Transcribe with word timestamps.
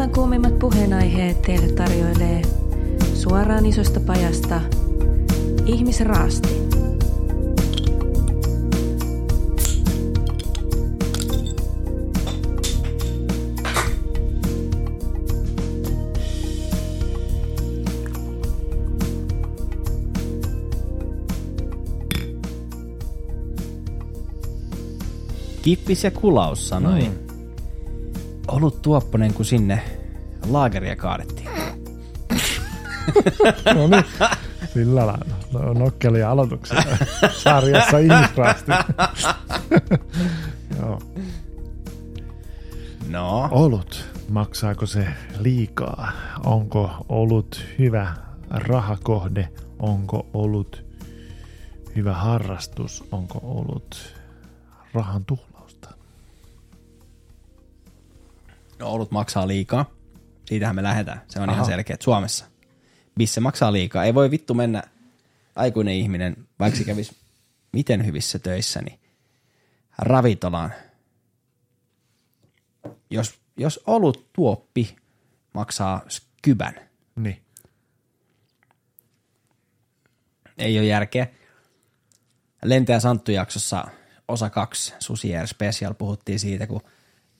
Illan 0.00 0.14
kuumimmat 0.14 0.58
puheenaiheet 0.58 1.42
teille 1.42 1.72
tarjoilee 1.72 2.42
suoraan 3.14 3.66
isosta 3.66 4.00
pajasta 4.00 4.60
ihmisraasti. 5.66 6.48
Kippis 25.62 26.04
ja 26.04 26.10
kulaus 26.10 26.68
sanoi. 26.68 27.00
Mm. 27.00 27.29
Olut 28.50 28.82
tuopponen, 28.82 29.34
kun 29.34 29.44
sinne 29.44 29.82
laageria 30.48 30.96
kaadettiin. 30.96 31.48
No 33.74 33.86
niin, 33.86 34.04
sillä 34.74 35.06
lailla. 35.06 35.24
No, 35.52 35.72
nokkelia 35.72 36.30
aloituksia 36.30 36.82
sarjassa 37.42 37.98
ihmisraasti. 37.98 38.70
Joo. 40.78 41.02
No, 43.08 43.48
Olut, 43.50 44.04
maksaako 44.28 44.86
se 44.86 45.06
liikaa? 45.38 46.12
Onko 46.44 46.90
olut 47.08 47.64
hyvä 47.78 48.14
rahakohde? 48.50 49.48
Onko 49.78 50.26
olut 50.34 50.84
hyvä 51.96 52.14
harrastus? 52.14 53.04
Onko 53.12 53.40
olut 53.42 54.14
rahan 54.94 55.24
tuhlausta? 55.24 55.49
No 58.80 58.90
olut 58.92 59.10
maksaa 59.10 59.48
liikaa. 59.48 59.90
Siitähän 60.46 60.76
me 60.76 60.82
lähdetään. 60.82 61.22
Se 61.28 61.40
on 61.40 61.48
Aha. 61.48 61.56
Ihan 61.56 61.66
selkeä. 61.66 61.94
että 61.94 62.04
Suomessa. 62.04 62.44
Bisse 63.18 63.40
maksaa 63.40 63.72
liikaa. 63.72 64.04
Ei 64.04 64.14
voi 64.14 64.30
vittu 64.30 64.54
mennä 64.54 64.82
aikuinen 65.56 65.94
ihminen, 65.94 66.36
vaikka 66.58 66.78
se 66.78 66.84
kävisi 66.84 67.16
miten 67.72 68.06
hyvissä 68.06 68.38
töissä, 68.38 68.80
niin 68.82 69.00
ravintolaan. 69.98 70.72
Jos, 73.10 73.34
jos 73.56 73.80
olut 73.86 74.32
tuoppi 74.32 74.96
maksaa 75.54 76.00
kybän, 76.42 76.74
Niin. 77.16 77.42
ei 80.58 80.78
ole 80.78 80.86
järkeä. 80.86 81.26
Lentäjä 82.64 83.00
Santtu-jaksossa 83.00 83.84
osa 84.28 84.50
2, 84.50 84.94
Susi 84.98 85.36
Air 85.36 85.46
Special, 85.46 85.94
puhuttiin 85.94 86.38
siitä, 86.40 86.66
kun 86.66 86.80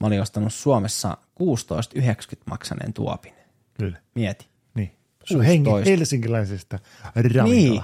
mä 0.00 0.06
olin 0.06 0.22
ostanut 0.22 0.54
Suomessa 0.54 1.16
16,90 1.40 2.42
maksaneen 2.46 2.92
tuopin. 2.92 3.32
Kyllä. 3.74 3.98
Mieti. 4.14 4.48
Niin. 4.74 4.92
Se 5.24 5.36
on 5.36 5.44
hengi 5.44 5.70
16. 5.70 5.90
helsinkiläisestä 5.90 6.78
ravintola, 7.04 7.44
Niin. 7.44 7.82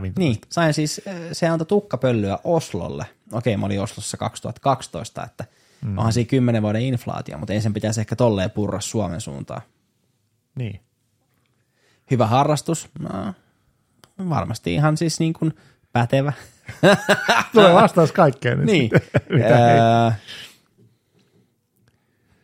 niin. 0.00 0.14
Niin, 0.18 0.36
sain 0.48 0.74
siis, 0.74 1.00
äh, 1.08 1.14
se 1.32 1.48
antoi 1.48 1.66
tukkapölyä 1.66 2.38
Oslolle. 2.44 3.06
Okei, 3.32 3.56
mä 3.56 3.66
olin 3.66 3.82
Oslossa 3.82 4.16
2012, 4.16 5.24
että 5.24 5.44
mm. 5.84 5.98
onhan 5.98 6.12
siinä 6.12 6.28
10 6.28 6.62
vuoden 6.62 6.82
inflaatio, 6.82 7.38
mutta 7.38 7.52
ei 7.52 7.60
sen 7.60 7.74
pitäisi 7.74 8.00
ehkä 8.00 8.16
tolleen 8.16 8.50
purra 8.50 8.80
Suomen 8.80 9.20
suuntaan. 9.20 9.62
niin. 10.54 10.80
Hyvä 12.10 12.26
harrastus, 12.26 12.88
no, 12.98 13.34
varmasti 14.28 14.74
ihan 14.74 14.96
siis 14.96 15.20
niin 15.20 15.32
kuin 15.32 15.52
pätevä. 15.92 16.32
Tulee 17.52 17.74
vastaus 17.74 18.12
kaikkeen. 18.12 18.66
Niin. 18.66 18.90
sitten. 18.94 19.22
Mitä. 19.36 20.04
Öö, 20.06 20.12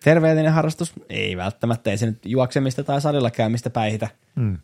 terveellinen 0.05 0.53
harrastus? 0.53 0.93
Ei 1.09 1.37
välttämättä. 1.37 1.91
Ei 1.91 1.99
se 1.99 2.07
nyt 2.07 2.19
juoksemista 2.25 2.85
tai 2.85 3.01
salilla 3.01 3.31
käymistä 3.31 3.71
päihitä. 3.71 4.09
Mm. 4.35 4.59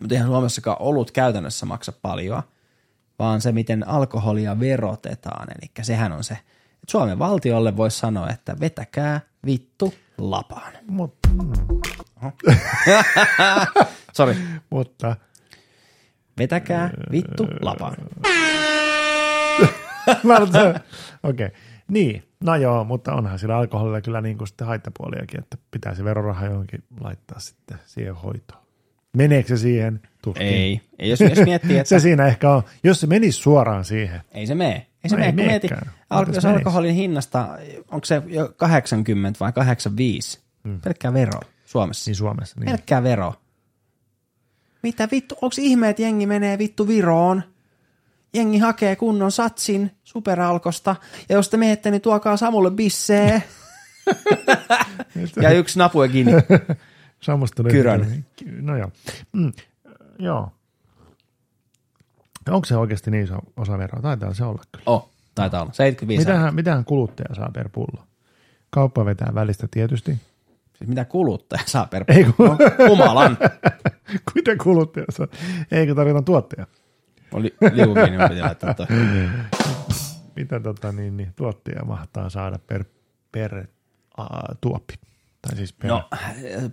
Mutta 0.00 0.14
eihän 0.14 0.28
Suomessakaan 0.28 0.76
olut 0.80 1.10
käytännössä 1.10 1.66
maksa 1.66 1.92
paljon, 2.02 2.42
vaan 3.18 3.40
se, 3.40 3.52
miten 3.52 3.88
alkoholia 3.88 4.60
verotetaan. 4.60 5.46
Eli 5.50 5.70
sehän 5.82 6.12
on 6.12 6.24
se, 6.24 6.34
että 6.34 6.90
Suomen 6.90 7.18
valtiolle 7.18 7.76
voisi 7.76 7.98
sanoa, 7.98 8.30
että 8.30 8.56
vetäkää 8.60 9.20
vittu 9.46 9.94
lapaan. 10.18 10.72
Mut, 10.88 11.16
Sori, 14.16 14.36
mutta 14.70 15.16
vetäkää 16.38 16.90
vittu 17.12 17.46
lapaan. 17.60 17.96
Okei. 21.22 21.46
Okay. 21.46 21.50
Niin, 21.88 22.22
no 22.44 22.56
joo, 22.56 22.84
mutta 22.84 23.14
onhan 23.14 23.38
sillä 23.38 23.56
alkoholilla 23.56 24.00
kyllä 24.00 24.20
niin 24.20 24.38
kuin 24.38 24.48
sitten 24.48 24.66
haittapuoliakin, 24.66 25.40
että 25.40 25.56
pitää 25.70 25.94
se 25.94 26.04
veroraha 26.04 26.46
johonkin 26.46 26.82
laittaa 27.00 27.40
sitten 27.40 27.78
siihen 27.86 28.14
hoitoon. 28.14 28.62
Meneekö 29.16 29.48
se 29.48 29.56
siihen? 29.56 30.00
Tuskin. 30.22 30.46
Ei, 30.46 30.80
ei 30.98 31.10
jos, 31.10 31.20
jos 31.20 31.38
miettii, 31.44 31.78
että 31.78 31.88
Se 31.88 31.98
siinä 32.00 32.26
ehkä 32.26 32.50
on. 32.50 32.62
Jos 32.84 33.00
se 33.00 33.06
menisi 33.06 33.38
suoraan 33.38 33.84
siihen, 33.84 34.20
Ei 34.32 34.46
se 34.46 34.54
mene. 34.54 34.86
Ei 35.04 35.10
se 35.10 35.16
No 35.16 35.20
mene, 35.20 35.42
ei 35.42 35.46
mieti, 35.48 35.68
al- 36.10 36.26
jos 36.34 36.44
alkoholin 36.44 36.94
hinnasta, 36.94 37.58
onko 37.90 38.04
se 38.04 38.22
jo 38.26 38.54
80 38.56 39.40
vai 39.40 39.52
85? 39.52 40.40
Mm. 40.64 40.80
Pelkkää 40.80 41.12
vero 41.12 41.40
Suomessa. 41.64 42.08
niin 42.10 42.16
Suomessa. 42.16 42.60
Niin. 42.60 42.66
Pelkkää 42.70 43.02
vero. 43.02 43.34
Mitä 44.82 45.08
vittu, 45.12 45.34
onko 45.34 45.56
ihme, 45.58 45.88
että 45.88 46.02
jengi 46.02 46.26
menee 46.26 46.58
vittu 46.58 46.88
Viroon? 46.88 47.42
Jengi 48.34 48.58
hakee 48.58 48.96
kunnon 48.96 49.32
satsin 49.32 49.90
superalkosta, 50.04 50.96
ja 51.28 51.34
jos 51.36 51.48
te 51.48 51.56
menette, 51.56 51.90
niin 51.90 52.00
tuokaa 52.02 52.36
Samulle 52.36 52.70
bissee. 52.70 53.42
ja 55.42 55.50
yksi 55.50 55.78
napue 55.78 56.08
kiinni. 56.08 56.32
Samasta 57.20 57.62
tuli- 57.62 57.70
Kyrön. 57.72 58.24
No 58.60 58.76
joo. 58.76 58.90
Mm, 59.32 59.52
joo. 60.18 60.52
Onko 62.50 62.64
se 62.64 62.76
oikeasti 62.76 63.10
niin 63.10 63.24
iso 63.24 63.38
osa 63.56 63.78
veroa? 63.78 64.02
Taitaa 64.02 64.34
se 64.34 64.44
olla 64.44 64.62
kyllä. 64.72 64.82
Oh, 64.86 65.10
taitaa 65.34 65.62
olla. 65.62 65.72
75 65.72 66.20
Mitä? 66.20 66.32
Mitähän, 66.32 66.54
mitähän 66.54 66.84
kuluttaja 66.84 67.34
saa 67.34 67.50
per 67.54 67.68
pullo? 67.68 68.04
Kauppa 68.70 69.04
vetää 69.04 69.32
välistä 69.34 69.68
tietysti. 69.70 70.16
Siis 70.78 70.88
mitä 70.88 71.04
kuluttaja 71.04 71.62
saa 71.66 71.86
per 71.86 72.04
Ei 72.08 72.24
kun- 72.24 72.46
no, 72.46 72.56
Jumalan. 72.88 73.38
Mitä 74.34 74.56
kuluttaja 74.62 75.06
saa? 75.10 75.26
Eikö 75.70 75.94
tarvita 75.94 76.22
tuottaja? 76.22 76.66
Oli 77.32 77.54
liukukiinni, 77.72 78.16
mä 78.16 78.28
piti 78.28 78.40
laittaa 78.40 78.74
toi. 78.74 78.86
Mitä 80.36 80.60
tota, 80.60 80.92
niin, 80.92 81.16
niin, 81.16 81.32
tuottaja 81.36 81.84
mahtaa 81.84 82.30
saada 82.30 82.58
per, 82.66 82.84
per 83.32 83.66
uh, 84.18 84.26
tuoppi? 84.60 84.94
Tai 85.42 85.56
siis 85.56 85.72
per, 85.72 85.90
No, 85.90 86.08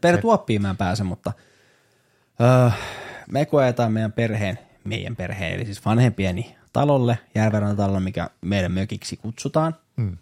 per 0.02 0.22
tuoppiin 0.22 0.62
mä 0.62 0.70
en 0.70 0.78
pääse, 0.78 1.04
mutta 1.04 1.32
öö, 2.42 2.70
me 3.32 3.46
koetaan 3.46 3.92
meidän 3.92 4.12
perheen, 4.12 4.60
meidän 4.84 5.16
perheen, 5.16 5.54
eli 5.54 5.66
siis 5.66 5.86
vanhempieni 5.86 6.56
talolle, 6.74 7.20
Järvenrannan 7.36 7.78
talolle, 7.78 8.00
mikä 8.00 8.30
meidän 8.42 8.72
mökiksi 8.72 9.18
kutsutaan. 9.18 9.76
Mm. 9.96 10.18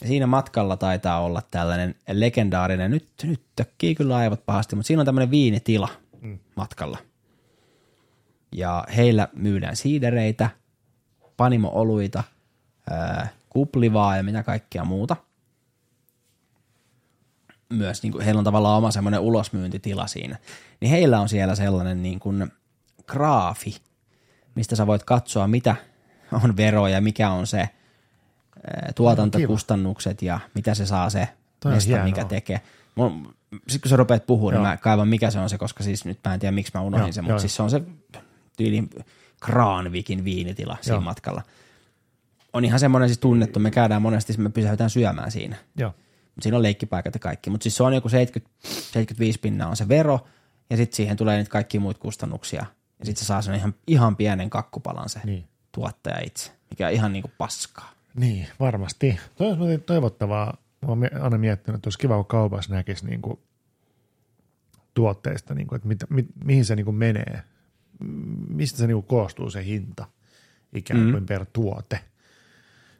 Ja 0.00 0.08
siinä 0.08 0.26
matkalla 0.26 0.76
taitaa 0.76 1.20
olla 1.20 1.42
tällainen 1.50 1.94
legendaarinen, 2.08 2.90
nyt, 2.90 3.08
nyt 3.22 3.42
tökkii 3.56 3.94
kyllä 3.94 4.16
aivot 4.16 4.46
pahasti, 4.46 4.76
mutta 4.76 4.86
siinä 4.86 5.00
on 5.00 5.06
tämmöinen 5.06 5.30
viinitila 5.30 5.88
mm. 6.20 6.38
matkalla. 6.56 6.98
Ja 8.54 8.84
heillä 8.96 9.28
myydään 9.32 9.76
siidereitä, 9.76 10.50
panimo-oluita, 11.36 12.24
kuplivaa 13.50 14.16
ja 14.16 14.22
mitä 14.22 14.42
kaikkea 14.42 14.84
muuta– 14.84 15.16
myös, 17.74 18.02
niin 18.02 18.12
kuin, 18.12 18.24
heillä 18.24 18.38
on 18.38 18.44
tavallaan 18.44 18.78
oma 18.78 18.90
semmoinen 18.90 19.20
ulosmyyntitila 19.20 20.06
siinä, 20.06 20.36
niin 20.80 20.90
heillä 20.90 21.20
on 21.20 21.28
siellä 21.28 21.54
sellainen 21.54 22.02
niin 22.02 22.20
kuin 22.20 22.52
graafi, 23.06 23.76
mistä 24.54 24.76
sä 24.76 24.86
voit 24.86 25.02
katsoa, 25.02 25.48
mitä 25.48 25.76
on 26.42 26.56
veroja, 26.56 27.00
mikä 27.00 27.30
on 27.30 27.46
se 27.46 27.58
ää, 27.58 28.92
tuotantokustannukset 28.94 30.22
ja 30.22 30.40
mitä 30.54 30.74
se 30.74 30.86
saa 30.86 31.10
se 31.10 31.28
mesta, 31.64 32.04
mikä 32.04 32.24
tekee. 32.24 32.60
Sitten 33.52 33.80
kun 33.80 33.90
sä 33.90 33.96
rupeat 33.96 34.26
puhumaan, 34.26 34.54
niin 34.54 34.62
Joo. 34.62 34.70
mä 34.70 34.76
kaivan 34.76 35.08
mikä 35.08 35.30
se 35.30 35.38
on 35.38 35.50
se, 35.50 35.58
koska 35.58 35.84
siis 35.84 36.04
nyt 36.04 36.18
mä 36.24 36.34
en 36.34 36.40
tiedä 36.40 36.52
miksi 36.52 36.72
mä 36.74 36.80
unohdin 36.80 37.06
Joo, 37.06 37.12
sen, 37.12 37.24
joo, 37.24 37.32
mutta 37.32 37.40
siis 37.40 37.56
se 37.56 37.62
on 37.62 37.70
se 37.70 37.82
tyyli 38.56 38.88
Kraanvikin 39.40 40.24
viinitila 40.24 40.78
siinä 40.80 40.94
Joo. 40.94 41.00
matkalla. 41.00 41.42
On 42.52 42.64
ihan 42.64 42.80
semmoinen 42.80 43.08
siis 43.08 43.18
tunnettu, 43.18 43.58
me 43.60 43.70
käydään 43.70 44.02
monesti, 44.02 44.38
me 44.38 44.50
pysähdytään 44.50 44.90
syömään 44.90 45.30
siinä. 45.30 45.56
Joo. 45.76 45.94
Siinä 46.40 46.56
on 46.56 46.62
leikkipaikat 46.62 47.14
ja 47.14 47.20
kaikki, 47.20 47.50
mutta 47.50 47.62
siis 47.62 47.76
se 47.76 47.82
on 47.82 47.94
joku 47.94 48.08
70, 48.08 48.56
75 48.68 49.38
pinnaa 49.40 49.68
on 49.68 49.76
se 49.76 49.88
vero, 49.88 50.20
ja 50.70 50.76
sitten 50.76 50.96
siihen 50.96 51.16
tulee 51.16 51.36
niitä 51.38 51.50
kaikki 51.50 51.78
muita 51.78 52.00
kustannuksia. 52.00 52.66
Ja 52.98 53.06
sitten 53.06 53.20
se 53.24 53.26
saa 53.26 53.42
sen 53.42 53.54
ihan, 53.54 53.74
ihan 53.86 54.16
pienen 54.16 54.50
kakkupalan 54.50 55.08
se 55.08 55.20
Niin. 55.24 55.44
tuottaja 55.72 56.20
itse, 56.24 56.52
mikä 56.70 56.86
on 56.86 56.92
ihan 56.92 57.12
niinku 57.12 57.30
paskaa. 57.38 57.92
Niin, 58.14 58.46
varmasti. 58.60 59.20
Toi 59.36 59.50
on 59.50 59.58
muuten 59.58 59.82
toivottavaa. 59.82 60.56
Mä 60.82 60.88
oon 60.88 61.00
aina 61.22 61.38
miettinyt, 61.38 61.78
että 61.78 61.86
olisi 61.86 61.98
kiva, 61.98 62.16
kun 62.16 62.24
kaupassa 62.24 62.74
näkisi 62.74 63.06
niin 63.06 63.22
kuin 63.22 63.38
tuotteista, 64.94 65.54
niin 65.54 65.66
kuin, 65.66 65.76
että 65.76 65.88
mit, 65.88 65.98
mit, 66.10 66.26
mihin 66.44 66.64
se 66.64 66.76
niin 66.76 66.84
kuin 66.84 66.96
menee. 66.96 67.42
Mistä 68.48 68.78
se 68.78 68.86
niin 68.86 68.94
kuin 68.94 69.06
koostuu 69.06 69.50
se 69.50 69.64
hinta 69.64 70.06
ikään 70.74 71.00
kuin 71.00 71.22
mm. 71.22 71.26
per 71.26 71.46
tuote. 71.52 72.00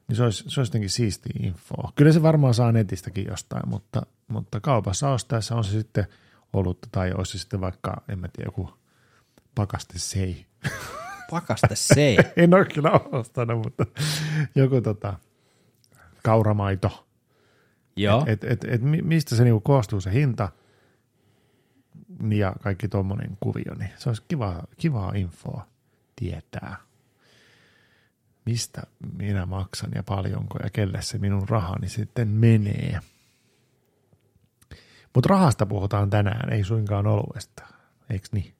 niin 0.08 0.16
se 0.16 0.22
olisi, 0.22 0.44
se 0.46 0.60
olisi 0.60 0.70
jotenkin 0.70 0.90
siistiä 0.90 1.32
infoa. 1.42 1.92
Kyllä 1.94 2.12
se 2.12 2.22
varmaan 2.22 2.54
saa 2.54 2.72
netistäkin 2.72 3.26
jostain, 3.28 3.68
mutta, 3.68 4.06
mutta 4.28 4.60
kaupassa 4.60 5.10
ostaessa 5.10 5.54
on 5.56 5.64
se 5.64 5.70
sitten 5.70 6.06
olutta 6.52 6.88
tai 6.92 7.12
olisi 7.12 7.32
se 7.32 7.38
sitten 7.38 7.60
vaikka, 7.60 8.02
en 8.08 8.18
mä 8.18 8.28
tiedä, 8.28 8.48
joku 8.48 8.70
pakaste 9.54 9.98
sei. 9.98 10.46
Pakaste 11.30 11.74
sei. 11.76 12.16
en 12.36 12.54
ole 12.54 12.64
kyllä 12.64 12.90
ostanut, 13.12 13.64
mutta 13.64 13.86
joku 14.54 14.80
tota, 14.80 15.18
kauramaito. 16.22 17.06
Joo. 17.96 18.24
Et, 18.26 18.44
et, 18.44 18.64
et, 18.64 18.82
mi- 18.82 19.02
mistä 19.02 19.36
se 19.36 19.44
niinku 19.44 19.60
koostuu 19.60 20.00
se 20.00 20.12
hinta 20.12 20.48
ja 22.30 22.52
kaikki 22.62 22.88
tuommoinen 22.88 23.36
kuvio, 23.40 23.74
niin 23.78 23.90
se 23.96 24.08
olisi 24.08 24.22
kiva, 24.28 24.62
kivaa 24.76 25.12
infoa 25.14 25.66
tietää, 26.16 26.76
mistä 28.44 28.82
minä 29.16 29.46
maksan 29.46 29.90
ja 29.94 30.02
paljonko 30.02 30.58
ja 30.62 30.70
kelle 30.70 31.02
se 31.02 31.18
minun 31.18 31.48
rahani 31.48 31.88
sitten 31.88 32.28
menee. 32.28 33.00
Mutta 35.14 35.28
rahasta 35.28 35.66
puhutaan 35.66 36.10
tänään, 36.10 36.52
ei 36.52 36.64
suinkaan 36.64 37.06
oluesta, 37.06 37.62
eikö 38.10 38.28
niin? 38.32 38.54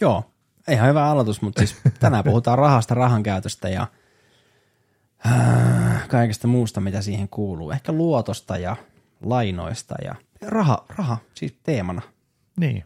Joo, 0.00 0.32
ihan 0.68 0.88
hyvä 0.88 1.06
aloitus, 1.06 1.42
mutta 1.42 1.60
siis 1.60 1.80
tänään 2.00 2.24
puhutaan 2.24 2.58
rahasta, 2.58 2.94
rahan 2.94 3.22
käytöstä 3.22 3.68
ja 3.68 3.86
äh, 5.26 6.08
kaikesta 6.08 6.48
muusta, 6.48 6.80
mitä 6.80 7.02
siihen 7.02 7.28
kuuluu. 7.28 7.70
Ehkä 7.70 7.92
luotosta 7.92 8.56
ja 8.56 8.76
lainoista 9.24 9.94
ja 10.04 10.14
raha, 10.46 10.84
raha 10.96 11.18
siis 11.34 11.54
teemana 11.62 12.02
Niin. 12.56 12.84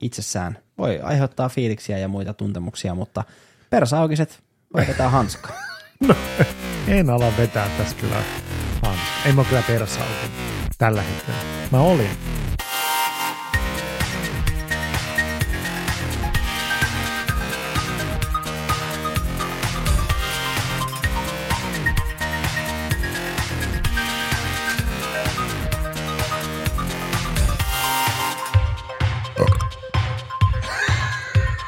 itsessään. 0.00 0.58
Voi 0.78 1.00
aiheuttaa 1.00 1.48
fiiliksiä 1.48 1.98
ja 1.98 2.08
muita 2.08 2.34
tuntemuksia, 2.34 2.94
mutta 2.94 3.24
persaukiset 3.70 4.42
voi 4.74 4.86
vetää 4.86 5.08
hanskaa. 5.08 5.52
En 6.88 7.10
ala 7.10 7.32
vetää 7.38 7.68
tässä 7.78 7.96
kyllä. 7.96 8.22
Hans. 8.82 8.98
Ei 9.26 9.32
mä 9.32 9.44
kyllä 9.44 9.62
persautunut 9.66 10.30
tällä 10.78 11.02
hetkellä. 11.02 11.40
Mä 11.72 11.80
olin. 11.80 12.10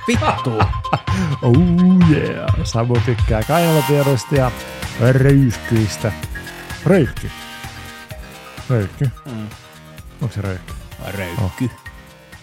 Vittu! 0.09 0.59
Oh 1.43 1.55
yeah. 2.11 2.55
Samu 2.65 2.95
tykkää 3.07 3.43
kainalotiedoista 3.43 4.35
ja 4.35 4.51
röyskyistä. 5.13 6.13
Röykky. 6.87 7.31
Röykky. 8.71 9.11
Mm. 9.27 9.49
Onko 10.23 10.35
se 10.35 10.41
röykky? 10.41 10.73
Röykky. 11.07 11.71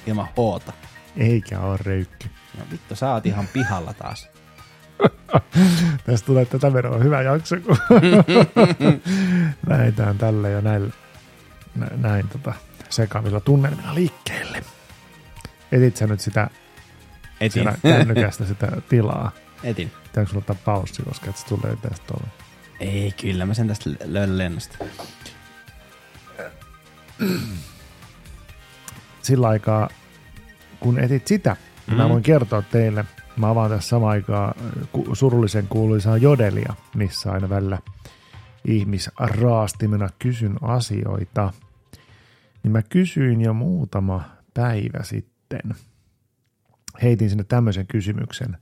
Ilman 0.08 0.28
hoota. 0.38 0.74
Eikä 1.18 1.60
ole 1.60 1.78
röykky. 1.84 2.30
No 2.58 2.66
vittu, 2.72 2.96
sä 2.96 3.14
oot 3.14 3.26
ihan 3.26 3.48
pihalla 3.48 3.94
taas. 3.94 4.30
Tästä 6.06 6.26
tulee 6.26 6.46
tätä 6.46 6.74
verran 6.74 7.04
hyvä 7.04 7.22
jakso, 7.22 7.56
kun 7.66 7.78
lähdetään 9.70 10.18
tällä 10.18 10.50
ja 10.50 10.62
näillä, 10.62 10.90
nä, 11.76 11.88
näin 11.98 12.30
tota, 12.30 12.54
sekavilla 12.90 13.40
tunnelmilla 13.40 13.96
liikkeelle. 13.96 14.64
Etit 15.72 15.98
sä 15.98 16.08
nyt 16.08 16.20
sitä 16.20 16.50
Etin. 17.42 17.70
kännykästä 17.82 18.46
sitä 18.46 18.72
tilaa? 18.90 19.32
Etin. 19.64 19.92
Pitääkö 20.04 20.30
sulla 20.30 20.40
ottaa 20.40 20.56
paussi, 20.66 21.04
koska 21.04 21.30
et 21.30 21.38
se 21.38 21.46
tulee 21.46 21.76
tästä 21.82 22.06
tuolla? 22.08 22.28
Ei, 22.80 23.12
kyllä 23.22 23.46
mä 23.46 23.54
sen 23.54 23.68
tästä 23.68 23.90
löydän 24.06 24.38
lennosta. 24.38 24.78
Sillä 29.22 29.48
aikaa, 29.48 29.90
kun 30.80 31.00
etit 31.00 31.28
sitä, 31.28 31.56
mm. 31.88 31.96
mä 31.96 32.04
Mm. 32.04 32.10
voin 32.10 32.24
kertoa 32.24 32.62
teille, 32.62 33.06
mä 33.38 33.50
avaan 33.50 33.72
tässä 33.72 33.90
samaan 33.90 34.12
aikaan 34.12 34.54
surullisen 35.14 35.68
kuuluisaa 35.68 36.18
jodelia, 36.18 36.74
missä 36.96 37.32
aina 37.32 37.50
välillä 37.50 37.80
ihmisraastimena 38.66 40.10
kysyn 40.20 40.56
asioita. 40.62 41.54
Niin 42.64 42.72
mä 42.72 42.82
kysyin 42.82 43.42
jo 43.42 43.54
muutama 43.54 44.22
päivä 44.54 45.04
sitten. 45.04 45.62
Heitin 47.04 47.30
sinne 47.30 47.44
tämmöisen 47.44 47.88
kysymyksen, 47.88 48.58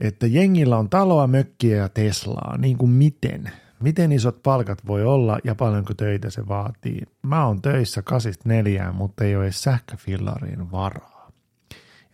että 0.00 0.26
jengillä 0.26 0.78
on 0.78 0.90
taloa, 0.90 1.26
mökkiä 1.26 1.76
ja 1.76 1.88
Teslaa, 1.88 2.58
niin 2.58 2.78
kuin 2.78 2.90
miten? 2.90 3.50
Miten 3.80 4.12
isot 4.12 4.42
palkat 4.42 4.86
voi 4.86 5.04
olla 5.04 5.38
ja 5.44 5.54
paljonko 5.54 5.94
töitä 5.94 6.30
se 6.30 6.48
vaatii? 6.48 7.02
Mä 7.22 7.46
oon 7.46 7.62
töissä 7.62 8.02
kasista 8.02 8.48
neljään, 8.48 8.94
mutta 8.94 9.24
ei 9.24 9.36
ole 9.36 9.44
edes 9.44 9.62
sähköfillariin 9.62 10.70
varaa. 10.70 11.30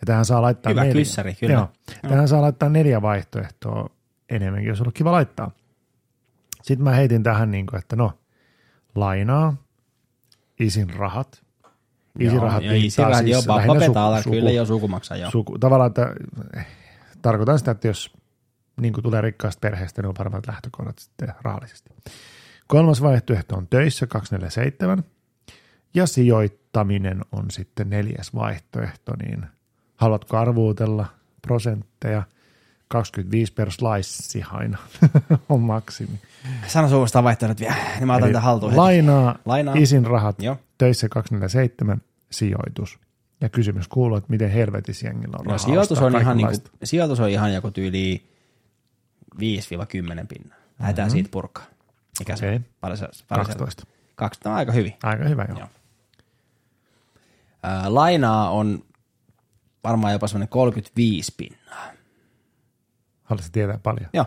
Ja 0.00 0.06
tähän 0.06 0.24
saa 0.24 0.42
laittaa 0.42 0.70
Hyvä 0.70 0.80
neljä. 0.80 0.94
kyssäri, 0.94 1.34
kyllä. 1.34 1.52
Joo. 1.52 1.68
Tähän 2.02 2.28
saa 2.28 2.42
laittaa 2.42 2.68
neljä 2.68 3.02
vaihtoehtoa 3.02 3.90
enemmänkin, 4.28 4.68
jos 4.68 4.80
on 4.80 4.92
kiva 4.94 5.12
laittaa. 5.12 5.50
Sitten 6.62 6.84
mä 6.84 6.90
heitin 6.90 7.22
tähän, 7.22 7.50
niin 7.50 7.66
kuin, 7.66 7.78
että 7.78 7.96
no, 7.96 8.12
lainaa, 8.94 9.56
isin 10.60 10.90
rahat. 10.90 11.42
Isin 12.18 12.42
rahat 12.42 12.62
joo, 12.62 12.72
viittaa 12.72 12.86
isin 12.86 13.04
rahat, 13.04 13.24
siis 13.24 13.46
joo, 13.46 13.56
lähinnä 13.56 13.74
papapetaala, 13.74 14.22
suku- 14.22 14.36
kyllä 14.36 14.50
jo 14.50 14.66
suku 14.66 14.88
maksaa, 14.88 15.16
joo. 15.16 15.30
suku, 15.30 15.58
tavallaan, 15.58 15.88
että 15.88 16.14
eh, 16.56 16.66
tarkoitan 17.22 17.58
sitä, 17.58 17.70
että 17.70 17.88
jos 17.88 18.12
niin 18.80 18.92
tulee 19.02 19.20
rikkaasta 19.20 19.60
perheestä, 19.60 20.02
niin 20.02 20.08
on 20.08 20.14
paremmat 20.14 20.46
lähtökohdat 20.46 20.98
sitten 20.98 21.34
rahallisesti. 21.42 21.90
Kolmas 22.66 23.02
vaihtoehto 23.02 23.56
on 23.56 23.68
töissä 23.68 24.06
247 24.06 25.04
ja 25.94 26.06
sijoittaminen 26.06 27.20
on 27.32 27.50
sitten 27.50 27.90
neljäs 27.90 28.34
vaihtoehto, 28.34 29.12
niin 29.22 29.46
haluatko 29.96 30.36
arvuutella 30.36 31.06
prosentteja? 31.42 32.22
25 32.92 33.52
per 33.52 33.70
slice 33.72 34.44
aina 34.50 34.78
on 35.48 35.60
maksimi. 35.60 36.20
Sano 36.66 36.88
suustaan 36.88 37.24
vaihtoehdot 37.24 37.60
vielä, 37.60 37.74
niin 37.98 38.06
mä 38.06 38.14
otan 38.14 38.24
Eli 38.28 38.32
tätä 38.32 38.40
haltuun 38.44 38.72
heti. 38.72 38.78
lainaa, 38.80 39.38
Lainaa. 39.44 39.74
isin 39.78 40.06
rahat, 40.06 40.42
Joo. 40.42 40.56
töissä 40.78 41.08
247, 41.08 42.02
sijoitus. 42.30 42.98
Ja 43.40 43.48
kysymys 43.48 43.88
kuuluu, 43.88 44.16
että 44.16 44.30
miten 44.30 44.50
helvetissä 44.50 45.06
jengillä 45.06 45.36
on 45.38 45.44
No, 45.44 45.44
rahaa 45.44 45.58
sijoitus, 45.58 45.98
on 45.98 46.20
ihan 46.20 46.36
niinku, 46.36 46.54
sijoitus 46.84 47.20
on 47.20 47.28
ihan 47.28 47.54
joku 47.54 47.70
tyyli 47.70 48.26
5-10 49.34 49.38
pinnaa. 50.28 50.58
Lähdetään 50.80 51.10
siitä 51.10 51.28
purkaa. 51.32 51.64
Mikä 52.18 52.36
se 52.36 52.46
Okei. 52.46 52.56
on? 52.56 52.64
Paljon 52.80 52.98
se, 52.98 53.08
paljon 53.28 53.46
se, 53.46 53.52
12. 53.52 53.82
kaksi, 54.14 54.40
no, 54.44 54.54
aika 54.54 54.72
hyvin. 54.72 54.92
Aika 55.02 55.24
hyvä, 55.24 55.46
joo. 55.48 55.58
Joo. 55.58 55.68
Ää, 57.62 57.94
lainaa 57.94 58.50
on 58.50 58.84
varmaan 59.84 60.12
jopa 60.12 60.28
semmoinen 60.28 60.48
35 60.48 61.34
pinnaa. 61.36 61.86
Haluaisi 63.24 63.52
tietää 63.52 63.78
paljon. 63.82 64.10
Joo, 64.12 64.26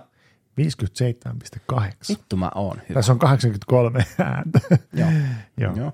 57,8. 0.62 1.80
vittu 2.10 2.38
mä 2.38 2.52
oon 2.56 2.78
hyvä. 2.90 2.94
Tässä 3.00 3.12
on 3.12 3.20
83 3.20 4.06
ääntä. 4.20 4.60
Joo. 4.94 5.10
Joo. 5.58 5.76
Joo. 5.76 5.94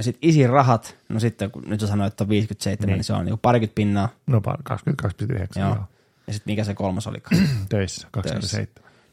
Sitten 0.00 0.28
isin 0.30 0.50
rahat, 0.50 0.96
no 1.08 1.20
sitten 1.20 1.50
kun 1.50 1.62
nyt 1.66 1.80
sä 1.80 1.86
sanoit, 1.86 2.12
että 2.12 2.24
on 2.24 2.28
57, 2.28 2.86
niin, 2.86 2.94
Niin. 2.96 3.04
se 3.04 3.12
on 3.12 3.24
niinku 3.24 3.38
parikymmentä 3.42 3.74
pinnaa. 3.74 4.08
No 4.26 4.40
paljon, 4.40 4.62
22,9 4.70 5.60
Joo. 5.60 5.68
joo. 5.68 5.84
Ja 6.26 6.32
sitten 6.32 6.52
mikä 6.52 6.64
se 6.64 6.74
kolmas 6.74 7.06
olikaan? 7.06 7.42
Töissä, 7.68 8.08
27. 8.10 8.66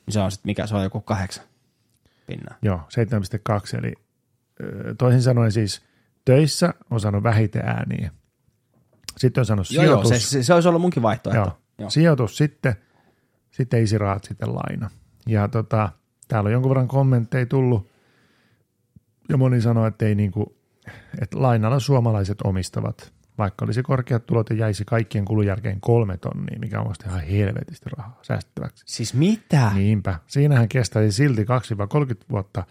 niin 0.06 0.14
se 0.14 0.20
on 0.20 0.32
sitten 0.32 0.50
mikä, 0.50 0.68
se 0.68 0.76
on 0.76 0.84
joku 0.84 1.02
kahdeksan 1.02 1.44
pinnaa. 2.28 2.56
Joo, 2.62 2.78
7,2 2.78 3.78
eli 3.80 3.94
toisin 4.98 5.22
sanoen 5.22 5.52
siis 5.52 5.82
töissä 6.26 6.74
on 6.92 7.00
saanut 7.00 7.24
vähiten 7.24 7.62
ääniä. 7.66 8.12
Sitten 9.18 9.42
on 9.42 9.46
saanut 9.46 9.72
Joo, 9.72 9.84
joo, 9.84 10.04
sijoitus. 10.04 10.30
se, 10.30 10.30
se, 10.30 10.44
se 10.44 10.54
olisi 10.54 10.70
ollut 10.70 10.82
munkin 10.82 11.04
vaihtoehto. 11.04 11.40
Joo. 11.42 11.60
Joo. 11.78 11.90
Sijoitus 11.90 12.38
sitten, 12.38 12.76
sitten 13.52 13.84
isirahat, 13.84 14.24
sitten 14.24 14.56
laina. 14.56 14.90
Ja 15.28 15.48
tota, 15.48 15.90
täällä 16.28 16.48
on 16.48 16.52
jonkun 16.54 16.70
verran 16.70 16.88
kommentteja 16.88 17.46
tullut, 17.46 17.90
ja 19.30 19.38
moni 19.38 19.62
sanoo, 19.62 19.88
että, 19.88 20.06
ei 20.06 20.16
niinku, 20.16 20.58
että 21.22 21.42
lainalla 21.42 21.80
suomalaiset 21.80 22.42
omistavat, 22.44 23.14
vaikka 23.38 23.66
olisi 23.66 23.84
korkeat 23.84 24.26
tulot 24.26 24.50
ja 24.50 24.56
jäisi 24.56 24.86
kaikkien 24.86 25.26
kulun 25.26 25.46
jälkeen 25.46 25.82
kolme 25.82 26.18
tonnia, 26.18 26.60
mikä 26.60 26.80
on 26.82 26.88
musta 26.88 27.10
ihan 27.10 27.22
helvetisti 27.22 27.90
rahaa 27.98 28.20
säästettäväksi. 28.22 28.84
Siis 28.88 29.14
mitä? 29.14 29.72
Niinpä. 29.74 30.20
Siinähän 30.28 30.70
kestäisi 30.70 31.16
silti 31.16 31.44
2-30 31.44 31.46
vuotta 32.30 32.64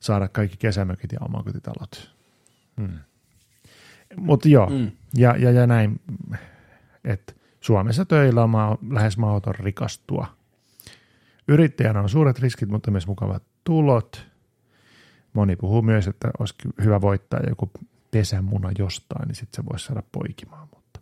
saada 0.00 0.28
kaikki 0.28 0.56
kesämökit 0.56 1.12
ja 1.12 1.18
omakotitalot. 1.20 2.10
Hmm. 2.80 2.98
Mutta 4.16 4.48
joo, 4.48 4.70
mm. 4.70 4.90
ja, 5.14 5.36
ja, 5.36 5.50
ja 5.50 5.66
näin, 5.66 6.00
että 7.04 7.32
Suomessa 7.62 8.04
töillä 8.04 8.42
on 8.42 8.50
maa, 8.50 8.78
lähes 8.90 9.18
mahdoton 9.18 9.54
rikastua. 9.54 10.26
Yrittäjänä 11.48 12.00
on 12.00 12.08
suuret 12.08 12.38
riskit, 12.38 12.68
mutta 12.68 12.90
myös 12.90 13.06
mukavat 13.06 13.42
tulot. 13.64 14.26
Moni 15.32 15.56
puhuu 15.56 15.82
myös, 15.82 16.08
että 16.08 16.30
olisi 16.38 16.54
hyvä 16.84 17.00
voittaa 17.00 17.40
joku 17.48 17.70
pesämuna 18.10 18.70
jostain, 18.78 19.28
niin 19.28 19.36
sitten 19.36 19.64
se 19.64 19.70
voisi 19.72 19.84
saada 19.84 20.02
poikimaan. 20.12 20.68
Mutta 20.74 21.00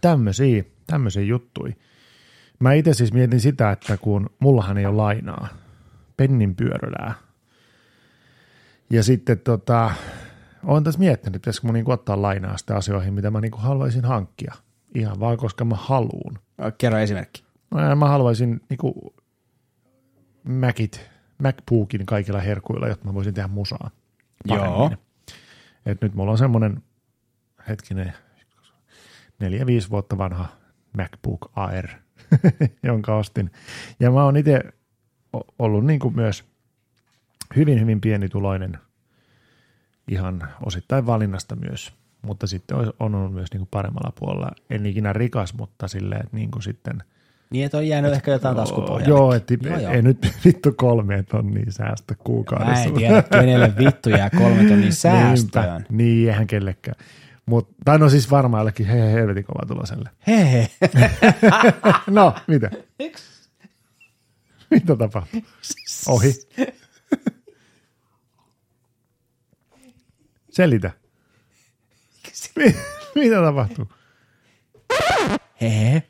tämmöisiä, 0.00 0.64
tämmöisiä 0.86 1.22
juttui. 1.22 1.76
Mä 2.58 2.72
itse 2.72 2.94
siis 2.94 3.12
mietin 3.12 3.40
sitä, 3.40 3.70
että 3.70 3.96
kun 3.96 4.30
mullahan 4.38 4.78
ei 4.78 4.86
ole 4.86 4.96
lainaa, 4.96 5.48
pennin 6.16 6.56
pyörölää. 6.56 7.14
Ja 8.90 9.02
sitten 9.02 9.38
tota, 9.38 9.90
olen 10.64 10.84
tässä 10.84 11.00
miettinyt, 11.00 11.36
että 11.36 11.44
pitäisikö 11.44 11.66
mun 11.66 11.74
niinku 11.74 11.90
ottaa 11.90 12.22
lainaa 12.22 12.56
sitä 12.56 12.76
asioihin, 12.76 13.14
mitä 13.14 13.30
mä 13.30 13.40
niinku 13.40 13.58
haluaisin 13.58 14.04
hankkia. 14.04 14.54
Ihan 14.94 15.20
vaan 15.20 15.36
koska 15.36 15.64
mä 15.64 15.74
haluun. 15.74 16.38
Kerro 16.78 16.98
esimerkki. 16.98 17.44
No, 17.70 17.96
Mä 17.96 18.08
haluaisin 18.08 18.60
niinku 18.68 19.14
Macit, 20.44 21.10
MacBookin 21.38 22.06
kaikilla 22.06 22.40
herkuilla, 22.40 22.88
jotta 22.88 23.04
mä 23.06 23.14
voisin 23.14 23.34
tehdä 23.34 23.48
musaa. 23.48 23.90
paremmin. 24.48 24.74
Joo. 24.74 24.90
Et 25.86 26.00
nyt 26.02 26.14
mulla 26.14 26.32
on 26.32 26.38
semmoinen 26.38 26.82
hetkinen 27.68 28.12
neljä, 29.38 29.66
viisi 29.66 29.90
vuotta 29.90 30.18
vanha 30.18 30.48
MacBook 30.96 31.50
Air, 31.56 31.88
jonka 32.82 33.16
ostin. 33.16 33.50
Ja 34.00 34.10
mä 34.10 34.24
oon 34.24 34.36
itse 34.36 34.62
ollut 35.58 35.84
niin 35.86 36.00
kuin 36.00 36.14
myös 36.16 36.44
hyvin, 37.56 37.80
hyvin 37.80 38.00
pienituloinen 38.00 38.78
ihan 40.08 40.48
osittain 40.62 41.06
valinnasta 41.06 41.56
myös, 41.56 41.92
sitten 42.44 42.76
on- 42.76 42.92
on 43.00 43.14
ollut 43.14 43.32
myös 43.34 43.52
niin 43.52 43.60
kuin 43.60 43.68
paremmalla 43.70 44.12
puolella. 44.20 44.50
En 44.70 44.86
ikinä 44.86 45.12
rikas, 45.12 45.54
mutta 45.54 45.88
silleen, 45.88 46.20
että 46.24 46.36
niin 46.36 46.50
kuin 46.50 46.62
sitten– 46.62 47.02
Niin, 47.50 47.64
että 47.66 47.76
on 47.78 47.88
jäänyt 47.88 48.12
ehkä 48.12 48.30
jotain 48.30 48.56
taskupohjalle. 48.56 49.08
Joo, 49.08 49.34
että 49.34 49.54
Joo, 49.62 49.78
joo. 49.78 49.92
ei 49.92 50.02
nyt 50.02 50.18
vittu 50.44 50.72
kolme 50.72 51.22
tonnia 51.22 51.64
säästä 51.72 52.14
Mä 52.14 52.18
kuukaudessa. 52.24 52.84
en 52.88 52.94
tiedä, 52.94 53.22
kenelle 53.22 53.72
vittu 53.78 54.10
jää 54.10 54.30
kolme 54.30 54.56
tonnia 54.56 54.76
Niinpä. 54.76 54.90
säästöön. 54.94 55.86
Niin, 55.90 56.28
eihän 56.28 56.46
kellekään. 56.46 56.96
Mut, 57.46 57.68
tai 57.84 57.98
no 57.98 58.08
siis 58.08 58.30
varmaan 58.30 58.60
jollekin 58.60 58.86
he, 58.86 59.12
helvetin 59.12 59.44
kova 59.44 59.66
tuloselle. 59.66 60.10
Hehe. 60.26 60.70
No, 62.10 62.34
mitä? 62.46 62.70
Mitä 64.70 64.96
tapahtuu? 64.96 65.42
Ohi. 66.08 66.32
Selitä. 70.50 70.90
Mi- 72.56 72.76
Mitä 73.14 73.36
tapahtuu? 73.42 73.88
Hehe. 75.60 76.02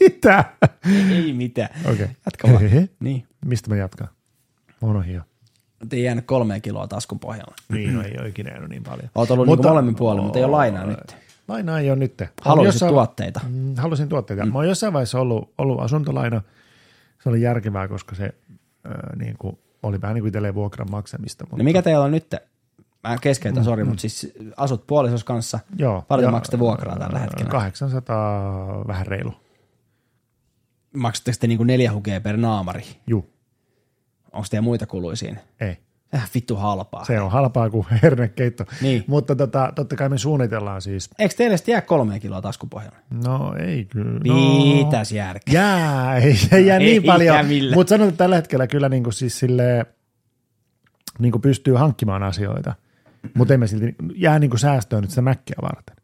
Mitä? 0.00 0.44
Ei 1.10 1.32
mitään. 1.32 1.68
Okei. 1.80 1.92
Okay. 1.92 2.08
Jatka 2.26 2.48
vaan. 2.48 2.88
Niin. 3.00 3.26
Mistä 3.44 3.70
mä 3.70 3.76
jatkan? 3.76 4.08
Monohia. 4.80 5.22
Mutta 5.80 5.96
ei 5.96 6.02
jäänyt 6.02 6.26
kolmea 6.26 6.60
kiloa 6.60 6.88
taskun 6.88 7.18
pohjalla. 7.18 7.54
Niin, 7.68 7.94
no 7.94 8.02
ei 8.02 8.14
ole 8.18 8.28
ikinä 8.28 8.50
jäänyt 8.50 8.70
niin 8.70 8.82
paljon. 8.82 9.10
Oot 9.14 9.30
ollut 9.30 9.46
mutta, 9.46 9.62
niinku 9.62 9.68
molemmin 9.68 9.94
puolin, 9.96 10.22
mutta 10.24 10.38
ei 10.38 10.44
ole 10.44 10.50
lainaa 10.50 10.86
nyt. 10.86 11.16
Lainaa 11.48 11.80
ei 11.80 11.90
ole 11.90 11.98
nyt. 11.98 12.22
Haluaisit 12.40 12.74
Jossain- 12.74 12.92
tuotteita. 12.92 13.40
Mm, 13.48 13.74
halusin 13.76 14.08
tuotteita. 14.08 14.44
Mm. 14.46 14.52
Mä 14.52 14.58
oon 14.58 14.68
jossain 14.68 14.92
vaiheessa 14.92 15.20
ollut, 15.20 15.52
ollut 15.58 15.80
asuntolaina. 15.80 16.42
Se 17.22 17.28
oli 17.28 17.42
järkevää, 17.42 17.88
koska 17.88 18.14
se 18.14 18.24
äh, 18.24 18.92
niin 19.18 19.34
kuin, 19.38 19.58
oli 19.82 20.00
vähän 20.00 20.14
niin 20.14 20.22
kuin 20.22 20.28
itselleen 20.28 20.54
vuokran 20.54 20.90
maksamista. 20.90 21.44
Mutta, 21.44 21.56
No 21.56 21.64
mikä 21.64 21.82
teillä 21.82 22.04
on 22.04 22.10
nyt? 22.10 22.34
Mä 23.08 23.16
keskeytän, 23.20 23.64
sori, 23.64 23.84
mutta 23.84 24.00
siis 24.00 24.32
asut 24.56 24.86
puolisos 24.86 25.24
kanssa. 25.24 25.58
Joo. 25.78 26.04
Paljon 26.08 26.32
maksatte 26.32 26.58
vuokraa 26.58 26.98
tällä 26.98 27.18
hetkellä? 27.18 27.50
800 27.50 28.84
vähän 28.86 29.06
reilu. 29.06 29.34
Maksatteko 30.96 31.36
te 31.40 31.46
niinku 31.46 31.64
neljä 31.64 31.92
hukea 31.92 32.20
per 32.20 32.36
naamari? 32.36 32.84
Juu, 33.06 33.30
Onko 34.32 34.46
teillä 34.50 34.64
muita 34.64 34.86
kuluja 34.86 35.16
siinä? 35.16 35.40
ei. 35.60 35.76
Sehän 36.10 36.28
vittu 36.34 36.56
halpaa. 36.56 37.04
Se 37.04 37.20
on 37.20 37.30
halpaa 37.30 37.70
kuin 37.70 37.86
hernekeitto. 38.02 38.64
Niin. 38.80 39.04
Mutta 39.06 39.36
tota, 39.36 39.72
totta 39.74 39.96
kai 39.96 40.08
me 40.08 40.18
suunnitellaan 40.18 40.82
siis. 40.82 41.10
Eikö 41.18 41.34
teille 41.34 41.56
jää 41.66 41.80
kolme 41.80 42.20
kiloa 42.20 42.42
taskupohjalle? 42.42 42.98
No 43.26 43.54
ei 43.58 43.84
kyllä. 43.84 44.20
Mitäs 44.84 45.12
järkeä? 45.12 45.54
Jää, 45.54 46.16
ei 46.16 46.36
se 46.36 46.60
jää 46.60 46.78
niin 46.78 46.92
Eikä 46.92 47.06
paljon. 47.06 47.36
Mutta 47.74 47.90
sanon, 47.90 48.08
että 48.08 48.18
tällä 48.18 48.36
hetkellä 48.36 48.66
kyllä 48.66 48.88
niin 48.88 49.02
kuin 49.02 49.12
siis 49.12 49.38
silleen, 49.38 49.86
niin 51.18 51.32
kuin 51.32 51.42
pystyy 51.42 51.74
hankkimaan 51.74 52.22
asioita. 52.22 52.74
Mutta 53.34 53.54
emme 53.54 53.66
silti, 53.66 53.94
jää 54.14 54.38
niin 54.38 54.50
kuin 54.50 54.60
säästöön 54.60 55.00
nyt 55.02 55.10
sitä 55.10 55.22
mäkkiä 55.22 55.56
varten. 55.62 55.96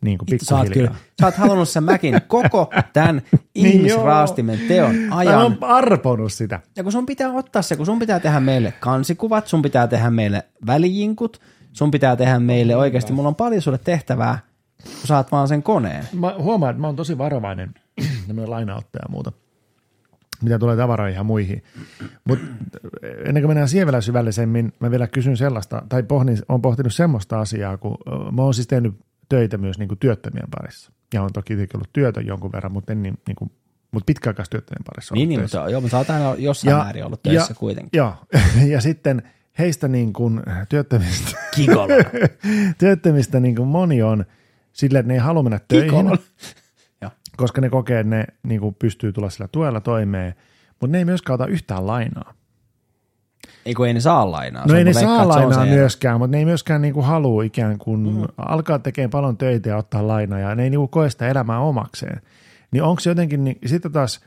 Niin 0.00 0.18
kuin 0.18 0.28
Sä 0.42 0.56
oot, 0.56 0.68
kyllä, 0.70 0.94
sä 1.20 1.26
oot 1.26 1.34
halunnut 1.34 1.68
sen 1.68 1.84
mäkin 1.84 2.20
koko 2.28 2.70
tämän 2.92 3.22
Niin 3.54 3.66
ihmisraastimen 3.66 4.58
teon 4.68 4.94
Mä 4.94 5.16
ajan. 5.16 5.42
oon 5.42 5.58
arponut 5.60 6.32
sitä. 6.32 6.60
Ja 6.76 6.82
kun 6.82 6.92
sun 6.92 7.06
pitää 7.06 7.32
ottaa 7.32 7.62
se, 7.62 7.76
kun 7.76 7.86
sun 7.86 7.98
pitää 7.98 8.20
tehdä 8.20 8.40
meille 8.40 8.72
kansikuvat, 8.80 9.46
sun 9.46 9.62
pitää 9.62 9.86
tehdä 9.86 10.10
meille 10.10 10.42
välijinkut, 10.66 11.40
sun 11.72 11.90
pitää 11.90 12.16
tehdä 12.16 12.38
meille 12.38 12.76
oikeasti, 12.76 13.12
mulla 13.12 13.28
on 13.28 13.34
paljon 13.34 13.62
sulle 13.62 13.78
tehtävää, 13.78 14.38
kun 14.84 15.06
saat 15.06 15.32
vaan 15.32 15.48
sen 15.48 15.62
koneen. 15.62 16.04
Mä 16.12 16.34
huomaan, 16.38 16.70
että 16.70 16.80
mä 16.80 16.86
oon 16.86 16.96
tosi 16.96 17.18
varovainen 17.18 17.74
tämmöinen 18.26 18.50
lainaottaja 18.50 19.02
ja 19.04 19.10
muuta, 19.10 19.32
mitä 20.42 20.58
tulee 20.58 20.76
tavaroihin 20.76 21.16
ja 21.16 21.24
muihin. 21.24 21.62
Mutta 22.24 22.46
ennen 23.24 23.42
kuin 23.42 23.48
mennään 23.48 23.68
siihen 23.68 23.86
vielä 23.86 24.00
syvällisemmin, 24.00 24.72
mä 24.80 24.90
vielä 24.90 25.06
kysyn 25.06 25.36
sellaista, 25.36 25.82
tai 25.88 26.02
pohdin, 26.02 26.38
on 26.48 26.62
pohtinut 26.62 26.94
semmoista 26.94 27.40
asiaa, 27.40 27.76
kun 27.76 27.98
mä 28.32 28.42
oon 28.42 28.54
siis 28.54 28.66
tehnyt 28.66 28.94
töitä 29.28 29.58
myös 29.58 29.78
niin 29.78 29.88
kuin 29.88 29.98
työttömien 29.98 30.48
parissa. 30.50 30.92
Ja 31.14 31.22
on 31.22 31.32
toki 31.32 31.54
ollut 31.54 31.92
työtä 31.92 32.20
jonkun 32.20 32.52
verran, 32.52 32.72
mutta, 32.72 32.92
en 32.92 33.02
niin, 33.02 33.18
niin 33.26 33.36
kuin, 33.36 33.50
mutta 33.90 34.06
pitkäaikaistyöttömien 34.06 34.84
parissa 34.84 35.14
Niin, 35.14 35.28
niin 35.28 35.40
mutta, 35.40 35.70
joo, 35.70 35.80
mutta 35.80 35.98
aina 35.98 36.34
jossain 36.38 36.70
ja, 36.70 36.78
määrin 36.78 37.04
ollut 37.04 37.22
töissä 37.22 37.50
ja, 37.52 37.54
kuitenkin. 37.54 37.98
Joo, 37.98 38.14
ja 38.72 38.80
sitten 38.80 39.22
heistä 39.58 39.88
niin 39.88 40.12
kuin 40.12 40.42
työttömistä, 40.68 41.38
työttömistä 42.78 43.40
niin 43.40 43.56
kuin 43.56 43.68
moni 43.68 44.02
on 44.02 44.24
silleen, 44.72 45.00
että 45.00 45.08
ne 45.08 45.14
ei 45.14 45.20
halua 45.20 45.42
mennä 45.42 45.60
töihin, 45.68 45.90
Kikolla. 45.90 46.18
Koska 47.38 47.60
ne 47.60 47.70
kokee, 47.70 48.00
että 48.00 48.16
ne 48.16 48.24
niin 48.42 48.60
kuin 48.60 48.74
pystyy 48.74 49.12
tulla 49.12 49.30
sillä 49.30 49.48
tuella 49.48 49.80
toimeen, 49.80 50.34
mutta 50.70 50.92
ne 50.92 50.98
ei 50.98 51.04
myöskään 51.04 51.34
ota 51.34 51.46
yhtään 51.46 51.86
lainaa. 51.86 52.34
Ei 53.66 53.74
kun 53.74 53.86
ei 53.86 53.94
ne 53.94 54.00
saa 54.00 54.30
lainaa. 54.30 54.62
No 54.66 54.70
Se 54.70 54.78
ei 54.78 54.84
ne 54.84 54.92
saa 54.92 55.28
lainaa 55.28 55.66
myöskään, 55.66 56.18
mutta 56.18 56.30
ne 56.30 56.38
ei 56.38 56.44
myöskään 56.44 56.82
niin 56.82 56.94
kuin 56.94 57.06
halua 57.06 57.42
ikään 57.42 57.78
kuin 57.78 58.00
mm. 58.00 58.22
alkaa 58.36 58.78
tekemään 58.78 59.10
paljon 59.10 59.36
töitä 59.36 59.68
ja 59.68 59.76
ottaa 59.76 60.08
lainaa, 60.08 60.38
ja 60.38 60.54
ne 60.54 60.62
ei 60.62 60.70
niin 60.70 60.78
kuin 60.78 60.88
koe 60.88 61.10
sitä 61.10 61.28
elämää 61.28 61.60
omakseen. 61.60 62.22
Niin 62.70 62.82
onko 62.82 63.00
se 63.00 63.10
jotenkin, 63.10 63.44
niin, 63.44 63.58
sitten 63.66 63.92
taas 63.92 64.20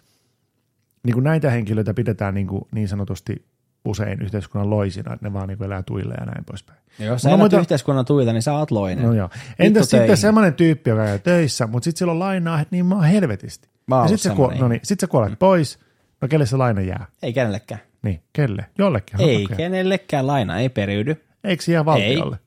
niin 1.04 1.14
kuin 1.14 1.24
näitä 1.24 1.50
henkilöitä 1.50 1.94
pidetään 1.94 2.34
niin, 2.34 2.48
kuin 2.48 2.64
niin 2.72 2.88
sanotusti 2.88 3.46
usein 3.86 4.22
yhteiskunnan 4.22 4.70
loisina, 4.70 5.14
että 5.14 5.26
ne 5.26 5.34
vaan 5.34 5.48
niin 5.48 5.58
kuin 5.58 5.66
elää 5.66 5.84
tuille 5.84 6.14
ja 6.20 6.26
näin 6.26 6.46
poispäin. 6.46 6.80
Ja 7.00 7.06
jos 7.06 7.22
sä 7.22 7.38
muita- 7.38 7.60
yhteiskunnan 7.60 8.06
tuilta, 8.06 8.34
niin 8.34 8.42
sä 8.44 8.54
oot 8.54 8.72
loinen. 8.72 9.06
No 9.06 9.14
joo. 9.14 9.30
Entäs 9.60 9.90
sitten 9.90 10.18
semmoinen 10.18 10.54
tyyppi, 10.54 10.90
joka 10.90 11.04
käy 11.06 11.20
töissä, 11.20 11.68
mutta 11.68 11.84
sitten 11.84 12.00
sillä 12.00 12.12
on 12.12 12.20
lainaa, 12.20 12.64
niin 12.72 12.86
mä 12.86 12.96
oon 12.96 13.04
helvetisti. 13.04 13.70
Mä 13.88 14.00
oon 14.02 14.12
ja 14.12 14.18
sä, 14.18 14.30
kuol- 14.30 14.60
no 14.60 14.68
niin, 14.68 14.82
sit 14.84 15.00
sä 15.00 15.08
kuolet 15.08 15.40
pois, 15.40 15.80
no 16.22 16.28
kelle 16.28 16.46
se 16.46 16.58
laina 16.58 16.82
jää? 16.82 17.06
Ei 17.24 17.34
kenellekään. 17.34 17.82
Niin, 18.04 18.22
kelle? 18.34 18.66
Jollekin. 18.78 19.22
Ei 19.22 19.46
Okei. 19.46 19.58
kenellekään 19.58 20.28
laina 20.28 20.60
ei 20.60 20.70
periydy. 20.70 21.24
Eikö 21.44 21.64
se 21.64 21.72
jää 21.72 21.86
valtiolle? 21.86 22.38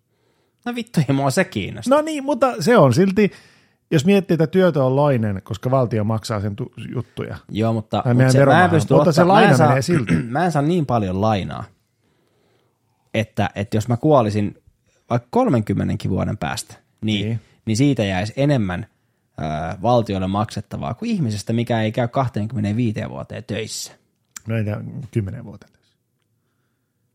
No 0.64 0.74
vittu, 0.74 1.00
ei 1.08 1.14
mua 1.14 1.30
se 1.30 1.44
kiinnosta. 1.44 1.94
No 1.94 2.00
niin, 2.02 2.24
mutta 2.24 2.54
se 2.62 2.78
on 2.78 2.94
silti, 2.94 3.30
jos 3.94 4.04
miettii, 4.04 4.34
että 4.34 4.46
työtö 4.46 4.84
on 4.84 4.96
loinen, 4.96 5.40
koska 5.44 5.70
valtio 5.70 6.04
maksaa 6.04 6.40
sen 6.40 6.56
tu- 6.56 6.72
juttuja. 6.94 7.36
Joo, 7.48 7.72
mutta, 7.72 8.02
mutta 8.14 8.32
se, 8.32 8.46
mä 8.46 8.64
en 8.64 8.70
pysty 8.70 8.94
Mutta 8.94 9.12
se 9.12 9.22
ottaa, 9.22 9.24
mä 9.24 9.32
laina 9.32 9.50
en 9.50 9.56
saa, 9.56 9.68
menee 9.68 9.82
silti. 9.82 10.14
Mä 10.28 10.44
en 10.44 10.52
saa 10.52 10.62
niin 10.62 10.86
paljon 10.86 11.20
lainaa, 11.20 11.64
että, 13.14 13.50
että 13.54 13.76
jos 13.76 13.88
mä 13.88 13.96
kuolisin 13.96 14.62
vaikka 15.10 15.28
30 15.30 16.08
vuoden 16.08 16.36
päästä, 16.36 16.74
niin, 17.00 17.26
Niin. 17.26 17.40
niin. 17.66 17.76
siitä 17.76 18.04
jäisi 18.04 18.32
enemmän 18.36 18.86
ö, 19.38 19.42
valtiolle 19.82 20.26
maksettavaa 20.26 20.94
kuin 20.94 21.10
ihmisestä, 21.10 21.52
mikä 21.52 21.80
ei 21.82 21.92
käy 21.92 22.08
25 22.08 23.00
vuoteen 23.08 23.44
töissä. 23.44 23.92
No 24.48 24.56
ei 24.56 24.64
tämä 24.64 24.80
kymmenen 25.10 25.44
vuotta. 25.44 25.66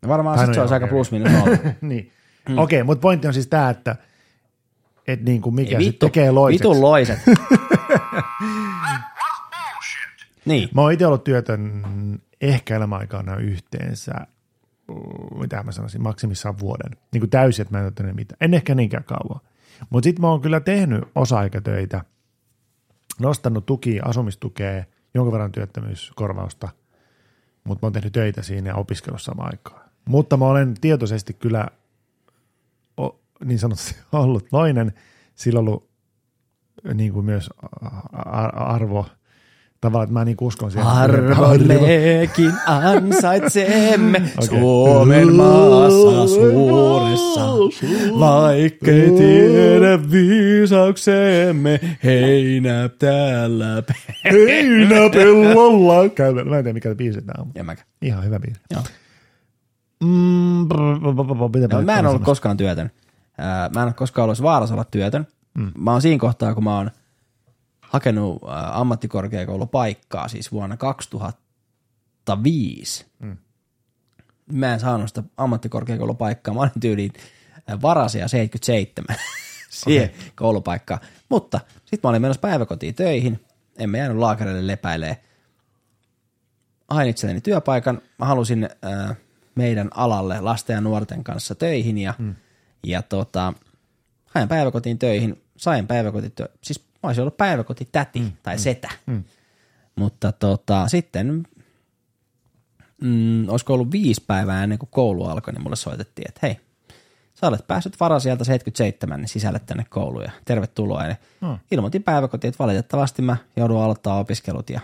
No 0.01 0.09
varmaan 0.09 0.39
sit 0.39 0.53
se 0.53 0.62
olisi 0.62 0.74
aika 0.74 0.88
plus 0.88 1.12
minus 1.12 1.31
niin. 1.81 2.12
Mm. 2.50 2.57
Okei, 2.57 2.83
mutta 2.83 3.01
pointti 3.01 3.27
on 3.27 3.33
siis 3.33 3.48
tämä, 3.48 3.69
että 3.69 3.95
et 5.11 5.21
niin 5.21 5.41
kuin 5.41 5.55
mikä 5.55 5.77
Ei 5.77 5.83
sit 5.83 5.99
tekee 5.99 6.31
loiseksi. 6.31 6.63
vitun 6.69 6.81
loiset. 6.81 7.19
niin, 10.45 10.69
Mä 10.73 10.81
oon 10.81 10.91
itse 10.91 11.07
ollut 11.07 11.23
työtön 11.23 11.83
ehkä 12.41 12.75
elämäaikana 12.75 13.35
yhteensä, 13.35 14.11
mitä 15.39 15.63
mä 15.63 15.71
sanoisin, 15.71 16.03
maksimissaan 16.03 16.59
vuoden. 16.59 16.91
Niin 17.13 17.21
kuin 17.21 17.29
täysin, 17.29 17.61
että 17.61 17.73
mä 17.73 17.79
en 17.79 17.85
ole 17.85 17.91
tehnyt 17.95 18.15
mitään. 18.15 18.37
En 18.41 18.53
ehkä 18.53 18.75
niinkään 18.75 19.03
kauan. 19.03 19.41
Mutta 19.89 20.07
sitten 20.07 20.21
mä 20.21 20.29
oon 20.29 20.41
kyllä 20.41 20.59
tehnyt 20.59 21.03
osa-aikatöitä, 21.15 22.01
nostanut 23.19 23.65
tuki, 23.65 23.99
asumistukea, 24.05 24.83
jonkun 25.13 25.31
verran 25.33 25.51
työttömyyskorvausta, 25.51 26.69
mutta 27.63 27.79
mä 27.81 27.85
oon 27.85 27.93
tehnyt 27.93 28.13
töitä 28.13 28.41
siinä 28.41 28.69
ja 28.69 28.75
opiskellut 28.75 29.21
samaan 29.21 29.51
aikaan. 29.53 29.89
Mutta 30.05 30.37
mä 30.37 30.45
olen 30.45 30.73
tietoisesti 30.81 31.33
kyllä 31.33 31.67
niin 33.46 33.60
sanotusti 33.60 33.96
ollut 34.12 34.46
loinen, 34.51 34.93
sillä 35.36 35.60
on 35.60 35.67
ollut 35.67 35.89
niin 36.93 37.13
kuin 37.13 37.25
myös 37.25 37.50
a- 38.13 38.46
arvo 38.46 39.05
Tavallaan, 39.81 40.03
että 40.03 40.13
mä 40.13 40.25
niin 40.25 40.38
uskon 40.41 40.72
siihen. 40.72 40.88
Arvomekin 40.88 42.53
ansaitsemme 42.67 44.17
okay. 44.43 44.60
Suomen 44.60 45.36
maassa 45.36 46.27
suuressa, 46.27 47.48
vaikkei 48.19 49.12
tiedä 49.12 50.12
viisauksemme, 50.12 51.79
heinä 52.03 52.89
täällä. 53.00 53.84
Heinä 54.31 55.10
pellolla. 55.13 56.10
Käydään. 56.10 56.48
Mä 56.48 56.58
en 56.58 56.63
tiedä, 56.63 56.74
mikä 56.74 56.96
biisi 56.96 57.22
tämä 57.22 57.43
on. 57.43 57.51
Ja 57.55 57.63
mäkä. 57.63 57.84
Ihan 58.01 58.25
hyvä 58.25 58.39
biisi. 58.39 58.62
Joo. 58.72 58.81
Mm, 60.03 60.67
brr, 60.67 61.00
brr, 61.00 61.50
brr, 61.50 61.67
No, 61.72 61.81
mä 61.81 62.00
en 62.00 62.05
ollut 62.05 62.24
koskaan 62.24 62.58
työtön. 62.58 62.91
Ää, 63.39 63.69
Mä 63.69 63.81
en 63.81 63.88
ole 63.88 63.93
koskaan 63.93 64.24
ollut 64.24 64.41
vaarassa 64.41 64.75
olla 64.75 64.84
työtön. 64.84 65.27
Mm. 65.53 65.72
Mä 65.77 65.91
oon 65.91 66.01
siinä 66.01 66.19
kohtaa, 66.19 66.53
kun 66.53 66.63
mä 66.63 66.77
oon 66.77 66.91
hakenut 67.81 68.43
ää, 68.48 68.79
ammattikorkeakoulupaikkaa 68.79 70.27
siis 70.27 70.51
vuonna 70.51 70.77
2005. 70.77 73.05
Mm. 73.19 73.38
Mä 74.51 74.74
en 74.74 74.79
saanut 74.79 75.08
sitä 75.08 75.24
ammattikorkeakoulupaikkaa. 75.38 76.53
Mä 76.53 76.60
olin 76.60 76.72
tyyliin 76.81 77.13
varasia 77.81 78.27
77 78.27 79.15
siihen 79.69 80.10
okay. 80.10 80.19
koulupaikkaan. 80.36 81.00
Mutta 81.29 81.60
sitten 81.75 82.00
mä 82.03 82.10
olin 82.10 82.22
menossa 82.22 82.41
päiväkotiin 82.41 82.96
töihin. 82.96 83.46
En 83.77 83.89
mä 83.89 83.98
jäänyt 83.98 84.17
laakerille 84.17 84.67
lepäilee. 84.67 85.24
Hain 86.89 87.10
itselleni 87.10 87.41
työpaikan. 87.41 88.01
Mä 88.17 88.25
halusin 88.25 88.69
ää, 88.81 89.15
meidän 89.55 89.89
alalle 89.96 90.41
lasten 90.41 90.74
ja 90.74 90.81
nuorten 90.81 91.24
kanssa 91.24 91.55
töihin 91.55 91.98
ja, 91.98 92.13
mm. 92.17 92.36
Ja 92.83 93.01
tota, 93.01 93.53
hain 94.25 94.48
päiväkotiin 94.48 95.00
töihin, 95.00 95.41
sain 95.57 95.88
päiväkotityö, 95.88 96.48
siis 96.63 96.79
mä 96.79 97.09
olisin 97.09 97.21
ollut 97.21 97.38
päiväkotitäti 97.38 98.19
mm. 98.19 98.31
tai 98.43 98.59
setä. 98.59 98.89
Mm. 99.05 99.24
Mutta 99.95 100.31
tota, 100.31 100.88
sitten, 100.88 101.43
mm, 103.01 103.50
olisiko 103.50 103.74
ollut 103.74 103.91
viisi 103.91 104.24
päivää 104.27 104.63
ennen 104.63 104.79
kuin 104.79 104.89
koulu 104.91 105.25
alkoi, 105.25 105.53
niin 105.53 105.63
mulle 105.63 105.75
soitettiin, 105.75 106.29
että 106.29 106.39
hei, 106.43 106.57
sä 107.36 107.48
olet 107.48 107.67
päässyt 107.67 108.00
varasieltä 108.00 108.43
77 108.43 109.21
niin 109.21 109.29
sisälle 109.29 109.59
tänne 109.59 109.86
kouluun 109.89 110.24
ja 110.24 110.31
tervetuloa. 110.45 111.05
Ja 111.05 111.15
Mm. 111.41 111.57
ilmoitin 111.71 112.03
päiväkotiin, 112.03 112.50
että 112.50 112.63
valitettavasti 112.63 113.21
mä 113.21 113.38
joudun 113.55 113.81
aloittaa 113.83 114.19
opiskelut 114.19 114.69
ja 114.69 114.79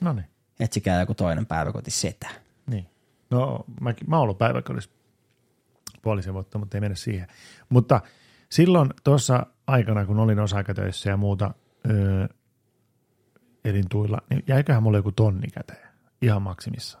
No 0.00 0.12
niin. 0.12 0.26
etsikää 0.60 1.00
joku 1.00 1.14
toinen 1.14 1.46
päiväkoti 1.46 1.90
setä. 1.90 2.28
Niin. 2.66 2.86
No, 3.30 3.64
mäkin, 3.80 4.10
mä 4.10 4.16
oon 4.16 4.22
ollut 4.22 4.38
päiväkodissa 4.38 4.90
puolisen 6.06 6.34
vuotta, 6.34 6.58
mutta 6.58 6.76
ei 6.76 6.80
mennä 6.80 6.94
siihen. 6.96 7.26
Mutta 7.68 8.00
silloin 8.50 8.90
tuossa 9.04 9.46
aikana, 9.66 10.06
kun 10.06 10.18
olin 10.18 10.38
osa-aikatöissä 10.38 11.10
ja 11.10 11.16
muuta 11.16 11.54
öö, 11.90 12.26
elintuilla, 13.64 14.18
niin 14.30 14.44
jäiköhän 14.48 14.82
mulle 14.82 14.98
joku 14.98 15.12
tonni 15.12 15.48
käteen. 15.48 15.88
Ihan 16.22 16.42
maksimissa. 16.42 16.98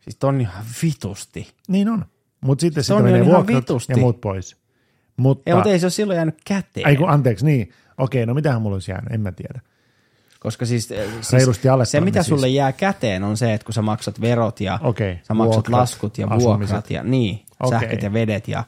Siis 0.00 0.16
ton 0.16 0.40
ihan 0.40 0.64
vitusti. 0.82 1.54
Niin 1.68 1.88
on. 1.88 2.04
Mutta 2.40 2.60
sitten 2.60 2.84
Se 2.84 2.86
sitä 2.86 3.02
menee 3.02 3.24
vuokrat 3.24 3.64
ja 3.88 3.96
muut 3.96 4.20
pois. 4.20 4.56
Mutta, 5.16 5.42
Ei, 5.50 5.54
mutta 5.54 5.70
ei 5.70 5.78
se 5.78 5.86
ole 5.86 5.90
silloin 5.90 6.16
jäänyt 6.16 6.38
käteen. 6.44 6.86
ai 6.86 6.96
kun, 6.96 7.10
anteeksi, 7.10 7.44
niin. 7.44 7.70
Okei, 7.98 8.26
no 8.26 8.34
mitähän 8.34 8.62
mulla 8.62 8.74
olisi 8.76 8.90
jäänyt, 8.90 9.12
en 9.12 9.20
mä 9.20 9.32
tiedä. 9.32 9.60
Koska 10.40 10.66
siis, 10.66 10.90
eh, 10.92 11.10
siis 11.20 11.28
se, 11.84 12.00
mitä 12.00 12.18
tonni 12.18 12.28
sulle 12.28 12.46
siis. 12.46 12.56
jää 12.56 12.72
käteen, 12.72 13.24
on 13.24 13.36
se, 13.36 13.54
että 13.54 13.64
kun 13.64 13.74
sä 13.74 13.82
maksat 13.82 14.20
verot 14.20 14.60
ja 14.60 14.78
Okei, 14.82 15.18
sä 15.22 15.34
maksat 15.34 15.54
vuokrat, 15.54 15.80
laskut 15.80 16.18
ja 16.18 16.26
asumiset. 16.26 16.72
vuokrat 16.74 16.90
ja 16.90 17.02
niin, 17.02 17.45
Okei. 17.60 17.80
sähköt 17.80 18.02
ja 18.02 18.12
vedet 18.12 18.48
ja 18.48 18.64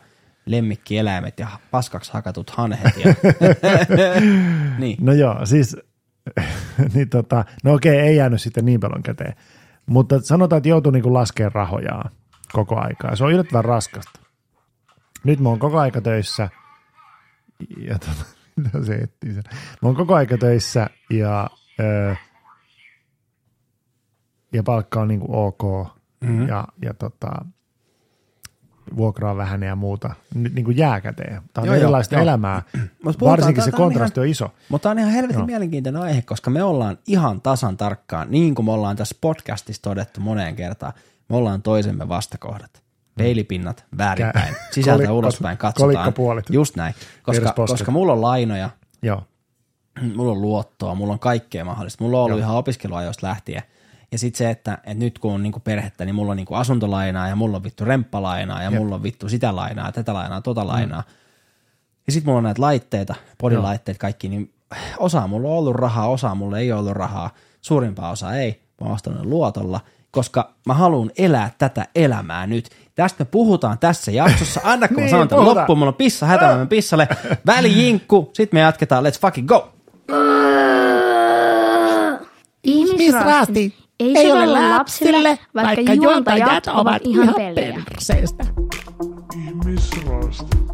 lemmikkieläimet 0.46 1.38
ja 1.38 1.48
paskaksi 1.70 2.12
hakatut 2.12 2.50
hanhet. 2.50 2.96
Ja, 2.96 3.14
niin. 4.78 4.96
No 5.00 5.12
joo, 5.12 5.46
siis, 5.46 5.76
niin 6.94 7.08
tota, 7.08 7.44
no 7.64 7.74
okei, 7.74 7.98
ei 7.98 8.16
jäänyt 8.16 8.42
sitten 8.42 8.64
niin 8.64 8.80
paljon 8.80 9.02
käteen. 9.02 9.34
Mutta 9.86 10.20
sanotaan, 10.20 10.58
että 10.58 10.68
joutuu 10.68 10.92
niinku 10.92 11.14
laskemaan 11.14 11.52
rahojaan 11.52 12.10
koko 12.52 12.80
aikaa. 12.80 13.16
Se 13.16 13.24
on 13.24 13.32
yllättävän 13.32 13.64
raskasta. 13.64 14.20
Nyt 15.24 15.40
mä 15.40 15.48
oon 15.48 15.58
koko 15.58 15.78
aika 15.78 16.00
töissä 16.00 16.48
ja 17.78 17.98
tota, 17.98 18.24
mitä 18.56 18.84
se 18.84 18.94
etsii 18.94 19.34
sen. 19.34 19.42
Mä 19.82 19.88
oon 19.88 19.96
koko 19.96 20.14
aika 20.14 20.38
töissä 20.38 20.90
ja, 21.10 21.50
öö, 21.80 22.14
ja 24.52 24.62
palkka 24.62 25.00
on 25.00 25.08
niinku 25.08 25.26
ok 25.30 25.62
mm-hmm. 26.20 26.48
ja, 26.48 26.68
ja 26.82 26.94
tota, 26.94 27.44
vuokraa 28.96 29.36
vähän 29.36 29.62
ja 29.62 29.76
muuta. 29.76 30.14
Nyt 30.34 30.54
niinku 30.54 30.70
jää 30.70 31.00
käteen. 31.00 31.42
Tämä 31.54 31.62
on 31.62 31.66
Joo, 31.66 31.76
erilaista 31.76 32.14
joo. 32.14 32.22
elämää. 32.22 32.62
Puhutaan, 33.02 33.30
Varsinkin 33.30 33.64
se 33.64 33.70
tää 33.70 33.76
on 33.78 33.84
kontrasti 33.84 34.20
on 34.20 34.26
iso. 34.26 34.50
Mutta 34.68 34.82
tämä 34.82 34.90
on 34.92 34.98
ihan 34.98 35.12
helvetin 35.12 35.38
Joo. 35.38 35.46
mielenkiintoinen 35.46 36.02
aihe, 36.02 36.22
koska 36.22 36.50
me 36.50 36.62
ollaan 36.62 36.98
ihan 37.06 37.40
tasan 37.40 37.76
tarkkaan, 37.76 38.30
niin 38.30 38.54
kuin 38.54 38.66
me 38.66 38.72
ollaan 38.72 38.96
tässä 38.96 39.16
podcastissa 39.20 39.82
todettu 39.82 40.20
moneen 40.20 40.56
kertaan, 40.56 40.92
me 41.28 41.36
ollaan 41.36 41.62
toisemme 41.62 42.08
vastakohdat. 42.08 42.82
Peilipinnat 43.18 43.84
väärinpäin, 43.98 44.54
Kä- 44.54 44.58
sisältä 44.70 44.96
kolikko- 45.04 45.18
ulospäin 45.18 45.58
katsotaan. 45.58 45.94
kolikkopuolet. 45.94 46.44
Just 46.50 46.76
näin, 46.76 46.94
koska, 47.22 47.52
koska 47.52 47.90
mulla 47.90 48.12
on 48.12 48.22
lainoja, 48.22 48.70
Joo. 49.02 49.22
mulla 50.16 50.32
on 50.32 50.42
luottoa, 50.42 50.94
mulla 50.94 51.12
on 51.12 51.18
kaikkea 51.18 51.64
mahdollista. 51.64 52.04
Mulla 52.04 52.18
on 52.18 52.24
ollut 52.24 52.38
Joo. 52.38 52.44
ihan 52.46 52.56
opiskeluajoista 52.56 53.26
lähtien. 53.26 53.62
Ja 54.12 54.18
sitten 54.18 54.38
se, 54.38 54.50
että, 54.50 54.74
että 54.74 54.94
nyt 54.94 55.18
kun 55.18 55.32
on 55.32 55.42
niinku 55.42 55.60
perhettä, 55.60 56.04
niin 56.04 56.14
mulla 56.14 56.30
on 56.30 56.36
niinku 56.36 56.54
asuntolainaa 56.54 57.28
ja 57.28 57.36
mulla 57.36 57.56
on 57.56 57.62
vittu 57.62 57.84
remppalainaa 57.84 58.62
ja 58.62 58.70
Jep. 58.70 58.80
mulla 58.80 58.94
on 58.94 59.02
vittu 59.02 59.28
sitä 59.28 59.56
lainaa, 59.56 59.92
tätä 59.92 60.14
lainaa, 60.14 60.40
tota 60.40 60.66
lainaa. 60.66 61.02
Ja 62.06 62.12
sitten 62.12 62.28
mulla 62.28 62.38
on 62.38 62.44
näitä 62.44 62.62
laitteita, 62.62 63.14
podilaitteet 63.38 63.98
kaikki, 63.98 64.28
niin 64.28 64.52
osa 64.98 65.26
mulla 65.26 65.48
on 65.48 65.54
ollut 65.54 65.76
rahaa, 65.76 66.08
osa 66.08 66.34
mulla 66.34 66.58
ei 66.58 66.72
ole 66.72 66.80
ollut 66.80 66.92
rahaa, 66.92 67.30
suurimpaa 67.60 68.10
osa 68.10 68.34
ei. 68.34 68.62
Mä 68.80 68.86
oon 68.86 68.94
ostanut 68.94 69.26
luotolla, 69.26 69.80
koska 70.10 70.54
mä 70.66 70.74
haluan 70.74 71.10
elää 71.18 71.50
tätä 71.58 71.86
elämää 71.94 72.46
nyt. 72.46 72.70
Tästä 72.94 73.24
me 73.24 73.28
puhutaan 73.30 73.78
tässä 73.78 74.10
jaksossa. 74.10 74.60
Anna 74.64 74.88
kun 74.88 74.96
mä 74.96 75.00
Niin, 75.02 75.10
sanon 75.10 75.28
tämän 75.28 75.44
loppuun, 75.44 75.78
mulla 75.78 75.90
on 75.90 75.94
pissa 75.94 76.26
hätä, 76.26 76.56
mä 76.56 76.66
pissalle. 76.66 77.08
Välijinkku, 77.46 78.30
sit 78.32 78.52
me 78.52 78.60
jatketaan, 78.60 79.04
let's 79.04 79.20
fucking 79.20 79.48
go! 79.48 79.72
Ihmisrasti 82.68 83.74
ei, 84.00 84.18
ei 84.18 84.32
ole 84.32 84.46
lapsille, 84.46 85.38
vaikka 85.54 85.94
juontajat 85.94 86.66
ovat 86.66 87.02
ihan 87.04 87.34
perseestä. 87.34 88.44
Ihmisraasti. 88.44 88.44
Ihmisraasti. 89.34 90.67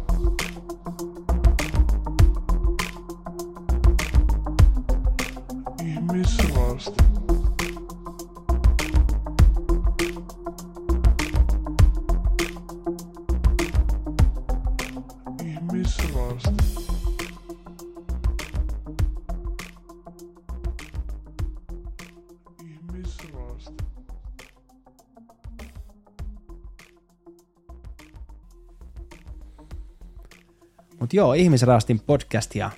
Mutta 31.15 31.27
joo, 31.27 31.33
Ihmisraastin 31.33 31.99
podcast 31.99 32.55
ja 32.55 32.71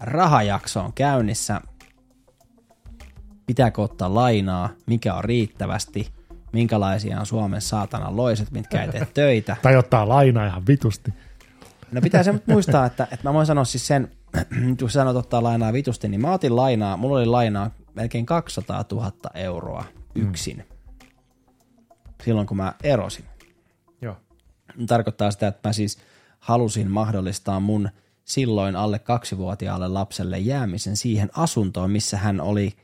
rahajakso 0.00 0.80
on 0.80 0.92
käynnissä. 0.92 1.60
Pitääkö 3.46 3.82
ottaa 3.82 4.14
lainaa, 4.14 4.70
mikä 4.86 5.14
on 5.14 5.24
riittävästi, 5.24 6.08
minkälaisia 6.52 7.20
on 7.20 7.26
Suomen 7.26 7.60
saatana 7.60 8.16
loiset, 8.16 8.50
mitkä 8.50 8.82
ei 8.82 8.88
tee 8.88 9.08
töitä. 9.14 9.56
Tai 9.62 9.76
ottaa 9.76 10.08
lainaa 10.08 10.46
ihan 10.46 10.66
vitusti. 10.66 11.14
No 11.92 12.00
pitää 12.00 12.22
se 12.22 12.34
muistaa, 12.46 12.86
että, 12.86 13.08
että 13.10 13.28
mä 13.28 13.34
voin 13.34 13.46
sanoa 13.46 13.64
siis 13.64 13.86
sen, 13.86 14.10
kun 14.78 14.90
sä 14.90 14.92
sanot 14.92 15.16
ottaa 15.16 15.42
lainaa 15.42 15.72
vitusti, 15.72 16.08
niin 16.08 16.20
mä 16.20 16.32
otin 16.32 16.56
lainaa, 16.56 16.96
mulla 16.96 17.18
oli 17.18 17.26
lainaa 17.26 17.70
melkein 17.94 18.26
200 18.26 18.84
000 18.92 19.12
euroa 19.34 19.84
yksin. 20.14 20.56
Mm. 20.56 21.08
Silloin 22.24 22.46
kun 22.46 22.56
mä 22.56 22.74
erosin. 22.82 23.24
Joo. 24.02 24.16
tarkoittaa 24.86 25.30
sitä, 25.30 25.46
että 25.46 25.68
mä 25.68 25.72
siis 25.72 25.98
halusin 26.44 26.90
mahdollistaa 26.90 27.60
mun 27.60 27.88
silloin 28.24 28.76
alle 28.76 28.98
kaksivuotiaalle 28.98 29.88
lapselle 29.88 30.38
jäämisen 30.38 30.96
siihen 30.96 31.30
asuntoon, 31.36 31.90
missä 31.90 32.16
hän 32.16 32.40
oli 32.40 32.76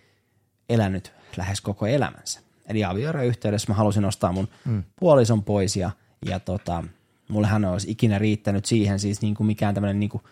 elänyt 0.69 1.13
lähes 1.37 1.61
koko 1.61 1.87
elämänsä. 1.87 2.41
Eli 2.67 2.85
avioeroyhteydessä 2.85 3.73
mä 3.73 3.75
halusin 3.75 4.05
ostaa 4.05 4.33
mun 4.33 4.49
mm. 4.65 4.83
puolison 5.01 5.45
pois 5.45 5.77
ja, 5.77 5.91
ja 6.27 6.41
tota, 6.41 6.85
mullehan 7.29 7.65
olisi 7.65 7.91
ikinä 7.91 8.19
riittänyt 8.19 8.65
siihen 8.65 8.99
siis 8.99 9.23
niin 9.23 9.35
kuin 9.35 9.47
mikään 9.47 9.75
tämmöinen 9.75 10.01
niin 10.01 10.11
kuin, 10.11 10.23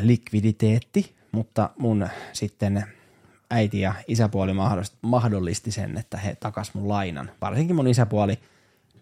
likviditeetti, 0.00 1.16
mutta 1.32 1.70
mun 1.78 2.08
sitten 2.32 2.84
äiti 3.50 3.80
ja 3.80 3.94
isäpuoli 4.08 4.52
mahdollisti, 4.52 4.96
mahdollisti 5.02 5.70
sen, 5.70 5.98
että 5.98 6.16
he 6.16 6.36
takas 6.40 6.74
mun 6.74 6.88
lainan. 6.88 7.30
Varsinkin 7.40 7.76
mun 7.76 7.88
isäpuoli 7.88 8.38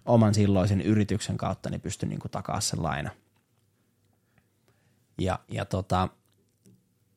oman 0.04 0.34
silloisen 0.34 0.80
yrityksen 0.80 1.36
kautta 1.36 1.70
niin 1.70 1.80
pystyi 1.80 2.08
niin 2.08 2.20
kuin 2.20 2.32
takaa 2.32 2.60
sen 2.60 2.82
laina. 2.82 3.10
Ja, 5.18 5.38
ja 5.48 5.64
tota, 5.64 6.08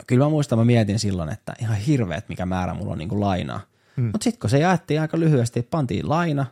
kyllä 0.08 0.26
mä 0.26 0.30
muistan, 0.30 0.60
mä 0.60 0.66
mietin 0.66 1.00
silloin, 1.00 1.30
että 1.30 1.54
ihan 1.60 1.78
hirveet 1.78 2.30
mikä 2.30 2.46
määrä 2.46 2.74
mulla 2.74 2.92
on 2.92 2.98
niin 2.98 3.10
kuin 3.10 3.22
lainaa. 3.22 3.62
Mm. 3.96 4.04
Mutta 4.04 4.24
sitten 4.24 4.40
kun 4.40 4.50
se 4.50 4.60
jaettiin 4.60 5.02
aika 5.02 5.20
lyhyesti, 5.20 5.62
pantiin 5.62 6.10
laina, 6.10 6.46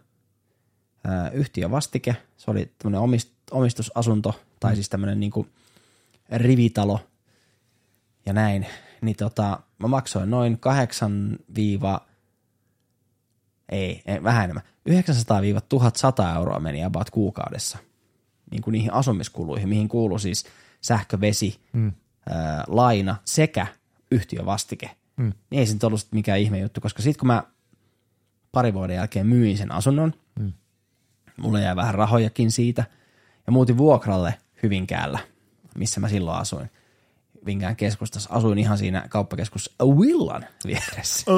ää, 1.04 1.30
yhtiö 1.30 1.72
vastike, 1.72 2.16
se 2.38 2.52
oli 2.52 2.72
tämmöinen 2.78 3.02
omist, 3.02 3.30
omistusasunto, 3.52 4.40
tai 4.60 4.72
mm. 4.72 4.76
siis 4.76 4.90
tämmöinen 4.90 5.20
niin 5.20 5.32
kuin 5.32 5.50
rivitalo 6.32 7.00
ja 8.26 8.34
näin, 8.34 8.66
niin 9.02 9.16
tota, 9.16 9.60
mä 9.78 9.88
maksoin 9.88 10.30
noin 10.30 10.60
8 10.60 11.38
ei, 13.72 14.02
ei, 14.06 14.24
vähän 14.24 14.44
enemmän, 14.44 14.64
900-1100 14.90 16.38
euroa 16.38 16.60
meni 16.60 16.84
about 16.84 17.10
kuukaudessa 17.10 17.78
niin 18.52 18.62
kuin 18.62 18.72
niihin 18.72 18.94
asumiskuluihin, 18.94 19.70
mihin 19.70 19.88
kuuluu 19.88 20.20
siis 20.20 20.46
sähkö, 20.82 21.22
vesi, 21.22 21.60
mm. 21.74 21.92
ää, 22.30 22.64
laina 22.68 23.16
sekä 23.26 23.68
yhtiövastike. 24.12 24.92
Mm. 25.18 25.34
Niin 25.50 25.60
ei 25.60 25.66
se 25.66 25.74
nyt 25.74 25.84
ollut 25.84 26.08
mikään 26.12 26.40
ihme 26.40 26.60
juttu, 26.60 26.82
koska 26.82 27.02
sitten 27.02 27.20
kun 27.20 27.28
mä 27.28 27.44
pari 28.52 28.74
vuoden 28.74 28.96
jälkeen 28.96 29.28
myin 29.28 29.58
sen 29.58 29.72
asunnon, 29.72 30.14
mm. 30.40 30.54
mulle 31.38 31.62
jäi 31.62 31.76
vähän 31.76 31.96
rahojakin 31.96 32.52
siitä, 32.52 32.84
ja 33.48 33.52
muutin 33.52 33.78
vuokralle 33.78 34.38
Hyvinkäällä, 34.64 35.20
missä 35.78 36.00
mä 36.00 36.10
silloin 36.10 36.38
asuin. 36.38 36.70
Hyvinkään 37.42 37.76
keskustassa. 37.76 38.30
Asuin 38.34 38.58
ihan 38.58 38.78
siinä 38.78 39.06
kauppakeskus 39.10 39.76
Willan 39.84 40.46
vieressä. 40.66 41.32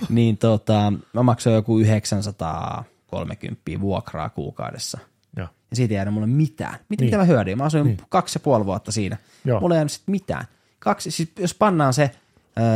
niin 0.08 0.38
tota, 0.38 0.92
mä 1.12 1.22
maksoin 1.22 1.54
joku 1.54 1.78
930 1.78 3.62
vuokraa 3.80 4.30
kuukaudessa. 4.30 4.98
Joo. 5.36 5.48
Ja 5.70 5.76
siitä 5.76 5.92
ei 5.92 5.96
jäänyt 5.96 6.14
mulle 6.14 6.26
mitään. 6.26 6.74
Mitä, 6.88 7.02
Niin. 7.02 7.06
mitä 7.06 7.16
mä 7.16 7.24
hyödyin? 7.24 7.58
Mä 7.58 7.64
asuin 7.64 7.84
Niin. 7.84 7.96
niin. 7.96 8.06
kaksi 8.08 8.36
ja 8.36 8.40
puoli 8.40 8.66
vuotta 8.66 8.92
siinä. 8.92 9.16
Joo. 9.44 9.60
Mulla 9.60 9.74
ei 9.74 9.78
jäänyt 9.78 9.92
sit 9.92 10.02
mitään. 10.06 10.44
Kaksi, 10.78 11.10
siis 11.10 11.32
jos 11.38 11.54
pannaan 11.54 11.94
se 11.94 12.10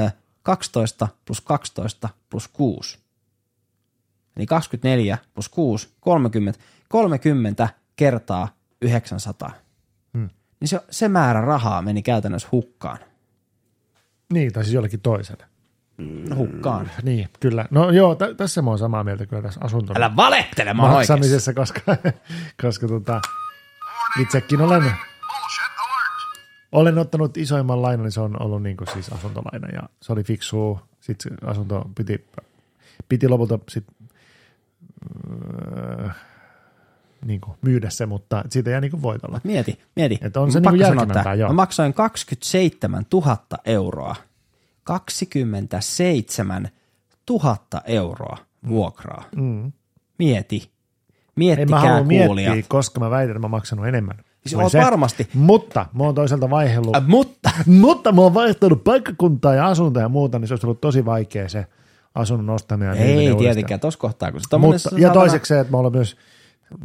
ö, 0.06 0.10
12 0.42 1.08
plus 1.24 1.40
12 1.40 2.08
plus 2.30 2.48
6, 2.48 2.98
niin 4.36 4.46
24 4.46 5.18
plus 5.34 5.48
6, 5.48 5.88
30, 6.00 6.60
30 6.88 7.68
kertaa 7.96 8.48
900. 8.82 9.50
Niin 10.60 10.68
se, 10.68 10.80
se 10.90 11.08
määrä 11.08 11.40
rahaa 11.40 11.82
meni 11.82 12.02
käytännössä 12.02 12.48
hukkaan. 12.52 12.98
Niin, 14.32 14.52
tai 14.52 14.64
siis 14.64 14.74
jollekin 14.74 15.00
toiselle. 15.00 15.44
No, 16.28 16.36
hukkaan. 16.36 16.90
Niin, 17.02 17.28
kyllä. 17.40 17.64
No 17.70 17.90
joo, 17.90 18.14
t- 18.14 18.36
tässä 18.36 18.62
mä 18.62 18.70
oon 18.70 18.78
samaa 18.78 19.04
mieltä 19.04 19.26
kyllä 19.26 19.42
tässä 19.42 19.60
asunton 19.64 19.96
Älä 19.96 20.16
valehtele, 20.16 20.74
mä 20.74 20.82
oon 20.82 20.90
oikeassa. 20.92 21.12
maksamisessa, 21.14 21.54
koska, 21.54 21.80
koska 22.62 22.88
tota, 22.88 23.20
itsekin 24.22 24.60
olen, 24.60 24.92
olen 26.72 26.98
ottanut 26.98 27.36
isoimman 27.36 27.82
lainan, 27.82 28.04
niin 28.04 28.12
se 28.12 28.20
on 28.20 28.42
ollut 28.42 28.62
niin 28.62 28.76
kuin 28.76 28.88
siis 28.92 29.12
asuntolaina 29.12 29.68
ja 29.68 29.82
se 30.02 30.12
oli 30.12 30.22
fiksu. 30.24 30.80
Sitten 31.00 31.32
asunto 31.46 31.90
piti, 31.94 32.26
piti 33.08 33.28
lopulta 33.28 33.58
sit, 33.68 33.84
öö, 35.76 36.08
niin 37.24 37.40
kuin 37.40 37.56
myydä 37.62 37.90
se, 37.90 38.06
mutta 38.06 38.44
siitä 38.50 38.70
jää 38.70 38.80
niin 38.80 38.90
kuin 38.90 39.02
voitolla. 39.02 39.40
Mieti, 39.44 39.78
mieti. 39.96 40.18
Että 40.22 40.40
on 40.40 40.52
se 40.52 40.60
pakko 40.60 41.22
tää. 41.24 41.34
joo. 41.34 41.48
Mä 41.48 41.54
maksoin 41.54 41.94
27 41.94 43.06
000 43.12 43.36
euroa. 43.64 44.16
27 44.84 46.68
000 47.30 47.56
euroa 47.86 48.36
vuokraa. 48.68 49.24
Mm. 49.36 49.72
Mieti. 50.18 50.56
En 50.56 51.42
mä 51.44 51.44
Miettikää 51.44 51.80
halua 51.80 51.96
kuulijat. 51.96 52.52
miettiä, 52.52 52.68
koska 52.68 53.00
mä 53.00 53.10
väitän, 53.10 53.30
että 53.30 53.38
mä 53.38 53.44
oon 53.44 53.50
maksanut 53.50 53.86
enemmän. 53.86 54.16
Siis 54.16 54.54
kuin 54.54 54.62
oot 54.62 54.72
se. 54.72 54.80
varmasti. 54.80 55.28
Mutta 55.34 55.86
mä 55.94 56.04
oon 56.04 56.14
toisaalta 56.14 56.50
vaihdellut. 56.50 56.96
Äh, 56.96 57.06
mutta 57.06 57.50
Mutta 57.66 58.12
mä 58.12 58.20
oon 58.20 58.34
vaihtanut 58.34 58.84
paikkakuntaa 58.84 59.54
ja 59.54 59.66
asuntoa 59.66 60.02
ja 60.02 60.08
muuta, 60.08 60.38
niin 60.38 60.48
se 60.48 60.54
olisi 60.54 60.66
ollut 60.66 60.80
tosi 60.80 61.04
vaikea 61.04 61.48
se 61.48 61.66
asunnon 62.14 62.54
ostaminen. 62.54 62.96
ei 62.96 63.34
tietenkään, 63.34 63.80
tuossa 63.80 64.00
kohtaa, 64.00 64.32
kun 64.32 64.40
se 64.40 64.58
Mutta, 64.58 64.90
ja 64.96 65.12
toiseksi 65.12 65.48
se, 65.48 65.60
että 65.60 65.70
mä 65.70 65.78
olen 65.78 65.92
myös 65.92 66.16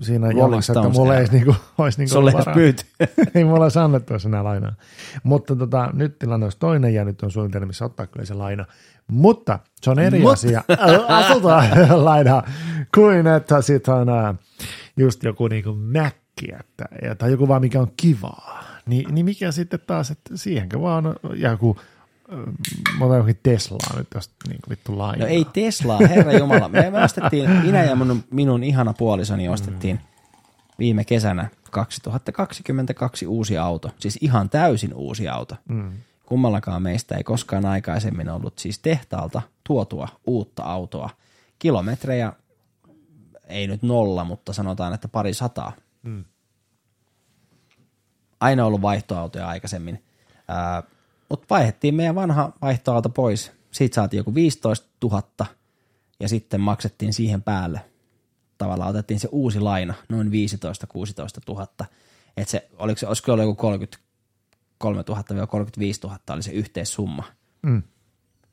siinä 0.01 0.31
jamassa, 0.31 0.73
että 0.73 0.89
mulla 0.89 1.17
ei 1.17 1.27
niinku, 1.31 1.55
olisi 1.77 1.97
niinku 1.97 2.13
Sulle 2.13 2.31
ei 2.31 2.37
varaa. 2.37 2.55
myyty. 2.55 2.83
ei 3.35 3.43
mulla 3.43 3.63
olisi 3.65 3.79
annettu 3.79 4.13
enää 4.25 4.43
lainaa. 4.43 4.73
Mutta 5.23 5.55
tota, 5.55 5.89
nyt 5.93 6.19
tilanne 6.19 6.45
olisi 6.45 6.59
toinen 6.59 6.93
ja 6.93 7.05
nyt 7.05 7.21
on 7.23 7.31
suunnitelmissa 7.31 7.85
ottaa 7.85 8.07
kyllä 8.07 8.25
se 8.25 8.33
laina. 8.33 8.65
Mutta 9.07 9.59
se 9.81 9.89
on 9.89 9.99
eri 9.99 10.19
Mutta- 10.19 10.33
asia 10.33 10.63
asuntoa 11.07 11.63
lainaa 11.89 12.43
kuin 12.95 13.27
että 13.27 13.61
sit 13.61 13.87
on 13.87 14.07
just 14.97 15.23
joku 15.23 15.47
niinku 15.47 15.73
mäkki 15.73 16.53
että, 16.59 16.85
tai 17.17 17.31
joku 17.31 17.47
vaan 17.47 17.61
mikä 17.61 17.79
on 17.81 17.91
kivaa. 17.97 18.63
Ni, 18.85 19.03
niin 19.11 19.25
mikä 19.25 19.51
sitten 19.51 19.79
taas, 19.87 20.11
että 20.11 20.37
siihenkö 20.37 20.81
vaan 20.81 21.15
joku, 21.35 21.77
mä 22.99 23.05
otan 23.05 23.17
johonkin 23.17 23.39
Teslaa 23.43 23.97
nyt, 23.97 24.07
jos 24.15 24.31
niinku 24.47 24.69
vittu 24.69 24.97
lainaa. 24.97 25.27
No 25.27 25.33
ei 25.33 25.45
Teslaa, 25.45 25.99
herra 26.09 26.33
Jumala. 26.33 26.69
Me, 26.69 26.89
me 26.89 27.03
ostettiin, 27.03 27.49
minä 27.49 27.83
ja 27.83 27.95
minun, 27.95 28.23
minun 28.31 28.63
ihana 28.63 28.93
puolisoni 28.93 29.49
ostettiin 29.49 29.99
viime 30.79 31.03
kesänä 31.03 31.49
2022 31.71 33.27
uusi 33.27 33.57
auto. 33.57 33.91
Siis 33.99 34.17
ihan 34.21 34.49
täysin 34.49 34.93
uusi 34.93 35.27
auto. 35.27 35.55
Mm. 35.69 35.91
Kummallakaan 36.25 36.81
meistä 36.81 37.15
ei 37.17 37.23
koskaan 37.23 37.65
aikaisemmin 37.65 38.29
ollut 38.29 38.59
siis 38.59 38.79
tehtaalta 38.79 39.41
tuotua 39.63 40.07
uutta 40.27 40.63
autoa. 40.63 41.09
Kilometrejä 41.59 42.33
ei 43.47 43.67
nyt 43.67 43.83
nolla, 43.83 44.23
mutta 44.23 44.53
sanotaan, 44.53 44.93
että 44.93 45.07
pari 45.07 45.33
sataa. 45.33 45.71
Mm. 46.03 46.23
Aina 48.39 48.65
ollut 48.65 48.81
vaihtoautoja 48.81 49.47
aikaisemmin. 49.47 50.03
Ää, 50.47 50.83
mutta 51.33 51.45
vaihdettiin 51.49 51.95
meidän 51.95 52.15
vanha 52.15 52.53
vaihtoauto 52.61 53.09
pois. 53.09 53.51
Siitä 53.71 53.95
saatiin 53.95 54.17
joku 54.17 54.35
15 54.35 54.87
000 55.03 55.23
ja 56.19 56.29
sitten 56.29 56.61
maksettiin 56.61 57.13
siihen 57.13 57.41
päälle. 57.41 57.81
Tavallaan 58.57 58.89
otettiin 58.89 59.19
se 59.19 59.29
uusi 59.31 59.59
laina, 59.59 59.93
noin 60.09 60.27
15-16 60.27 60.31
000. 61.47 61.67
Et 62.37 62.49
se, 62.49 62.69
oliko 62.77 62.99
se, 62.99 63.07
olisiko 63.07 63.33
ollut 63.33 63.45
joku 63.45 63.55
33 63.55 65.01
000-35 65.01 65.03
000 66.03 66.19
oli 66.29 66.43
se 66.43 66.51
yhteissumma. 66.51 67.23
Mm. 67.61 67.83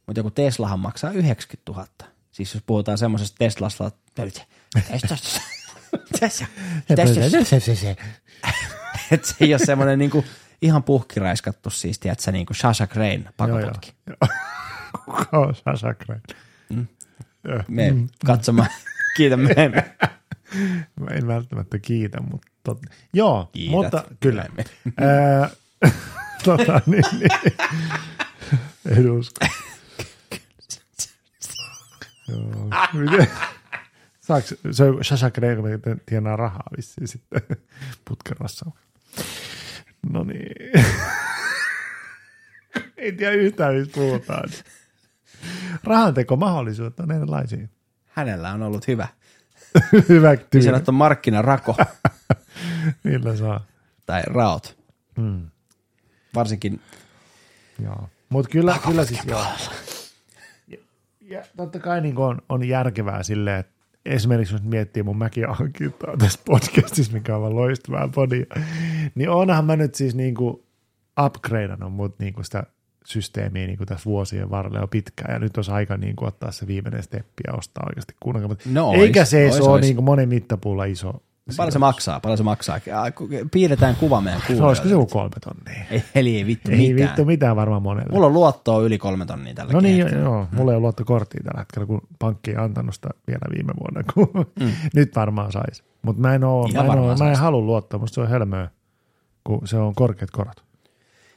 Mutta 0.06 0.20
joku 0.20 0.30
Teslahan 0.30 0.80
maksaa 0.80 1.12
90 1.12 1.72
000. 1.72 1.86
Siis 2.32 2.54
jos 2.54 2.62
puhutaan 2.66 2.98
semmoisesta 2.98 3.36
Teslasta, 3.38 3.90
Tesla, 4.14 4.44
että 9.10 9.28
se 9.28 9.34
ei 9.40 9.54
ole 9.54 9.66
semmoinen 9.66 9.98
niinku 9.98 10.24
ihan 10.62 10.82
puhkiraiskattu 10.82 11.70
siis, 11.70 11.98
tiedätkö, 11.98 12.32
niinku 12.32 12.54
Sasha 12.54 12.86
Crane 12.86 13.24
pakoputki. 13.36 13.94
Kuka 15.04 15.38
on 15.38 15.54
Sasha 15.54 15.94
Crane? 15.94 16.20
Mm. 16.70 16.86
Me 17.68 17.94
katsomaan, 18.26 18.68
kiitä. 19.16 19.36
Mä 19.36 19.50
en 21.10 21.26
välttämättä 21.26 21.78
kiitä, 21.78 22.20
mutta 22.20 22.48
tot... 22.62 22.78
joo, 23.12 23.50
Kiität. 23.52 23.72
mutta 23.72 24.04
kyllä. 24.20 24.46
Tota, 26.44 26.80
niin, 26.86 27.04
niin. 27.12 27.52
En 28.90 29.10
usko. 29.10 29.46
Joo. 32.28 32.70
Miten? 32.92 33.28
Saako 34.20 34.46
se 35.02 35.30
Grey, 35.30 35.72
että 35.74 35.96
tienaa 36.06 36.36
rahaa 36.36 36.62
vissiin 36.76 37.08
sitten 37.08 37.42
putkerassa. 38.04 38.70
No 40.12 40.24
niin. 40.24 40.52
Ei 42.96 43.12
tiedä 43.12 43.32
yhtään, 43.32 43.74
mistä 43.74 43.94
puhutaan. 43.94 44.48
Rahanteko 45.84 46.36
mahdollisuudet 46.36 47.00
on 47.00 47.10
erilaisia. 47.12 47.68
Hänellä 48.06 48.52
on 48.52 48.62
ollut 48.62 48.88
hyvä. 48.88 49.08
Hyvä 50.08 50.34
Niin 50.34 50.46
tyyli. 50.50 50.64
sanottu 50.64 50.92
markkinarako 50.92 51.76
Millä 53.04 53.36
saa. 53.36 53.64
tai 54.06 54.22
raot. 54.26 54.78
Mm. 55.18 55.50
Varsinkin 56.34 56.80
Joo. 57.84 58.08
Mutta 58.28 58.50
kyllä, 58.50 58.78
kyllä 58.86 59.04
siis 59.04 59.20
joo. 59.24 59.46
Ja, 60.68 60.78
ja 61.20 61.42
totta 61.56 61.78
kai 61.78 62.00
niin 62.00 62.18
on, 62.18 62.38
on 62.48 62.68
järkevää 62.68 63.22
silleen, 63.22 63.60
että 63.60 63.72
esimerkiksi 64.04 64.54
jos 64.54 64.62
miettii 64.62 65.02
mun 65.02 65.18
mäkin 65.18 65.48
hankintaa 65.48 66.16
tässä 66.16 66.40
podcastissa, 66.44 67.12
mikä 67.12 67.36
on 67.36 67.42
vaan 67.42 67.56
loistavaa 67.56 68.08
podia, 68.08 68.46
niin 69.14 69.30
onhan 69.30 69.64
mä 69.64 69.76
nyt 69.76 69.94
siis 69.94 70.14
niin 70.14 70.34
kuin 70.34 70.62
upgradeannut 71.24 71.92
mut 71.92 72.18
niin 72.18 72.34
kuin 72.34 72.44
sitä 72.44 72.62
systeemiä 73.04 73.66
niin 73.66 73.76
kuin 73.78 73.86
tässä 73.88 74.04
vuosien 74.04 74.50
varrella 74.50 74.78
jo 74.78 74.86
pitkään, 74.86 75.32
ja 75.32 75.38
nyt 75.38 75.56
olisi 75.56 75.70
aika 75.70 75.96
niin 75.96 76.16
kuin 76.16 76.28
ottaa 76.28 76.50
se 76.52 76.66
viimeinen 76.66 77.02
steppi 77.02 77.42
ja 77.46 77.52
ostaa 77.54 77.84
oikeasti 77.88 78.14
kunnon. 78.20 78.56
No 78.66 78.92
Eikä 78.92 79.20
ois, 79.20 79.30
se 79.30 79.44
ois, 79.44 79.60
ole 79.60 79.70
ois. 79.70 79.82
niin 79.82 79.94
kuin 79.94 80.04
monen 80.04 80.28
mittapuulla 80.28 80.84
iso. 80.84 81.22
Paljon 81.56 81.72
se 81.72 81.78
maksaa, 81.78 82.20
paljon 82.20 82.38
se 82.38 82.44
maksaa. 82.44 82.78
Piirretään 83.52 83.96
kuva 83.96 84.20
meidän 84.20 84.40
No, 84.40 84.46
kuulijoille. 84.46 84.68
olisiko 84.68 84.88
se 84.88 84.92
joku 84.94 85.06
kolme 85.06 85.34
tonnia? 85.44 85.84
Ei, 85.90 86.02
eli 86.14 86.36
ei 86.36 86.46
vittu 86.46 86.70
Ei 86.70 86.76
mitään. 86.78 87.08
vittu 87.08 87.24
mitään 87.24 87.56
varmaan 87.56 87.82
monelle. 87.82 88.12
Mulla 88.12 88.26
on 88.26 88.32
luottoa 88.32 88.80
yli 88.82 88.98
kolme 88.98 89.26
tonnia 89.26 89.54
tällä 89.54 89.72
No 89.72 89.80
niin, 89.80 90.02
hetkellä. 90.02 90.24
joo, 90.24 90.46
mulla 90.52 90.72
ei 90.72 90.76
ole 90.76 90.82
luottokorttia 90.82 91.40
tällä 91.44 91.58
hetkellä, 91.60 91.86
kun 91.86 92.00
pankki 92.18 92.50
ei 92.50 92.56
antanut 92.56 92.94
sitä 92.94 93.08
vielä 93.26 93.40
viime 93.56 93.72
vuonna, 93.80 94.12
kun 94.14 94.46
mm. 94.60 94.72
nyt 94.94 95.16
varmaan 95.16 95.52
saisi. 95.52 95.82
Mutta 96.02 96.22
mä 96.22 96.34
en, 96.34 96.44
oo, 96.44 96.66
Ihan 96.70 96.86
mä 96.86 96.92
en, 96.92 96.98
oo, 96.98 97.16
mä 97.16 97.30
en 97.30 97.36
halua 97.38 97.60
luottaa, 97.62 98.00
musta 98.00 98.14
se 98.14 98.20
on 98.20 98.28
hölmöä, 98.28 98.68
kun 99.44 99.60
se 99.68 99.76
on 99.76 99.94
korkeat 99.94 100.30
korot. 100.30 100.64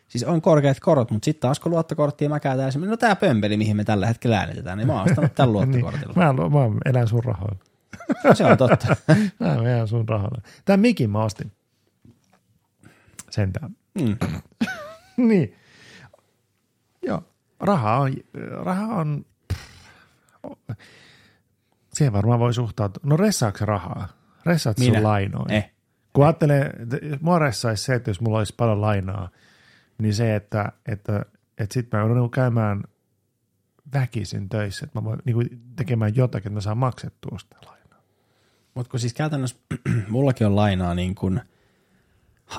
Siis 0.07 0.23
on 0.23 0.41
korkeat 0.41 0.79
korot, 0.79 1.11
mutta 1.11 1.25
sitten 1.25 1.41
taas 1.41 1.59
kun 1.59 1.71
luottokorttia 1.71 2.29
mä 2.29 2.39
käytän 2.39 2.67
esimerkiksi, 2.67 2.91
no 2.91 2.97
tää 2.97 3.15
pömpeli, 3.15 3.57
mihin 3.57 3.77
me 3.77 3.83
tällä 3.83 4.07
hetkellä 4.07 4.39
äänitetään, 4.39 4.77
niin 4.77 4.87
mä 4.87 4.93
oon 4.93 5.09
ostanut 5.09 5.35
tällä 5.35 5.53
luottokortilla. 5.57 6.13
Niin, 6.33 6.51
mä, 6.51 6.69
mä 6.69 6.75
elän 6.85 7.07
sun 7.07 7.23
rahoilla. 7.23 7.59
Se 8.33 8.45
on 8.45 8.57
totta. 8.57 8.95
Mä 9.39 9.53
elän 9.53 9.87
sun 9.87 10.09
rahoilla. 10.09 10.41
Tämän 10.65 10.79
mikin 10.79 11.09
mä 11.09 11.23
ostin. 11.23 11.51
Sentään. 13.29 13.75
Mm. 14.01 14.17
niin. 15.27 15.55
Joo. 17.01 17.23
Raha 17.59 17.97
on, 17.97 18.13
raha 18.63 18.95
on, 18.95 19.25
siihen 21.93 22.13
varmaan 22.13 22.39
voi 22.39 22.53
suhtautua. 22.53 23.01
No 23.03 23.17
ressaako 23.17 23.57
se 23.57 23.65
rahaa? 23.65 24.07
Ressaat 24.45 24.79
Minä? 24.79 24.93
sun 24.93 25.03
lainoja? 25.03 25.55
Eh. 25.55 25.71
Kun 26.13 26.25
ajattelee, 26.25 26.73
mua 27.21 27.39
ressaisi 27.39 27.83
se, 27.83 27.95
että 27.95 28.09
jos 28.09 28.21
mulla 28.21 28.37
olisi 28.37 28.53
paljon 28.57 28.81
lainaa, 28.81 29.29
niin 29.97 30.13
se, 30.13 30.35
että, 30.35 30.71
että, 30.85 31.25
että 31.57 31.73
sitten 31.73 31.97
mä 31.97 32.01
joudun 32.01 32.17
niinku 32.17 32.29
käymään 32.29 32.83
väkisin 33.93 34.49
töissä, 34.49 34.85
että 34.85 34.99
mä 34.99 35.03
voin 35.03 35.19
niinku 35.25 35.43
tekemään 35.75 36.15
jotakin, 36.15 36.47
että 36.47 36.57
mä 36.57 36.61
saan 36.61 36.77
maksettua 36.77 37.39
sitä 37.39 37.55
lainaa. 37.55 37.72
Mutta 38.73 38.91
kun 38.91 38.99
siis 38.99 39.13
käytännössä 39.13 39.55
mullakin 40.09 40.47
on 40.47 40.55
lainaa 40.55 40.95
niin 40.95 41.15
kuin 41.15 41.41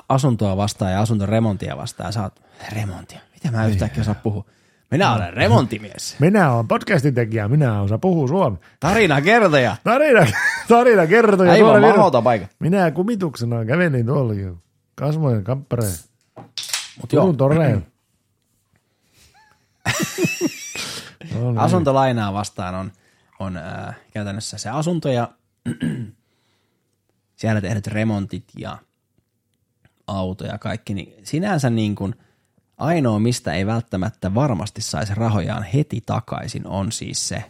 asuntoa 0.09 0.57
vastaan 0.57 0.91
ja 0.91 1.01
asuntoremontia 1.01 1.77
vastaan. 1.77 2.07
Ja 2.07 2.11
sä 2.11 2.23
oot, 2.23 2.41
remontia? 2.73 3.19
Mitä 3.33 3.51
mä 3.51 3.67
yhtäkkiä 3.67 4.01
osaa 4.01 4.15
puhua? 4.15 4.45
Minä 4.91 5.13
olen 5.13 5.33
remonttimies. 5.33 6.15
Minä 6.19 6.51
olen 6.51 6.67
podcastin 6.67 7.13
tekijä, 7.13 7.47
minä 7.47 7.81
osaan 7.81 8.01
puhua 8.01 8.27
suomi. 8.27 8.57
Tarina 8.79 9.21
kertoja. 9.21 9.75
Tarina, 9.83 10.25
tarina 10.67 11.07
kertoja. 11.07 11.51
Aivan 11.51 11.81
mahdoton 11.81 12.23
paikka. 12.23 12.47
Minä 12.59 12.91
kumituksena 12.91 13.65
kävelin 13.65 14.05
tuolla 14.05 14.33
jo 14.33 14.57
kasvojen 14.95 15.43
kappareen. 15.43 15.93
Mut 17.01 17.09
Turun 17.09 17.37
toreen. 17.37 17.87
no 21.33 21.51
niin. 21.51 21.57
asuntolainaa 21.57 22.33
vastaan 22.33 22.75
on, 22.75 22.91
on 23.39 23.57
äh, 23.57 23.95
käytännössä 24.13 24.57
se 24.57 24.69
asunto 24.69 25.09
ja 25.09 25.29
siellä 27.35 27.61
tehdyt 27.61 27.87
remontit 27.87 28.43
ja 28.57 28.77
auto 30.07 30.45
ja 30.45 30.57
kaikki, 30.57 30.93
niin 30.93 31.13
sinänsä 31.23 31.69
niin 31.69 31.95
kuin 31.95 32.15
ainoa, 32.77 33.19
mistä 33.19 33.53
ei 33.53 33.65
välttämättä 33.65 34.33
varmasti 34.33 34.81
saisi 34.81 35.15
rahojaan 35.15 35.63
heti 35.63 36.03
takaisin, 36.05 36.67
on 36.67 36.91
siis 36.91 37.27
se 37.27 37.43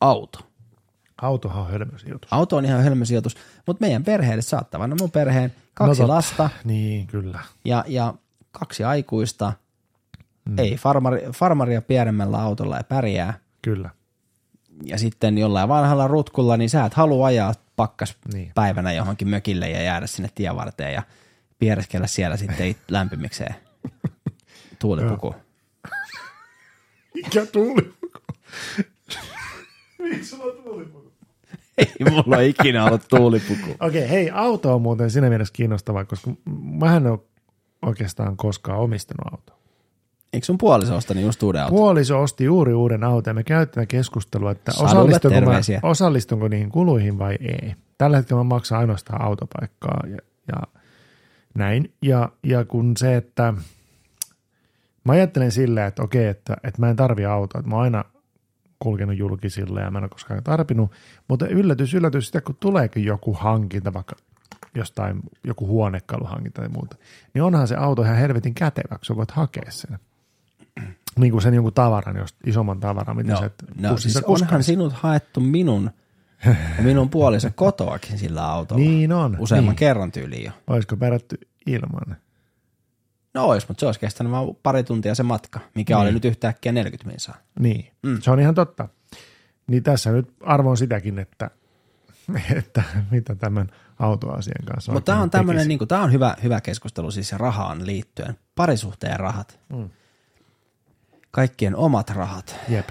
auto. 0.00 0.38
Autohan 1.22 1.62
on 1.62 1.70
hölmösijoitus. 1.70 2.32
Auto 2.32 2.56
on 2.56 2.64
ihan 2.64 2.82
hölmösijoitus, 2.82 3.36
mutta 3.66 3.80
meidän 3.80 4.04
perheelle 4.04 4.42
saattaa 4.42 4.86
no 4.86 4.96
mun 5.00 5.10
perheen 5.10 5.54
kaksi 5.74 6.02
No 6.02 6.08
lasta 6.08 6.50
Niin, 6.64 7.06
kyllä. 7.06 7.40
ja, 7.64 7.84
ja 7.88 8.14
kaksi 8.52 8.84
aikuista, 8.84 9.52
mm. 10.44 10.58
ei 10.58 10.76
farmari, 10.76 11.22
farmaria 11.34 11.82
pienemmällä 11.82 12.42
autolla 12.42 12.76
ei 12.76 12.84
pärjää, 12.88 13.34
Kyllä. 13.62 13.90
Ja 14.84 14.98
sitten 14.98 15.38
jollain 15.38 15.68
vanhalla 15.68 16.08
rutkulla, 16.08 16.56
niin 16.56 16.70
sä 16.70 16.84
et 16.84 16.94
halua 16.94 17.26
ajaa 17.26 17.54
pakkas 17.76 18.16
Niin. 18.34 18.52
päivänä 18.54 18.92
johonkin 18.92 19.28
mökille 19.28 19.70
ja 19.70 19.82
jäädä 19.82 20.06
sinne 20.06 20.28
tien 20.34 20.56
varteen 20.56 20.94
ja 20.94 21.02
piereskellä 21.58 22.06
siellä 22.06 22.36
sitten 22.36 22.66
it- 22.66 22.78
lämpimikseen 22.90 23.54
tuulipuku. 24.78 25.34
Mikä 27.14 27.46
tuuli? 27.46 27.92
Miksi 29.98 30.24
sulla 30.30 30.44
on 30.44 30.62
tuulipuku? 30.62 31.12
Ei 31.78 32.10
mulla 32.10 32.24
ole 32.26 32.46
ikinä 32.46 32.84
ollut 32.84 33.08
tuulipuku. 33.08 33.76
Okei, 33.86 34.10
hei, 34.10 34.30
auto 34.30 34.74
on 34.74 34.82
muuten 34.82 35.10
siinä 35.10 35.28
mielessä 35.28 35.52
kiinnostavaa, 35.52 36.04
koska 36.04 36.30
mä 36.78 36.96
en 36.96 37.06
ole 37.06 37.18
oikeastaan 37.86 38.36
koskaan 38.36 38.78
omistanut 38.78 39.32
autoa. 39.32 39.59
Eikö 40.32 40.46
sun 40.46 40.58
puoliso 40.58 40.96
ostanut 40.96 41.24
just 41.24 41.42
uuden 41.42 41.62
auton? 41.62 41.76
Puoliso 41.76 42.20
osti 42.22 42.44
juuri 42.44 42.74
uuden 42.74 43.04
auton 43.04 43.30
ja 43.30 43.34
me 43.34 43.44
käytiin 43.44 43.88
keskustelua, 43.88 44.50
että 44.50 44.72
osallistunko, 44.80 45.40
mä, 45.40 45.60
osallistunko 45.82 46.48
niihin 46.48 46.70
kuluihin 46.70 47.18
vai 47.18 47.36
ei. 47.40 47.74
Tällä 47.98 48.16
hetkellä 48.16 48.40
mä 48.40 48.48
maksan 48.48 48.78
ainoastaan 48.78 49.22
autopaikkaa 49.22 50.02
ja, 50.06 50.18
ja 50.48 50.80
näin. 51.54 51.92
Ja, 52.02 52.28
ja 52.42 52.64
kun 52.64 52.96
se, 52.96 53.16
että 53.16 53.54
mä 55.04 55.12
ajattelen 55.12 55.52
silleen, 55.52 55.86
että 55.86 56.02
okei, 56.02 56.26
että, 56.26 56.56
että 56.64 56.80
mä 56.80 56.90
en 56.90 56.96
tarvi 56.96 57.24
autoa, 57.24 57.58
että 57.58 57.70
mä 57.70 57.76
oon 57.76 57.84
aina 57.84 58.04
kulkenut 58.78 59.18
julkisilla 59.18 59.80
ja 59.80 59.90
mä 59.90 59.98
en 59.98 60.04
ole 60.04 60.08
koskaan 60.10 60.44
tarvinnut, 60.44 60.92
mutta 61.28 61.46
yllätys, 61.46 61.94
yllätys, 61.94 62.26
sitä 62.26 62.40
kun 62.40 62.56
tuleekin 62.60 63.04
joku 63.04 63.34
hankinta, 63.34 63.92
vaikka 63.92 64.16
jostain 64.74 65.20
joku 65.44 65.66
huonekaluhankinta 65.66 66.60
tai 66.60 66.68
muuta, 66.68 66.96
niin 67.34 67.42
onhan 67.42 67.68
se 67.68 67.76
auto 67.76 68.02
ihan 68.02 68.16
helvetin 68.16 68.54
käteväksi, 68.54 69.08
sä 69.08 69.16
voit 69.16 69.30
hakea 69.30 69.70
sen. 69.70 69.98
Niin 71.20 71.32
kuin 71.32 71.42
sen 71.42 71.54
jonkun 71.54 71.74
tavaran, 71.74 72.16
jos 72.16 72.34
isomman 72.46 72.80
tavaran, 72.80 73.16
mitä 73.16 73.32
No, 73.32 73.38
sä 73.38 73.46
et 73.46 73.64
no 73.80 73.96
siis 73.96 74.16
onhan 74.16 74.62
sinut 74.62 74.92
haettu 74.92 75.40
minun 75.40 75.90
ja 76.76 76.82
minun 76.82 77.10
puoliso 77.10 77.48
kotoakin 77.54 78.18
sillä 78.18 78.46
autolla. 78.46 78.84
Niin 78.84 79.12
on. 79.12 79.36
Useamman 79.38 79.70
niin. 79.70 79.76
kerran 79.76 80.12
tyyliin 80.12 80.44
jo. 80.44 80.52
Olisiko 80.66 80.96
perätty 80.96 81.38
ilman? 81.66 82.16
No 83.34 83.46
ois, 83.46 83.68
mutta 83.68 83.80
se 83.80 83.86
olisi 83.86 84.00
kestänyt 84.00 84.32
vaan 84.32 84.48
pari 84.62 84.84
tuntia 84.84 85.14
se 85.14 85.22
matka, 85.22 85.60
mikä 85.74 85.94
Niin. 85.94 86.02
oli 86.02 86.12
nyt 86.12 86.24
yhtäkkiä 86.24 86.72
40 86.72 87.10
minsaa. 87.10 87.36
Niin, 87.58 87.90
mm. 88.02 88.20
se 88.20 88.30
on 88.30 88.40
ihan 88.40 88.54
totta. 88.54 88.88
Niin 89.66 89.82
tässä 89.82 90.12
nyt 90.12 90.32
arvoin 90.40 90.76
sitäkin, 90.76 91.18
että, 91.18 91.50
että 92.56 92.82
mitä 93.10 93.34
tämän 93.34 93.70
autoasian 93.98 94.64
kanssa 94.66 94.92
Mutta 94.92 95.12
tämä 95.12 95.22
on 95.22 95.30
tämmöinen, 95.30 95.68
niin 95.68 95.88
tämä 95.88 96.02
on 96.02 96.12
hyvä, 96.12 96.36
hyvä 96.42 96.60
keskustelu 96.60 97.10
siis 97.10 97.32
rahaan 97.32 97.86
liittyen. 97.86 98.38
Parisuhteen 98.54 99.20
rahat. 99.20 99.60
Mm. 99.68 99.90
Kaikkien 101.30 101.76
omat 101.76 102.10
rahat. 102.10 102.56
Jep. 102.68 102.88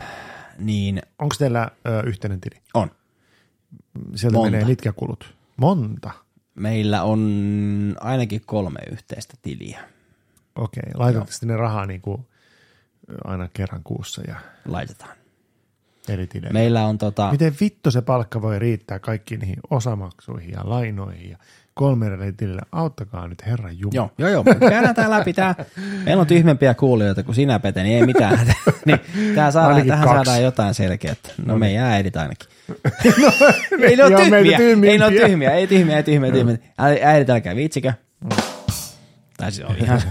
Niin 0.57 1.01
Onko 1.19 1.35
teillä 1.39 1.71
ö, 1.87 2.01
yhteinen 2.05 2.41
tili? 2.41 2.61
on. 2.73 2.91
Sieltä 4.15 4.37
Monta. 4.37 4.51
menee 4.51 4.65
mitkä 4.67 4.93
kulut? 4.93 5.33
Monta. 5.57 6.11
Meillä 6.55 7.03
on 7.03 7.95
ainakin 7.99 8.41
kolme 8.45 8.79
yhteistä 8.91 9.33
tiliä. 9.41 9.79
Okei, 10.55 10.83
laitatte 10.93 11.31
sitten 11.31 11.49
ne 11.49 11.57
rahaa 11.57 11.85
niin 11.85 12.01
kuin 12.01 12.27
aina 13.23 13.49
kerran 13.53 13.81
kuussa 13.83 14.21
ja 14.27 14.35
Laitetaan. 14.65 15.15
eri 16.09 16.27
tileille. 16.27 16.59
Meillä 16.59 16.85
on 16.85 16.97
tota, 16.97 17.31
Miten 17.31 17.55
vittu 17.61 17.91
se 17.91 18.01
palkka 18.01 18.41
voi 18.41 18.59
riittää 18.59 18.99
kaikkiin 18.99 19.39
niihin 19.39 19.59
osamaksuihin 19.69 20.51
ja 20.51 20.59
lainoihin 20.63 21.29
ja 21.29 21.37
kolme 21.79 22.07
eri 22.07 22.33
tilille? 22.33 22.61
Auttakaa 22.71 23.27
nyt 23.27 23.45
Herran 23.45 23.79
Jumala. 23.79 23.93
Joo, 23.95 24.11
joo, 24.17 24.29
joo. 24.29 24.69
Käydään 24.69 24.95
tää 24.95 25.09
läpi. 25.09 25.33
Tää, 25.33 25.55
meillä 26.05 26.21
on 26.21 26.27
tyhmempiä 26.27 26.73
kuulijoita 26.73 27.23
kuin 27.23 27.35
sinä, 27.35 27.59
Pete, 27.59 27.83
niin 27.83 27.97
ei 27.97 28.05
mitään. 28.05 28.39
niin, 28.85 28.99
tää 29.35 29.51
saadaan, 29.51 29.73
Ainakin 29.73 29.89
tähän 29.89 30.07
kaksi. 30.07 30.15
saadaan 30.15 30.43
jotain 30.43 30.73
selkeää. 30.73 31.15
No 31.45 31.57
meidän 31.57 31.85
äidit 31.85 32.17
ainakin. 32.17 32.47
ne 33.79 33.87
ei 33.87 33.95
ne 33.95 34.03
ole 34.03 34.15
tyhmiä, 34.15 34.57
ei 34.91 34.97
ne 34.97 35.05
ole 35.05 35.11
tyhmiä, 35.27 35.51
ei 35.51 35.67
tyhmiä, 35.67 35.97
ei 35.97 36.03
tyhmiä, 36.03 36.31
tyhmiä. 36.31 36.57
Äi- 36.77 37.03
Äidit, 37.03 37.29
älkää 37.29 37.55
viitsikö. 37.55 37.93
Tai 39.37 39.51
siis 39.51 39.67
on 39.69 39.75
ihan... 39.77 40.01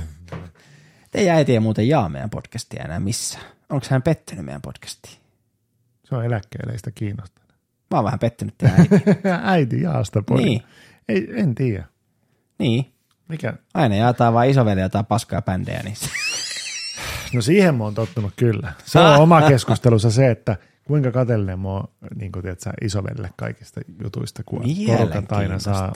Teidän 1.10 1.36
äiti 1.36 1.52
ei 1.52 1.60
muuten 1.60 1.88
jaa 1.88 2.08
meidän 2.08 2.30
podcastia 2.30 2.84
enää 2.84 3.00
missään. 3.00 3.44
Onko 3.70 3.86
hän 3.90 4.02
pettynyt 4.02 4.44
meidän 4.44 4.62
podcastiin? 4.62 5.14
Se 6.04 6.14
on 6.14 6.24
eläkkeelle, 6.24 6.72
ei 6.72 6.78
sitä 6.78 6.90
kiinnosta. 6.90 7.40
Mä 7.90 7.98
oon 7.98 8.04
vähän 8.04 8.18
pettynyt 8.18 8.54
teidän 8.58 8.80
äiti. 8.80 9.18
Äiti 9.52 9.82
jaasta 9.82 10.22
pois. 10.22 10.44
Niin. 10.44 10.62
Ei, 11.08 11.28
en 11.34 11.54
tiedä. 11.54 11.84
niin. 12.58 12.92
Mikä? 13.28 13.54
Aina 13.74 13.94
jaetaan 13.94 14.34
vaan 14.34 14.48
isoveli 14.48 14.80
jotain 14.80 15.06
paskaa 15.06 15.42
bändejä, 15.42 15.82
niin 15.82 15.94
No 17.32 17.42
siihen 17.42 17.74
mä 17.74 17.84
oon 17.84 17.94
tottunut 17.94 18.32
kyllä. 18.36 18.72
Se 18.84 18.98
on 18.98 19.16
oma 19.16 19.42
keskustelussa 19.42 20.10
se, 20.10 20.30
että 20.30 20.56
kuinka 20.84 21.12
kateellinen 21.12 21.60
mä 21.60 21.68
oon 21.68 21.88
niin 22.14 22.32
kuin, 22.32 22.46
tiedät, 22.46 22.70
kaikista 23.36 23.80
jutuista, 24.02 24.42
kun 24.46 24.62
porukat 24.86 25.32
aina 25.32 25.58
saa 25.58 25.92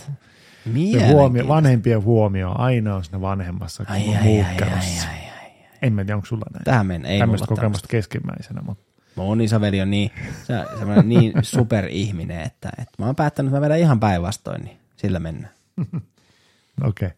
huomio, 1.13 1.49
vanhempien 1.49 2.03
huomio 2.03 2.55
aina 2.59 2.97
on 2.97 3.05
siinä 3.05 3.21
vanhemmassa 3.21 3.85
kuin 3.85 3.95
Ai, 3.95 4.09
ai, 4.09 4.17
ai, 4.17 4.41
ai, 4.41 4.63
ai, 4.63 4.79
ai. 5.09 5.53
En 5.83 5.93
mä 5.93 6.05
tiedä, 6.05 6.17
onko 6.17 6.27
sulla 6.27 6.45
näin. 6.53 6.65
Tähän 6.65 6.87
mennä, 6.87 7.09
ei 7.09 7.19
Tämmöistä 7.19 7.47
kokemusta 7.47 7.89
keskimmäisenä, 7.89 8.63
mutta 8.63 8.93
Mun 9.17 9.41
isoveli 9.41 9.81
on 9.81 9.91
niin, 9.91 10.11
se 10.45 10.55
semmoinen 10.79 11.09
niin 11.09 11.33
superihminen, 11.43 12.41
että, 12.41 12.69
että 12.79 12.95
mä 12.99 13.07
oon 13.07 13.17
päättänyt, 13.17 13.51
että 13.51 13.61
mä 13.61 13.65
vedän 13.65 13.79
ihan 13.79 14.01
päinvastoin, 14.01 14.65
niin 14.65 14.82
sillä 15.03 15.19
mennään. 15.19 15.53
okei. 15.81 17.07
Okay. 17.07 17.11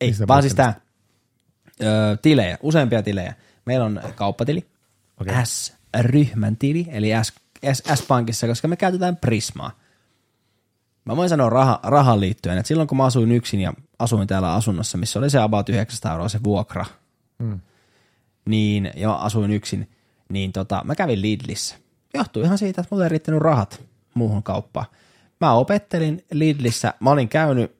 Ei, 0.00 0.08
Mistä 0.08 0.26
vaan 0.28 0.42
siis 0.42 0.54
ö, 0.58 0.74
tilejä, 2.22 2.58
useampia 2.62 3.02
tilejä. 3.02 3.34
Meillä 3.66 3.86
on 3.86 4.00
kauppatili, 4.14 4.66
Okei. 5.20 5.34
S-ryhmän 5.46 6.56
tili, 6.56 6.86
eli 6.90 7.10
S, 7.22 7.32
S, 7.72 7.82
S-pankissa, 7.94 8.46
koska 8.46 8.68
me 8.68 8.76
käytetään 8.76 9.16
Prismaa. 9.16 9.70
Mä 11.04 11.16
voin 11.16 11.28
sanoa 11.28 11.50
raha, 11.50 11.80
rahan 11.82 12.20
liittyen, 12.20 12.58
että 12.58 12.68
silloin 12.68 12.88
kun 12.88 12.98
mä 12.98 13.04
asuin 13.04 13.32
yksin 13.32 13.60
ja 13.60 13.72
asuin 13.98 14.28
täällä 14.28 14.54
asunnossa, 14.54 14.98
missä 14.98 15.18
oli 15.18 15.30
se 15.30 15.38
about 15.38 15.68
900 15.68 16.12
euroa 16.12 16.28
se 16.28 16.40
vuokra, 16.44 16.86
Mm. 17.38 17.60
niin, 18.44 18.90
ja 18.96 19.08
mä 19.08 19.14
asuin 19.14 19.50
yksin, 19.50 19.90
niin 20.28 20.52
tota, 20.52 20.82
mä 20.84 20.94
kävin 20.94 21.22
Lidlissä. 21.22 21.76
Johtui 22.14 22.44
ihan 22.44 22.58
siitä, 22.58 22.80
että 22.80 22.94
mulla 22.94 23.04
ei 23.04 23.08
riittänyt 23.08 23.40
rahat 23.40 23.82
muuhun 24.14 24.42
kauppaan. 24.42 24.86
Mä 25.40 25.52
opettelin 25.52 26.24
Lidlissä, 26.32 26.94
mä 27.00 27.10
olin 27.10 27.28
käynyt 27.28 27.76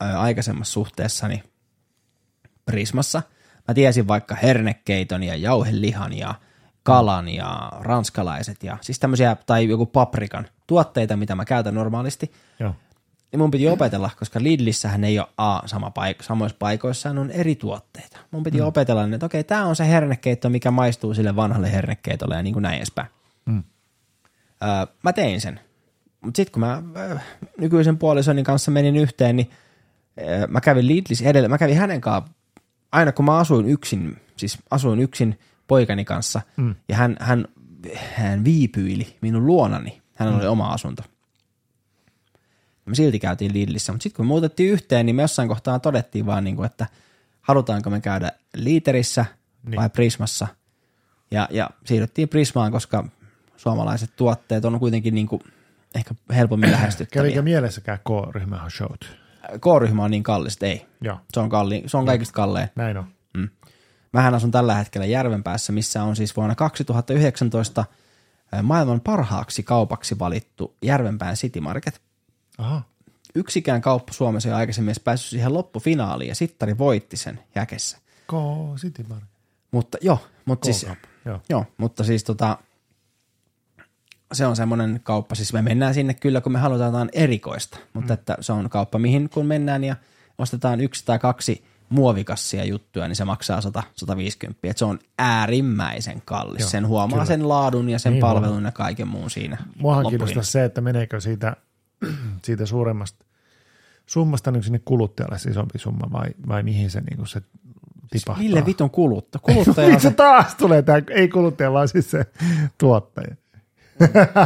aikaisemmassa 0.00 0.72
suhteessani 0.72 1.42
Prismassa. 2.64 3.22
Mä 3.68 3.74
tiesin 3.74 4.08
vaikka 4.08 4.34
hernekeiton 4.34 5.22
ja 5.22 5.36
jauhelihan 5.36 6.12
ja 6.12 6.34
kalan 6.82 7.28
ja 7.28 7.72
ranskalaiset 7.80 8.62
ja 8.62 8.78
siis 8.80 8.98
tämmöisiä, 8.98 9.36
tai 9.46 9.68
joku 9.68 9.86
paprikan 9.86 10.48
tuotteita, 10.66 11.16
mitä 11.16 11.34
mä 11.34 11.44
käytän 11.44 11.74
normaalisti. 11.74 12.32
Joo. 12.60 12.74
Ja 13.32 13.38
mun 13.38 13.50
piti 13.50 13.68
opetella, 13.68 14.10
koska 14.18 14.42
Lidlissähän 14.42 15.04
ei 15.04 15.18
ole 15.18 15.28
A, 15.36 15.60
sama 15.66 15.88
paik- 15.88 16.22
samoissa 16.22 16.56
paikoissa 16.58 17.10
on 17.10 17.30
eri 17.30 17.54
tuotteita. 17.54 18.18
Mun 18.30 18.42
piti 18.42 18.60
mm. 18.60 18.66
opetella, 18.66 19.06
niin, 19.06 19.14
että 19.14 19.26
okei, 19.26 19.44
tämä 19.44 19.64
on 19.64 19.76
se 19.76 19.88
hernekeitto, 19.88 20.50
mikä 20.50 20.70
maistuu 20.70 21.14
sille 21.14 21.36
vanhalle 21.36 21.72
hernekeitolle 21.72 22.36
ja 22.36 22.42
niin 22.42 22.52
kuin 22.52 22.62
näin 22.62 22.76
edespäin. 22.76 23.08
Mm. 23.46 23.64
Öö, 24.62 24.94
mä 25.02 25.12
tein 25.12 25.40
sen. 25.40 25.60
Mutta 26.26 26.36
sitten 26.36 26.52
kun 26.52 26.60
mä 26.60 26.82
öö, 26.96 27.16
nykyisen 27.58 27.98
puolisoni 27.98 28.42
kanssa 28.42 28.70
menin 28.70 28.96
yhteen, 28.96 29.36
niin 29.36 29.50
öö, 30.20 30.46
mä 30.46 30.60
kävin 30.60 30.86
Lidlissä 30.86 31.28
edellä, 31.28 31.48
mä 31.48 31.58
kävin 31.58 31.76
hänen 31.76 32.00
kanssaan, 32.00 32.34
aina 32.92 33.12
kun 33.12 33.24
mä 33.24 33.38
asuin 33.38 33.66
yksin, 33.66 34.16
siis 34.36 34.58
asuin 34.70 35.00
yksin 35.00 35.38
poikani 35.66 36.04
kanssa, 36.04 36.40
mm. 36.56 36.74
ja 36.88 36.96
hän, 36.96 37.16
hän, 37.20 37.44
hän 38.14 38.44
viipyili 38.44 39.16
minun 39.20 39.46
luonani, 39.46 40.02
hänellä 40.14 40.36
mm. 40.36 40.40
oli 40.40 40.48
oma 40.48 40.72
asunto. 40.72 41.02
Me 42.86 42.94
silti 42.94 43.18
käytiin 43.18 43.52
Lidlissä, 43.52 43.92
mutta 43.92 44.02
sitten 44.02 44.16
kun 44.16 44.24
me 44.24 44.28
muutettiin 44.28 44.72
yhteen, 44.72 45.06
niin 45.06 45.16
me 45.16 45.22
jossain 45.22 45.48
kohtaa 45.48 45.78
todettiin 45.78 46.26
vaan, 46.26 46.44
niin 46.44 46.56
kuin, 46.56 46.66
että 46.66 46.86
halutaanko 47.40 47.90
me 47.90 48.00
käydä 48.00 48.32
Liiterissä 48.56 49.24
niin. 49.66 49.76
vai 49.76 49.90
Prismassa. 49.90 50.46
Ja, 51.30 51.48
ja 51.50 51.70
siirryttiin 51.84 52.28
Prismaan, 52.28 52.72
koska 52.72 53.04
suomalaiset 53.56 54.10
tuotteet 54.16 54.64
on 54.64 54.78
kuitenkin 54.78 55.14
niin 55.14 55.26
kuin 55.26 55.42
ehkä 55.96 56.14
helpommin 56.34 56.70
lähestyttäviä. 56.72 57.22
Kävikö 57.22 57.42
mielessäkään 57.42 57.98
K-ryhmä 57.98 58.70
showt? 58.76 59.16
K-ryhmä 59.60 60.04
on 60.04 60.10
niin 60.10 60.22
kallis, 60.22 60.58
ei. 60.62 60.86
Joo, 61.00 61.18
Se 61.32 61.40
on, 61.40 61.48
kalli, 61.48 61.82
se 61.86 61.96
on 61.96 62.06
kaikista 62.06 62.32
kallein. 62.34 62.68
näin 62.74 62.96
on. 62.96 63.06
Mähän 64.12 64.34
asun 64.34 64.50
tällä 64.50 64.74
hetkellä 64.74 65.06
Järvenpäässä, 65.06 65.72
missä 65.72 66.02
on 66.02 66.16
siis 66.16 66.36
vuonna 66.36 66.54
2019 66.54 67.84
ää, 68.52 68.62
maailman 68.62 69.00
parhaaksi 69.00 69.62
kaupaksi 69.62 70.18
valittu 70.18 70.76
Järvenpään 70.82 71.34
City 71.34 71.60
Market. 71.60 72.00
Aha, 72.58 72.82
Yksikään 73.34 73.80
kauppa 73.80 74.12
Suomessa 74.12 74.48
ei 74.48 74.54
aikaisemmin 74.54 74.88
edes 74.88 75.00
päässyt 75.00 75.30
siihen 75.30 75.54
loppufinaaliin 75.54 76.28
ja 76.28 76.34
Sittari 76.34 76.78
voitti 76.78 77.16
sen 77.16 77.40
jäkessä. 77.54 77.98
K 78.26 78.32
City 78.76 79.04
Market. 79.08 79.28
Mutta 79.70 79.98
joo, 80.00 80.18
mutta 80.44 80.64
siis, 80.64 80.86
joo, 81.48 81.66
mutta 81.78 82.04
siis 82.04 82.24
tota, 82.24 82.58
se 84.32 84.46
on 84.46 84.56
semmoinen 84.56 85.00
kauppa, 85.02 85.34
siis 85.34 85.52
me 85.52 85.62
mennään 85.62 85.94
sinne 85.94 86.14
kyllä, 86.14 86.40
kun 86.40 86.52
me 86.52 86.58
halutaan 86.58 86.88
jotain 86.88 87.08
erikoista, 87.12 87.78
mutta 87.92 88.12
mm. 88.12 88.14
että 88.14 88.36
se 88.40 88.52
on 88.52 88.70
kauppa, 88.70 88.98
mihin 88.98 89.28
kun 89.28 89.46
mennään 89.46 89.84
ja 89.84 89.96
ostetaan 90.38 90.80
yksi 90.80 91.04
tai 91.06 91.18
kaksi 91.18 91.64
muovikassia 91.88 92.64
juttuja, 92.64 93.08
niin 93.08 93.16
se 93.16 93.24
maksaa 93.24 93.60
100, 93.60 93.82
150. 93.96 94.68
Et 94.70 94.78
se 94.78 94.84
on 94.84 94.98
äärimmäisen 95.18 96.22
kallis. 96.24 96.60
Joo, 96.60 96.70
sen 96.70 96.86
huomaa 96.86 97.16
kyllä. 97.16 97.24
sen 97.24 97.48
laadun 97.48 97.88
ja 97.88 97.98
sen 97.98 98.12
Niin 98.12 98.20
palvelun 98.20 98.64
ja 98.64 98.72
kaiken 98.72 99.08
muun 99.08 99.30
siinä. 99.30 99.56
Muahan 99.78 100.06
kiinnostaa 100.08 100.42
se, 100.42 100.64
että 100.64 100.80
meneekö 100.80 101.20
siitä, 101.20 101.56
siitä 102.46 102.66
suuremmasta 102.66 103.26
summasta 104.06 104.50
niin 104.50 104.62
sinne 104.62 104.80
kuluttajalle 104.84 105.38
se 105.38 105.50
isompi 105.50 105.78
summa 105.78 106.12
vai, 106.12 106.28
vai 106.48 106.62
mihin 106.62 106.90
se, 106.90 107.00
niin 107.00 107.26
se 107.26 107.42
tipahtaa. 108.10 108.42
Mille 108.42 108.66
vitun 108.66 108.90
kulutta? 108.90 109.38
Kuluttaja 109.52 109.86
on 109.86 109.92
Miksi 109.92 110.08
se, 110.08 110.14
taas 110.14 110.54
tulee 110.54 110.82
tämä, 110.82 110.98
ei 111.10 111.28
kuluttaja, 111.28 111.72
vaan 111.72 111.88
siis 111.88 112.10
se 112.10 112.26
tuottaja. 112.78 113.36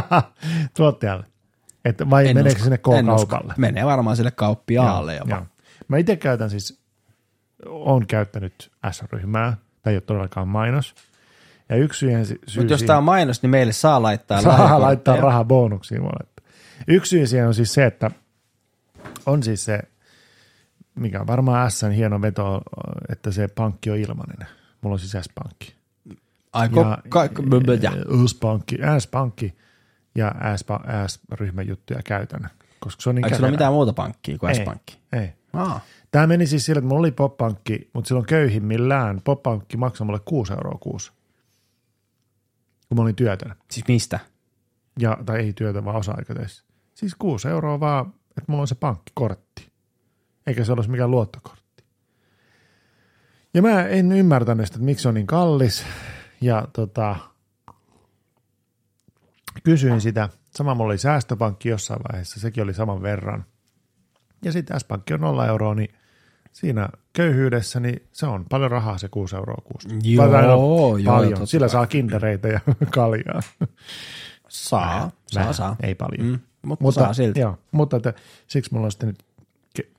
Tuottajalle. 0.77 1.25
Että 1.85 2.09
vai 2.09 2.29
En 2.29 2.35
meneekö 2.35 2.59
usko. 2.59 2.63
sinne. 2.63 2.77
K-kaupalle? 2.77 3.53
Menee 3.57 3.85
varmaan 3.85 4.15
sille 4.15 4.31
kauppiaalle 4.31 5.15
jopa. 5.15 5.35
Joo. 5.35 5.45
Mä 5.87 5.97
itse 5.97 6.15
käytän 6.15 6.49
siis, 6.49 6.81
on 7.65 8.07
käyttänyt 8.07 8.71
S-ryhmää, 8.91 9.57
tämä 9.81 9.91
ei 9.91 9.95
ole 9.95 10.01
todellakaan 10.01 10.47
mainos. 10.47 10.95
Ja 11.69 11.75
yksi 11.75 11.99
syy, 11.99 12.25
syy 12.47 12.61
Mutta 12.61 12.73
jos 12.73 12.83
tämä 12.83 12.97
on 12.97 13.03
mainos, 13.03 13.41
niin 13.41 13.49
meille 13.49 13.73
saa 13.73 14.01
laittaa 14.01 14.41
saa 14.41 14.81
laittaa 14.81 15.15
rahaa 15.15 15.43
bonuksiin 15.43 16.01
mulle. 16.01 16.27
Yksi 16.87 17.09
syy 17.09 17.27
siihen 17.27 17.47
on 17.47 17.53
siis 17.53 17.73
se, 17.73 17.85
että 17.85 18.11
on 19.25 19.43
siis 19.43 19.65
se, 19.65 19.79
mikä 20.95 21.21
on 21.21 21.27
varmaan 21.27 21.71
Sn 21.71 21.91
hieno 21.91 22.21
veto, 22.21 22.61
että 23.09 23.31
se 23.31 23.47
pankki 23.47 23.89
on 23.89 23.97
ilmainen. 23.97 24.47
Mulla 24.81 24.93
on 24.93 24.99
siis 24.99 25.25
S-pankki. 25.25 25.80
Ai, 26.53 26.69
ko, 26.69 26.85
ka, 27.09 27.23
ja. 27.81 27.91
S-pankki, 28.27 28.77
S-pankki 28.99 29.55
ja 30.15 30.31
S-ryhmän 31.07 31.67
juttuja 31.67 31.99
käytän. 32.05 32.49
Koska 32.79 33.01
se 33.01 33.09
on 33.09 33.15
niin 33.15 33.25
Eikö 33.25 33.37
sulla 33.37 33.51
mitään 33.51 33.73
muuta 33.73 33.93
pankkia 33.93 34.37
kuin 34.37 34.49
Ei, 34.49 34.55
S-pankki? 34.55 34.99
Ei. 35.13 35.33
Aa, 35.53 35.79
Tämä 36.11 36.27
meni 36.27 36.47
siis 36.47 36.65
sillä, 36.65 36.79
että 36.79 36.87
mulla 36.87 36.99
oli 36.99 37.11
poppankki, 37.11 37.89
mutta 37.93 38.07
silloin 38.07 38.25
köyhimmillään 38.25 39.21
poppankki 39.23 39.77
maksoi 39.77 40.05
mulle 40.05 40.19
6 40.25 40.53
euroa 40.53 40.77
kuussa, 40.79 41.13
kun 42.89 42.97
mä 42.97 43.01
olin 43.01 43.15
työtön. 43.15 43.55
siis 43.71 43.87
mistä? 43.87 44.19
Ja, 44.99 45.17
tai 45.25 45.39
ei 45.39 45.53
työtä, 45.53 45.85
vaan 45.85 45.95
osa-aikatöissä. 45.95 46.63
Siis 46.93 47.15
6 47.15 47.47
euroa 47.47 47.79
vaan, 47.79 48.05
että 48.29 48.43
mulla 48.47 48.61
on 48.61 48.67
se 48.67 48.75
pankkikortti. 48.75 49.71
Eikä 50.47 50.63
se 50.63 50.71
olisi 50.71 50.89
mikään 50.89 51.11
luottokortti. 51.11 51.83
Ja 53.53 53.61
mä 53.61 53.87
en 53.87 54.11
ymmärtänyt 54.11 54.65
sitä, 54.65 54.75
että 54.75 54.85
miksi 54.85 55.01
se 55.01 55.07
on 55.07 55.13
niin 55.13 55.27
kallis. 55.27 55.85
Ja 56.41 56.67
tota, 56.73 57.15
kysyin 59.63 60.01
sitä. 60.01 60.29
Sama 60.51 60.75
mulla 60.75 60.89
oli 60.89 60.97
säästöpankki 60.97 61.69
jossain 61.69 61.99
vaiheessa, 62.11 62.39
sekin 62.39 62.63
oli 62.63 62.73
saman 62.73 63.01
verran. 63.01 63.45
Ja 64.45 64.51
sitten 64.51 64.79
S-pankki 64.79 65.13
on 65.13 65.21
0 65.21 65.47
euroa, 65.47 65.75
niin 65.75 65.95
siinä 66.51 66.89
köyhyydessä, 67.13 67.79
niin 67.79 68.07
se 68.11 68.25
on 68.25 68.45
paljon 68.49 68.71
rahaa 68.71 68.97
se 68.97 69.09
6 69.09 69.35
euroa 69.35 69.61
kuussa. 69.63 69.89
Joo, 70.03 70.27
no, 70.27 70.97
joo, 70.97 70.99
paljon. 71.05 71.47
Sillä 71.47 71.67
saa 71.67 71.87
kindereitä 71.87 72.47
ja 72.47 72.59
kaljaa. 72.95 73.41
Saa, 74.47 74.99
saa, 74.99 75.11
Vähän, 75.35 75.53
saa. 75.53 75.75
Ei 75.83 75.95
paljon. 75.95 76.27
Mm, 76.27 76.39
mutta, 76.61 76.83
Mutta, 76.83 77.01
saa 77.01 77.13
silti. 77.13 77.39
Joo, 77.39 77.57
mutta 77.71 77.97
että, 77.97 78.13
siksi 78.47 78.73
mulla 78.73 78.85
on 78.85 78.91
sitten 78.91 79.09
nyt 79.09 79.25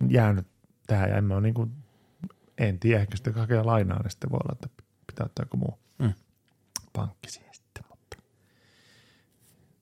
jäänyt 0.08 0.46
tähän 0.86 1.10
ja 1.10 1.16
en 1.16 1.24
mä 1.24 1.34
ole 1.34 1.42
niin 1.42 1.54
kuin, 1.54 1.70
en 2.58 2.78
tiedä, 2.78 3.00
ehkä 3.00 3.16
sitten 3.16 3.34
hakea 3.34 3.66
lainaa, 3.66 4.02
niin 4.02 4.10
sitten 4.10 4.30
voi 4.30 4.38
olla, 4.44 4.52
että 4.52 4.82
pitää 5.06 5.26
ottaa 5.26 5.42
joku 5.42 5.56
muu. 5.56 5.81
Pankki 6.92 7.30
siihen 7.30 7.54
sitten, 7.54 7.84
mutta 7.88 8.16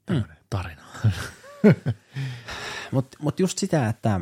tämmöinen 0.07 0.37
mm. 0.37 0.44
tarina. 0.51 0.83
Mutta 2.92 3.18
mut 3.20 3.40
just 3.40 3.59
sitä, 3.59 3.88
että 3.88 4.20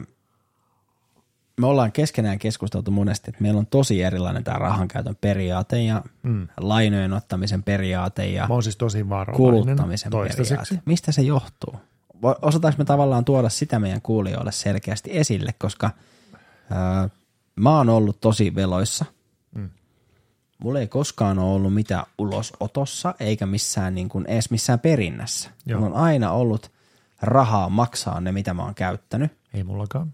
me 1.60 1.66
ollaan 1.66 1.92
keskenään 1.92 2.38
keskusteltu 2.38 2.90
monesti, 2.90 3.30
että 3.30 3.42
meillä 3.42 3.58
on 3.58 3.66
tosi 3.66 4.02
erilainen 4.02 4.44
tämä 4.44 4.58
rahankäytön 4.58 5.16
periaate 5.20 5.82
ja 5.82 6.02
mm. 6.22 6.48
lainojen 6.56 7.12
ottamisen 7.12 7.62
periaate 7.62 8.26
ja 8.26 8.48
siis 8.62 8.76
tosi 8.76 9.06
kuluttamisen 9.36 10.12
periaate. 10.12 10.82
Mistä 10.84 11.12
se 11.12 11.22
johtuu? 11.22 11.76
Osataanko 12.42 12.78
me 12.78 12.84
tavallaan 12.84 13.24
tuoda 13.24 13.48
sitä 13.48 13.78
meidän 13.78 14.02
kuulijoille 14.02 14.52
selkeästi 14.52 15.10
esille, 15.18 15.54
koska 15.58 15.90
ää, 16.70 17.08
mä 17.56 17.76
oon 17.76 17.88
ollut 17.88 18.20
tosi 18.20 18.54
veloissa. 18.54 19.04
Mulla 20.58 20.80
ei 20.80 20.86
koskaan 20.86 21.38
ole 21.38 21.54
ollut 21.54 21.74
mitään 21.74 22.04
ulosotossa 22.18 23.14
eikä 23.20 23.46
missään 23.46 23.94
niin 23.94 24.08
kuin, 24.08 24.26
edes 24.26 24.50
missään 24.50 24.80
perinnässä. 24.80 25.50
Joo. 25.66 25.80
Mulla 25.80 25.96
on 25.96 26.02
aina 26.02 26.32
ollut 26.32 26.70
rahaa 27.22 27.68
maksaa 27.68 28.20
ne, 28.20 28.32
mitä 28.32 28.54
mä 28.54 28.64
oon 28.64 28.74
käyttänyt. 28.74 29.32
Ei 29.54 29.64
mullakaan. 29.64 30.12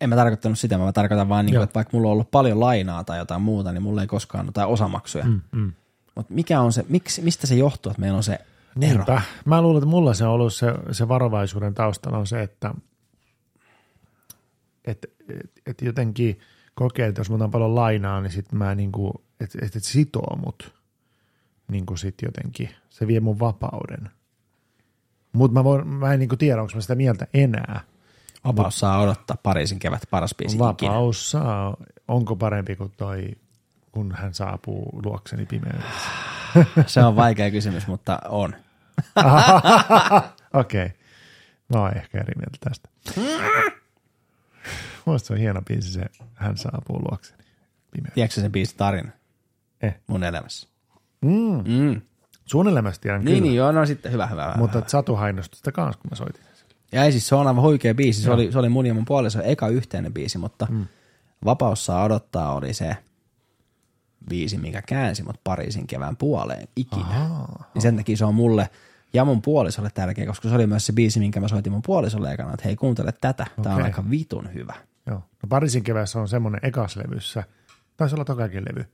En 0.00 0.08
mä 0.08 0.16
tarkoittanut 0.16 0.58
sitä, 0.58 0.78
mä 0.78 0.92
tarkoitan 0.92 1.28
vaan, 1.28 1.46
niin 1.46 1.54
kuin, 1.54 1.64
että 1.64 1.74
vaikka 1.74 1.96
mulla 1.96 2.08
on 2.08 2.12
ollut 2.12 2.30
paljon 2.30 2.60
lainaa 2.60 3.04
tai 3.04 3.18
jotain 3.18 3.42
muuta, 3.42 3.72
niin 3.72 3.82
mulla 3.82 4.00
ei 4.00 4.06
koskaan 4.06 4.46
ole, 4.46 4.52
tai 4.52 4.66
osamaksuja. 4.66 5.24
Mm. 5.24 5.40
Mm. 5.52 5.72
Mutta 6.14 6.34
mikä 6.34 6.60
on 6.60 6.72
se, 6.72 6.84
miksi, 6.88 7.22
mistä 7.22 7.46
se 7.46 7.54
johtuu, 7.54 7.90
että 7.90 8.00
meillä 8.00 8.16
on 8.16 8.22
se 8.22 8.32
ero? 8.32 8.44
Niinpä. 8.74 9.22
Mä 9.44 9.62
luulen, 9.62 9.78
että 9.78 9.90
mulla 9.90 10.14
se 10.14 10.24
on 10.24 10.30
ollut 10.30 10.54
se, 10.54 10.66
se 10.92 11.08
varovaisuuden 11.08 11.74
taustalla 11.74 12.18
on 12.18 12.26
se, 12.26 12.42
että 12.42 12.74
et, 14.84 15.06
et, 15.28 15.50
et 15.66 15.82
jotenkin 15.82 16.40
kokee, 16.78 17.06
että 17.06 17.20
jos 17.20 17.30
mulla 17.30 17.44
on 17.44 17.50
paljon 17.50 17.74
lainaa, 17.74 18.20
niin 18.20 18.30
sitten 18.30 18.58
mä 18.58 18.74
niinku, 18.74 19.24
että 19.40 19.58
et, 19.62 19.76
et 19.76 19.84
sitoo 19.84 20.36
mut 20.36 20.74
niinku 21.68 21.96
sit 21.96 22.14
jotenkin. 22.22 22.70
Se 22.90 23.06
vie 23.06 23.20
mun 23.20 23.38
vapauden. 23.38 24.10
Mutta 25.32 25.54
mä, 25.54 25.64
voin, 25.64 25.88
mä 25.88 26.12
en 26.12 26.18
niinku 26.18 26.36
tiedä, 26.36 26.62
onko 26.62 26.72
mä 26.74 26.80
sitä 26.80 26.94
mieltä 26.94 27.26
enää. 27.34 27.80
Vapaus 28.44 28.78
saa 28.78 29.00
odottaa 29.00 29.36
Pariisin 29.42 29.78
kevät 29.78 30.02
paras 30.10 30.34
biisi 30.34 30.56
ikinä. 30.56 30.68
Vapaus 30.68 31.30
saa, 31.30 31.76
onko 32.08 32.36
parempi 32.36 32.76
kuin 32.76 32.92
toi, 32.96 33.30
kun 33.92 34.12
hän 34.12 34.34
saapuu 34.34 35.00
luokseni 35.04 35.46
pimeydessä. 35.46 36.08
Se 36.86 37.04
on 37.04 37.16
vaikea 37.16 37.50
kysymys, 37.50 37.86
mutta 37.86 38.18
on. 38.28 38.54
Okei. 40.54 40.86
Okay. 40.86 40.98
Mä 41.74 41.80
oon 41.80 41.96
ehkä 41.96 42.18
eri 42.18 42.34
mieltä 42.36 42.58
tästä. 42.60 42.88
Muista 45.08 45.26
se 45.26 45.32
on 45.32 45.38
hieno 45.38 45.62
biisi 45.62 45.92
se, 45.92 46.02
hän 46.34 46.56
saapuu 46.56 46.98
luokseni. 47.10 47.42
Pimeä. 47.90 48.10
Tiedätkö 48.14 48.40
sen 48.40 48.52
biisin 48.52 48.76
tarina 48.76 49.10
Eh. 49.82 49.94
mun 50.06 50.24
elämässä? 50.24 50.68
Mm. 51.20 51.62
Mm. 51.66 52.00
Sun 52.44 52.68
elämästä 52.68 53.02
tiedän 53.02 53.24
Niin, 53.24 53.34
kyllä. 53.36 53.42
niin, 53.46 53.56
joo, 53.56 53.72
no 53.72 53.86
sitten 53.86 54.12
hyvä, 54.12 54.26
hyvä. 54.26 54.44
hyvä. 54.44 54.54
Mutta 54.56 54.78
et 54.78 54.88
Satu 54.88 55.16
hainosti 55.16 55.56
sitä 55.56 55.72
kanssa, 55.72 56.00
kun 56.02 56.10
mä 56.10 56.16
soitin. 56.16 56.42
Ja 56.92 57.04
ei 57.04 57.12
siis, 57.12 57.28
se 57.28 57.34
on 57.34 57.46
aivan 57.46 57.62
huikea 57.64 57.94
biisi. 57.94 58.22
Se 58.22 58.30
oli, 58.30 58.52
se 58.52 58.58
oli 58.58 58.68
mun 58.68 58.86
ja 58.86 58.94
mun 58.94 59.04
puolison 59.04 59.42
eka 59.44 59.68
yhteinen 59.68 60.12
biisi, 60.14 60.38
mutta 60.38 60.66
mm. 60.70 60.86
Vapaus 61.44 61.86
saa 61.86 62.04
odottaa 62.04 62.54
oli 62.54 62.74
se 62.74 62.96
biisi, 64.28 64.58
mikä 64.58 64.82
käänsi 64.82 65.22
mut 65.22 65.40
Pariisin 65.44 65.86
kevään 65.86 66.16
puoleen 66.16 66.68
ikinä. 66.76 67.04
Ahaa. 67.06 67.70
Niin 67.74 67.82
sen 67.82 67.96
takia 67.96 68.16
se 68.16 68.24
on 68.24 68.34
mulle 68.34 68.70
ja 69.12 69.24
mun 69.24 69.42
puolisolle 69.42 69.90
tärkeä, 69.94 70.26
koska 70.26 70.48
se 70.48 70.54
oli 70.54 70.66
myös 70.66 70.86
se 70.86 70.92
biisi, 70.92 71.20
minkä 71.20 71.40
mä 71.40 71.48
soitin 71.48 71.72
mun 71.72 71.82
puolisolle 71.82 72.32
ekana, 72.32 72.52
että 72.54 72.64
hei 72.64 72.76
kuuntele 72.76 73.12
tätä, 73.12 73.46
tää 73.62 73.72
on 73.72 73.78
Okei. 73.78 73.84
aika 73.84 74.10
vitun 74.10 74.54
hyvä. 74.54 74.74
Joo. 75.08 75.16
No 75.18 75.46
Pariisin 75.48 75.84
kevässä 75.84 76.20
on 76.20 76.28
semmoinen 76.28 76.60
ekaslevyssä, 76.62 77.44
taisi 77.96 78.14
olla 78.14 78.24
tokakin 78.24 78.64
levy, 78.64 78.84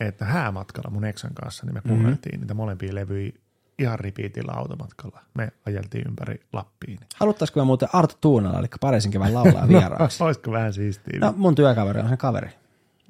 että 0.00 0.24
häämatkalla 0.24 0.90
mun 0.90 1.04
eksän 1.04 1.34
kanssa, 1.34 1.66
niin 1.66 1.74
me 1.74 1.80
kuunneltiin 1.80 2.32
mm-hmm. 2.34 2.40
niitä 2.40 2.54
molempia 2.54 2.94
levyjä 2.94 3.32
ihan 3.78 3.98
ripiitillä 3.98 4.52
automatkalla. 4.56 5.20
Me 5.34 5.48
ajeltiin 5.66 6.04
ympäri 6.08 6.40
Lappiin. 6.52 6.98
Haluttaisiko 7.16 7.60
me 7.60 7.64
muuten 7.64 7.88
Arto 7.92 8.14
Tuunala, 8.20 8.58
eli 8.58 8.66
Pariisin 8.80 9.10
kevään 9.10 9.34
laulaa 9.34 9.68
vieraaksi? 9.78 10.24
Olisiko 10.24 10.52
vähän 10.52 10.72
siistiä? 10.72 11.18
No, 11.20 11.26
No, 11.26 11.34
mun 11.36 11.54
työkaveri 11.54 12.00
on 12.00 12.08
sen 12.08 12.18
kaveri. 12.18 12.50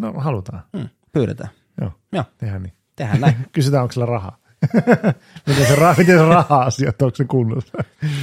no 0.02 0.12
halutaan. 0.12 0.62
Hmm, 0.78 0.88
pyydetään. 1.12 1.50
Joo, 1.80 1.92
Joo, 2.12 2.24
tehdään 2.38 2.62
niin. 2.62 2.72
tehdään 2.96 3.20
näin. 3.20 3.36
Kysytään, 3.52 3.82
onko 3.82 3.92
sillä 3.92 4.06
rahaa. 4.06 4.38
miten 5.46 5.66
se, 5.66 5.74
ra- 5.74 5.98
miten 5.98 6.18
se 6.18 6.24
raha-asiat, 6.24 7.02
onko 7.02 7.14
se 7.16 7.24
kunnossa? 7.24 7.78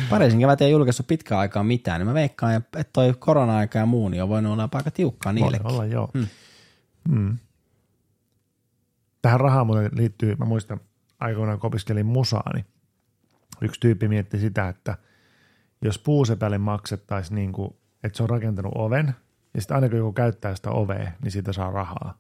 Pariisin 0.10 0.40
kevät 0.40 0.62
ei 0.62 0.72
julkaissut 0.72 1.08
pitkään 1.08 1.42
aikaa 1.42 1.64
mitään, 1.64 2.00
niin 2.00 2.08
mä 2.08 2.14
veikkaan, 2.14 2.54
että 2.54 2.84
toi 2.94 3.14
korona-aika 3.20 3.80
ja 3.80 3.86
muu 3.86 4.10
niin 4.10 4.24
on 4.24 4.30
voinut 4.30 4.54
olla 4.54 4.70
aika 4.74 4.92
tiukkaa 4.92 5.34
Voi 5.34 5.42
niillekin. 5.42 5.68
olla, 5.68 5.86
joo. 5.86 6.10
Mm. 6.14 6.28
Mm. 7.10 7.38
Tähän 9.22 9.40
rahaan 9.40 9.68
muuten 9.68 9.90
liittyy, 9.94 10.36
mä 10.36 10.46
muistan 10.46 10.80
aikoinaan 11.20 11.60
kun 11.60 11.68
opiskelin 11.68 12.06
musaa, 12.06 12.52
niin 12.54 12.66
yksi 13.62 13.80
tyyppi 13.80 14.08
mietti 14.08 14.40
sitä, 14.40 14.70
että 14.70 14.98
jos 15.82 16.00
puusepälle 16.00 16.58
maksettaisiin 16.58 17.36
niin 17.36 17.52
kuin, 17.54 17.76
että 18.04 18.18
se 18.18 18.24
on 18.24 18.30
rakentanut 18.30 18.72
oven, 18.76 19.16
ja 19.54 19.62
sitten 19.62 19.76
aina 19.76 19.90
kun 19.90 19.98
joku 19.98 20.14
käyttää 20.14 20.56
sitä 20.56 20.70
ovea, 20.72 21.12
niin 21.24 21.32
siitä 21.32 21.54
saa 21.54 21.72
rahaa. 21.72 22.18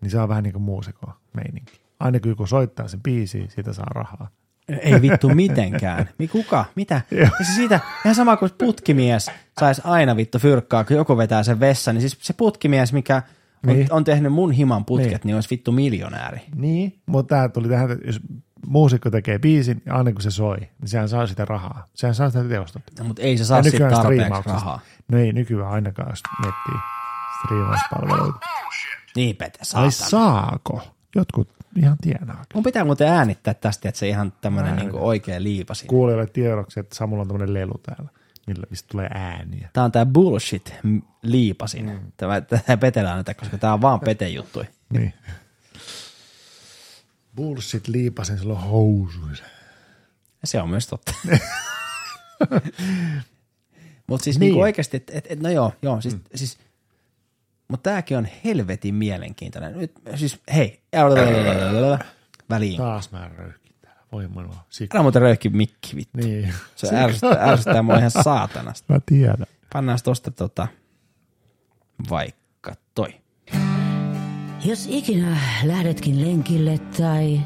Niin 0.00 0.10
se 0.10 0.20
on 0.20 0.28
vähän 0.28 0.42
niin 0.42 0.52
kuin 0.52 0.62
muusikko 0.62 1.12
meininki. 1.34 1.81
Aina 2.02 2.18
kun 2.36 2.48
soittaa 2.48 2.88
sen 2.88 3.00
biisiin, 3.02 3.50
siitä 3.50 3.72
saa 3.72 3.86
rahaa. 3.94 4.28
Ei 4.80 5.02
vittu 5.02 5.28
mitenkään. 5.28 6.08
Mi 6.18 6.28
kuka? 6.28 6.64
Mitä? 6.74 7.00
Ja 7.10 7.30
se 7.46 7.52
siitä, 7.54 7.80
ihan 8.04 8.14
sama 8.14 8.36
kuin 8.36 8.50
putkimies 8.58 9.30
saisi 9.60 9.82
aina 9.84 10.16
vittu 10.16 10.38
fyrkkaa, 10.38 10.84
kun 10.84 10.96
joku 10.96 11.16
vetää 11.16 11.42
sen 11.42 11.60
vessan, 11.60 11.94
niin 11.94 12.00
siis 12.02 12.18
se 12.20 12.32
putkimies, 12.32 12.92
mikä 12.92 13.22
on, 13.68 13.76
Niin. 13.76 13.92
on 13.92 14.04
tehnyt 14.04 14.32
mun 14.32 14.52
himan 14.52 14.84
putket, 14.84 15.06
niin. 15.08 15.12
Niin. 15.14 15.20
niin 15.26 15.34
olisi 15.34 15.50
vittu 15.50 15.72
miljonääri. 15.72 16.40
Niin, 16.54 16.98
mutta 17.06 17.34
tämä 17.34 17.48
tuli 17.48 17.68
tähän, 17.68 17.98
jos 18.06 18.20
muusikko 18.66 19.10
tekee 19.10 19.38
biisin, 19.38 19.82
ja 19.86 19.94
aina 19.94 20.12
kun 20.12 20.22
se 20.22 20.30
soi, 20.30 20.56
niin 20.58 20.68
sehän 20.88 21.08
saa 21.08 21.26
sitä 21.26 21.44
rahaa. 21.44 21.86
Sehän 21.94 22.14
saa 22.14 22.30
sitä 22.30 22.44
teostot. 22.44 22.82
No, 22.98 23.04
mutta 23.04 23.22
ei 23.22 23.38
se 23.38 23.44
saa 23.44 23.62
siitä 23.62 23.76
nykyään 23.76 24.02
tarpeeksi 24.02 24.42
rahaa. 24.46 24.80
No 25.08 25.18
ei 25.18 25.32
nykyään 25.32 25.70
ainakaan, 25.72 26.10
jos 26.10 26.20
miettii 26.42 26.80
striimauspalveluita. 27.44 28.38
Niin 29.16 29.36
pete, 29.36 29.58
Ai 29.60 29.64
saatana. 29.64 29.90
saako? 29.90 30.82
Jotkut 31.14 31.48
ihan 31.76 31.96
tienaa. 32.02 32.44
Mun 32.54 32.62
pitää 32.62 32.84
muuten 32.84 33.08
äänittää 33.08 33.54
tästä, 33.54 33.88
että 33.88 33.98
se 33.98 34.08
ihan 34.08 34.32
tämmönen 34.40 34.70
Ääni. 34.70 34.82
niinku 34.82 35.06
oikea 35.06 35.42
liipasin. 35.42 35.88
Kuulijoille 35.88 36.26
tiedoksi, 36.26 36.80
että 36.80 36.96
Samulla 36.96 37.20
on 37.22 37.28
tämmöinen 37.28 37.54
lelu 37.54 37.74
täällä, 37.82 38.08
millä 38.46 38.66
mistä 38.70 38.88
tulee 38.92 39.08
ääniä. 39.14 39.68
Tää 39.72 39.84
on 39.84 39.92
tää 39.92 40.06
bullshit 40.06 40.74
liipasin. 41.22 41.86
Mm. 41.86 42.12
Tämä, 42.16 42.40
tämä 42.40 42.76
petelään 42.76 43.14
näitä, 43.14 43.34
koska 43.34 43.58
tää 43.58 43.72
on 43.72 43.80
vaan 43.80 44.00
pete 44.00 44.28
juttui. 44.28 44.64
Niin. 44.92 45.12
Bullshit 47.36 47.88
liipasin 47.88 48.38
silloin 48.38 48.60
housuissa. 48.60 49.44
Se 50.44 50.60
on 50.62 50.68
myös 50.70 50.86
totta. 50.86 51.12
Mutta 54.06 54.24
siis 54.24 54.36
Niin. 54.36 54.40
niin. 54.40 54.50
niinku 54.50 54.60
oikeasti, 54.60 54.96
että 54.96 55.12
et, 55.16 55.26
et, 55.28 55.40
no 55.40 55.48
joo, 55.48 55.72
joo 55.82 56.00
siis, 56.00 56.14
mm. 56.14 56.20
siis 56.34 56.58
mutta 57.72 57.90
tääkin 57.90 58.18
on 58.18 58.28
helvetin 58.44 58.94
mielenkiintoinen. 58.94 59.78
Nyt, 59.78 59.92
siis 60.14 60.40
hei, 60.54 60.80
väliin. 62.50 62.76
Taas 62.76 63.12
mä 63.12 63.30
röyhkin 63.36 63.74
täällä. 63.80 64.00
Voi 64.12 64.28
minua. 64.28 64.54
Sik- 64.70 64.94
Älä 64.94 65.02
muuten 65.02 65.22
röyhki 65.22 65.48
mikki 65.48 65.96
vittu. 65.96 66.18
niin. 66.18 66.54
Se 66.76 66.96
ärsyttää, 66.96 67.50
ärsyttää 67.50 67.82
mua 67.82 67.98
ihan 67.98 68.10
saatanasta. 68.10 68.92
Mä 68.92 69.00
tiedän. 69.06 69.46
Pannaan 69.72 69.98
tosta 70.04 70.30
tota, 70.30 70.68
vaikka 72.10 72.72
toi. 72.94 73.14
Jos 74.64 74.86
ikinä 74.90 75.36
lähdetkin 75.64 76.20
lenkille 76.20 76.78
tai 76.78 77.40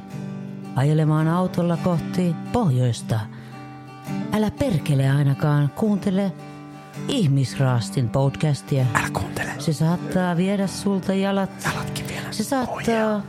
ajelemaan 0.77 1.29
autolla 1.29 1.77
kohti 1.77 2.37
pohjoista, 2.53 3.21
älä 4.33 4.51
perkele 4.51 5.11
ainakaan 5.11 5.71
kuuntele 5.71 6.33
Ihmisraastin 7.09 8.09
podcastia. 8.09 8.85
Älä 8.95 9.09
kuuntele. 9.13 9.51
Se 9.59 9.73
saattaa 9.73 10.37
viedä 10.37 10.67
sulta 10.67 11.15
jalat. 11.15 11.51
Jalatkin 11.65 12.09
vielä. 12.09 12.33
Se 12.33 12.45
saattaa 12.45 13.23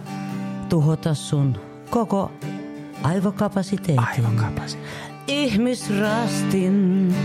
tuhota 0.70 1.14
sun 1.14 1.60
koko 1.90 2.32
aivokapasiteetin. 3.04 4.08
Aivokapasi. 4.08 4.78
Ihmisrastin, 5.28 7.16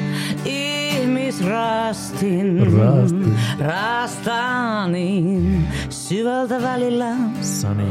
ihmisrastin, 0.45 2.59
Rastin. 2.79 3.37
rastanin 3.59 5.69
syvältä 5.91 6.63
välillä. 6.63 7.07
Sani. 7.41 7.85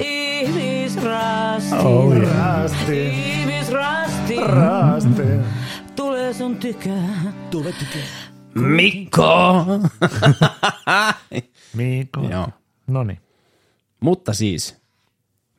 Ihmisrastin, 0.00 1.78
Oh 1.78 2.16
yeah. 2.16 2.36
Rastin. 2.36 3.10
ihmisrastin, 3.10 4.46
Rastin. 4.46 5.44
Tulee 5.96 6.32
sun 6.34 6.56
tykö. 6.56 6.90
Mikko! 8.54 9.64
Mikko. 11.76 12.28
Joo. 12.30 12.48
Noniin. 12.86 13.20
Mutta 14.00 14.32
siis, 14.32 14.76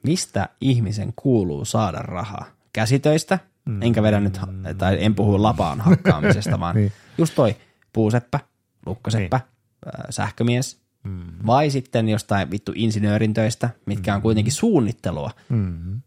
mistä 0.03 0.49
ihmisen 0.61 1.13
kuuluu 1.15 1.65
saada 1.65 1.97
rahaa? 1.97 2.45
Käsitöistä, 2.73 3.39
mm. 3.65 3.81
enkä 3.81 4.03
vedä 4.03 4.19
nyt, 4.19 4.39
tai 4.77 4.97
en 4.99 5.15
puhu 5.15 5.43
lapaan 5.43 5.81
hakkaamisesta, 5.81 6.59
vaan 6.59 6.75
Niin. 6.85 6.91
just 7.17 7.35
toi 7.35 7.55
puuseppä, 7.93 8.39
lukkoseppä, 8.85 9.37
niin. 9.37 9.93
sähkömies, 10.09 10.79
mm. 11.03 11.21
vai 11.47 11.69
sitten 11.69 12.09
jostain 12.09 12.51
vittu 12.51 12.71
insinöörin 12.75 13.33
töistä, 13.33 13.69
mitkä 13.85 14.15
on 14.15 14.21
kuitenkin 14.21 14.53
suunnittelua, 14.53 15.31
Mm-hmm. 15.49 16.01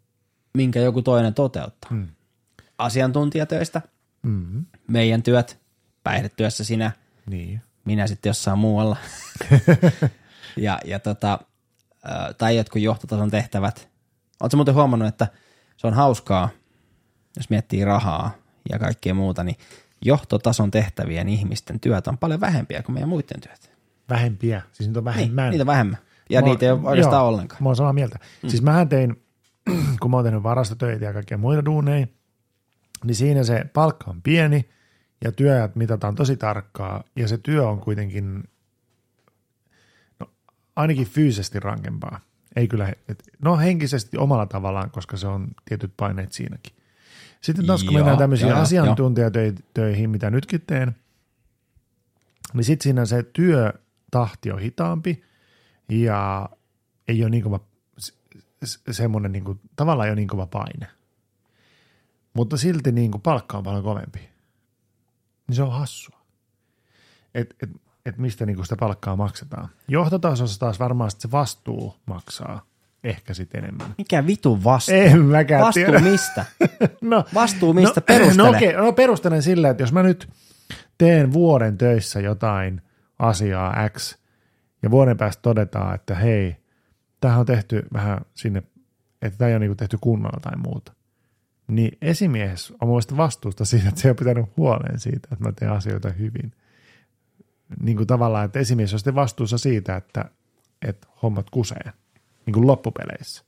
minkä 0.55 0.81
joku 0.81 1.03
toinen 1.03 1.35
toteuttaa. 1.35 1.91
Mm. 1.91 2.07
Asiantuntijatöistä, 2.79 3.83
Mm-hmm. 4.29 4.67
meidän 4.89 5.23
työt, 5.23 5.59
päihdetyössä 6.05 6.65
sinä, 6.65 6.91
Niin. 7.27 7.61
minä 7.85 8.07
sitten 8.07 8.31
jossain 8.31 8.59
muualla. 8.59 8.97
ja, 10.57 10.79
ja 10.85 10.99
tota, 10.99 11.39
tai 12.39 12.57
jotkut 12.57 12.83
johtotason 12.83 13.31
tehtävät. 13.31 13.89
Oletko 14.41 14.57
muuten 14.57 14.75
huomannut, 14.75 15.09
että 15.09 15.27
se 15.77 15.87
on 15.87 15.95
hauskaa, 15.95 16.49
jos 17.37 17.51
miettii 17.51 17.85
rahaa 17.85 18.31
ja 18.73 18.79
kaikkea 18.79 19.15
muuta, 19.15 19.45
niin 19.45 19.57
johtotason 20.05 20.71
tehtävien 20.71 21.29
ihmisten 21.29 21.81
työt 21.81 22.07
on 22.07 22.19
paljon 22.19 22.41
vähempiä 22.41 22.83
kuin 22.83 22.95
meidän 22.95 23.09
muiden 23.09 23.41
työt. 23.41 23.73
Vähempiä. 24.11 24.63
Siis 24.73 24.89
niitä 24.89 24.99
on 25.01 25.05
Niin, 25.05 25.15
vähemmän. 25.15 25.51
niitä 25.51 25.63
on 25.63 25.67
vähemmän. 25.67 25.99
Ja 26.31 26.41
Mä- 26.41 26.47
niitä 26.49 26.67
ei 26.67 26.73
ole 26.73 26.81
oikeastaan 26.85 27.21
joo, 27.21 27.29
ollenkaan. 27.29 27.63
Mä 27.63 27.69
oon 27.69 27.77
samaa 27.77 27.93
mieltä. 27.93 28.19
Mm. 28.43 28.49
Siis 28.49 28.63
mähän 28.63 28.89
tein, 28.89 29.23
kun 30.01 30.11
mä 30.11 30.17
oon 30.17 30.25
tehnyt 30.25 30.43
varastotöitä 30.43 31.05
ja 31.05 31.13
kaikkia 31.13 31.39
muita 31.39 31.65
duuneja, 31.65 32.07
niin 33.05 33.15
siinä 33.15 33.45
se 33.45 33.65
palkka 33.73 34.11
on 34.11 34.23
pieni 34.23 34.69
ja 35.25 35.33
työajat 35.33 35.77
mitataan 35.77 36.15
tosi 36.15 36.37
tarkkaa 36.37 37.05
ja 37.17 37.29
se 37.29 37.39
työ 37.39 37.69
on 37.69 37.81
kuitenkin 37.81 38.45
no, 40.21 40.31
ainakin 40.77 41.07
fyysisesti 41.07 41.61
rankempaa. 41.61 42.21
Ei 42.57 42.69
kyllä, 42.69 42.93
et, 43.09 43.23
no 43.43 43.57
henkisesti 43.57 44.19
omalla 44.19 44.47
tavallaan, 44.47 44.91
koska 44.91 45.17
se 45.17 45.27
on 45.27 45.49
tietyt 45.65 45.93
paineet 45.97 46.33
siinäkin. 46.33 46.73
Sitten 47.41 47.67
taas 47.67 47.85
kun 47.85 47.95
mennään 47.95 48.19
tämmöisiin 48.19 48.53
asiantuntijatöihin, 48.55 50.11
mitä 50.11 50.31
nytkin 50.31 50.63
teen, 50.67 50.97
niin 52.55 52.65
sitten 52.65 52.83
siinä 52.85 53.05
se 53.05 53.23
työtahti 53.23 54.53
on 54.53 54.59
hitaampi 54.59 55.25
ja 55.89 56.49
ei 57.09 57.23
ole 57.23 57.31
niin 57.31 57.43
kova, 57.43 57.61
se- 57.99 58.15
se- 58.65 58.93
semmoinen 58.93 59.33
niin 59.33 59.45
kuin, 59.45 59.61
tavallaan 59.77 60.07
ei 60.07 60.11
ole 60.11 60.17
niin 60.17 60.29
kova 60.29 60.47
paine. 60.47 60.87
Mutta 62.39 62.57
silti 62.57 62.93
niin 62.93 63.11
kuin 63.11 63.23
palkka 63.23 63.59
on 63.59 63.65
paljon 63.65 63.83
kovempi. 63.85 64.19
Niin 65.49 65.57
se 65.57 65.63
on 65.63 65.73
hassua. 65.73 66.19
Et, 67.35 67.55
et, 67.63 67.71
et 68.07 68.19
mistä 68.19 68.47
niin 68.47 68.57
kuin 68.57 68.67
sitä 68.67 68.77
palkkaa 68.77 69.17
maksetaan. 69.17 69.69
Johtotasossa 69.89 70.61
taas 70.61 70.81
varmaan 70.81 71.11
se 71.19 71.31
vastuu 71.31 71.95
maksaa 72.07 72.67
ehkä 73.05 73.35
sitten 73.35 73.65
enemmän. 73.65 73.95
Mikä 73.99 74.27
vitu 74.27 74.65
vastuu? 74.65 74.95
En 74.95 75.25
mäkään 75.25 75.63
vastuu 75.63 75.85
tiedä. 75.85 75.99
mistä? 76.01 76.45
No, 77.01 77.25
Vastuu 77.35 77.73
mistä? 77.73 78.01
no, 78.01 78.05
Perustele. 78.07 78.51
No, 78.51 78.57
okei, 78.57 78.73
no 78.73 78.93
perustelen 78.93 79.43
sillä, 79.43 79.71
että 79.71 79.83
jos 79.83 79.93
mä 79.93 80.03
nyt 80.03 80.29
teen 80.99 81.33
vuoden 81.33 81.79
töissä 81.79 82.21
jotain 82.21 82.83
asiaa 83.19 83.89
X 83.89 84.19
ja 84.83 84.91
vuoden 84.91 85.17
päästä 85.17 85.43
todetaan, 85.43 85.95
että 85.95 86.15
hei, 86.15 86.57
tämähän 87.21 87.41
on 87.41 87.47
tehty 87.47 87.87
vähän 87.93 88.21
sinne, 88.35 88.63
että 89.23 89.39
tämä 89.39 89.49
ei 89.49 89.55
ole 89.55 89.59
niinku 89.61 89.75
tehty 89.77 89.99
kunnolla 90.01 90.41
tai 90.43 90.57
muuta. 90.57 90.98
Niin 91.69 91.99
esimies 92.03 92.73
on 92.81 92.89
mun 92.89 93.01
vastuusta 93.17 93.65
siitä, 93.65 93.89
että 93.89 94.01
se 94.01 94.11
on 94.11 94.17
pitänyt 94.17 94.47
huoleen 94.57 94.99
siitä, 95.01 95.29
että 95.33 95.45
mä 95.45 95.53
teen 95.53 95.73
asioita 95.73 96.09
hyvin. 96.11 96.53
niin 97.83 97.97
kuin 97.97 98.07
tavallaan, 98.07 98.45
että 98.45 98.59
esimies 98.59 98.93
on 98.93 98.99
sitten 98.99 99.15
vastuussa 99.15 99.59
siitä, 99.59 99.97
että, 99.97 100.25
että 100.89 101.07
hommat 101.23 101.51
kusee 101.51 101.93
niin 102.47 102.55
kuin 102.55 102.67
loppupeleissä. 102.67 103.45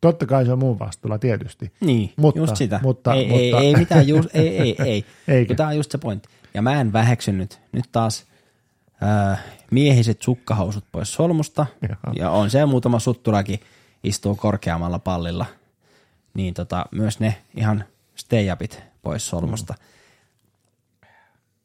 Totta 0.00 0.26
kai 0.26 0.44
se 0.46 0.52
on 0.52 0.58
muun 0.58 0.78
vastuulla 0.78 1.18
tietysti. 1.18 1.72
Niin, 1.80 2.12
Mutta- 2.16 2.40
just 2.40 2.56
sitä. 2.56 2.80
mutta- 2.82 3.14
ei, 3.14 3.28
mutta- 3.28 3.58
ei, 3.58 3.66
ei 3.66 3.74
mitään, 3.76 4.08
just, 4.08 4.28
ei, 4.34 4.58
ei, 4.58 4.76
ei. 4.84 5.04
Eikö? 5.28 5.54
Tämä 5.54 5.68
on 5.68 5.76
just 5.76 5.90
se 5.90 5.98
pointti. 5.98 6.28
Ja 6.54 6.62
mä 6.62 6.80
en 6.80 6.92
väheksy 6.92 7.32
nyt, 7.32 7.60
nyt 7.72 7.84
taas 7.92 8.24
äh, 9.32 9.44
miehiset 9.70 10.22
sukkahousut 10.22 10.84
pois 10.92 11.12
solmusta. 11.12 11.66
Jaha. 11.88 12.12
Ja 12.16 12.30
on 12.30 12.50
se 12.50 12.66
muutama 12.66 12.98
sutturakin 12.98 13.60
istuu 14.04 14.34
korkeammalla 14.34 14.98
pallilla. 14.98 15.46
Niin 16.34 16.54
tota, 16.54 16.86
myös 16.90 17.20
ne 17.20 17.42
ihan 17.56 17.84
stay-upit 18.14 18.82
pois 19.02 19.28
solmusta. 19.28 19.74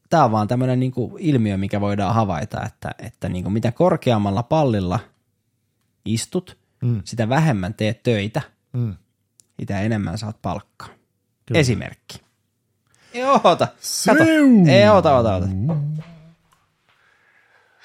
Tämä 0.10 0.24
on 0.24 0.32
vaan 0.32 0.48
tämmöinen 0.48 0.80
niinku 0.80 1.18
ilmiö, 1.20 1.58
mikä 1.58 1.82
voidaan 1.82 2.16
havaita, 2.16 2.64
että, 2.66 2.92
että 3.00 3.30
niinku 3.30 3.50
mitä 3.50 3.72
korkeammalla 3.72 4.44
pallilla 4.44 5.00
istut, 6.06 6.58
mm. 6.82 7.02
sitä 7.06 7.30
vähemmän 7.30 7.74
teet 7.74 8.04
töitä, 8.04 8.42
Mm. 8.74 8.96
sitä 9.60 9.82
enemmän 9.82 10.18
saat 10.18 10.42
palkkaa. 10.42 10.88
Kyllä. 11.46 11.60
Esimerkki. 11.60 12.22
Ei 13.14 13.24
ota. 13.24 13.68
Kato. 14.06 14.24
Ei 14.68 14.90
ota, 14.90 15.18
ota, 15.18 15.36
ota. 15.36 15.48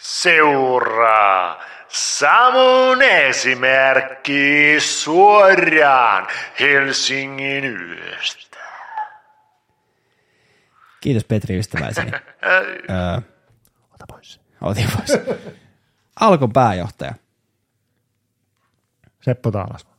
Seuraa 0.02 1.56
Samun 1.90 3.02
esimerkki 3.02 4.76
suoraan 4.80 6.26
Helsingin 6.60 7.64
yöstä. 7.64 8.58
Kiitos 11.00 11.24
Petri 11.24 11.58
ystäväiseni. 11.58 12.10
öö, 12.42 13.16
Ota 13.94 14.04
pois. 14.08 14.40
otin 14.60 14.86
pois. 14.96 15.18
Alkon 16.20 16.52
pääjohtaja. 16.52 17.14
Seppo 19.20 19.50
Taalasma. 19.50 19.90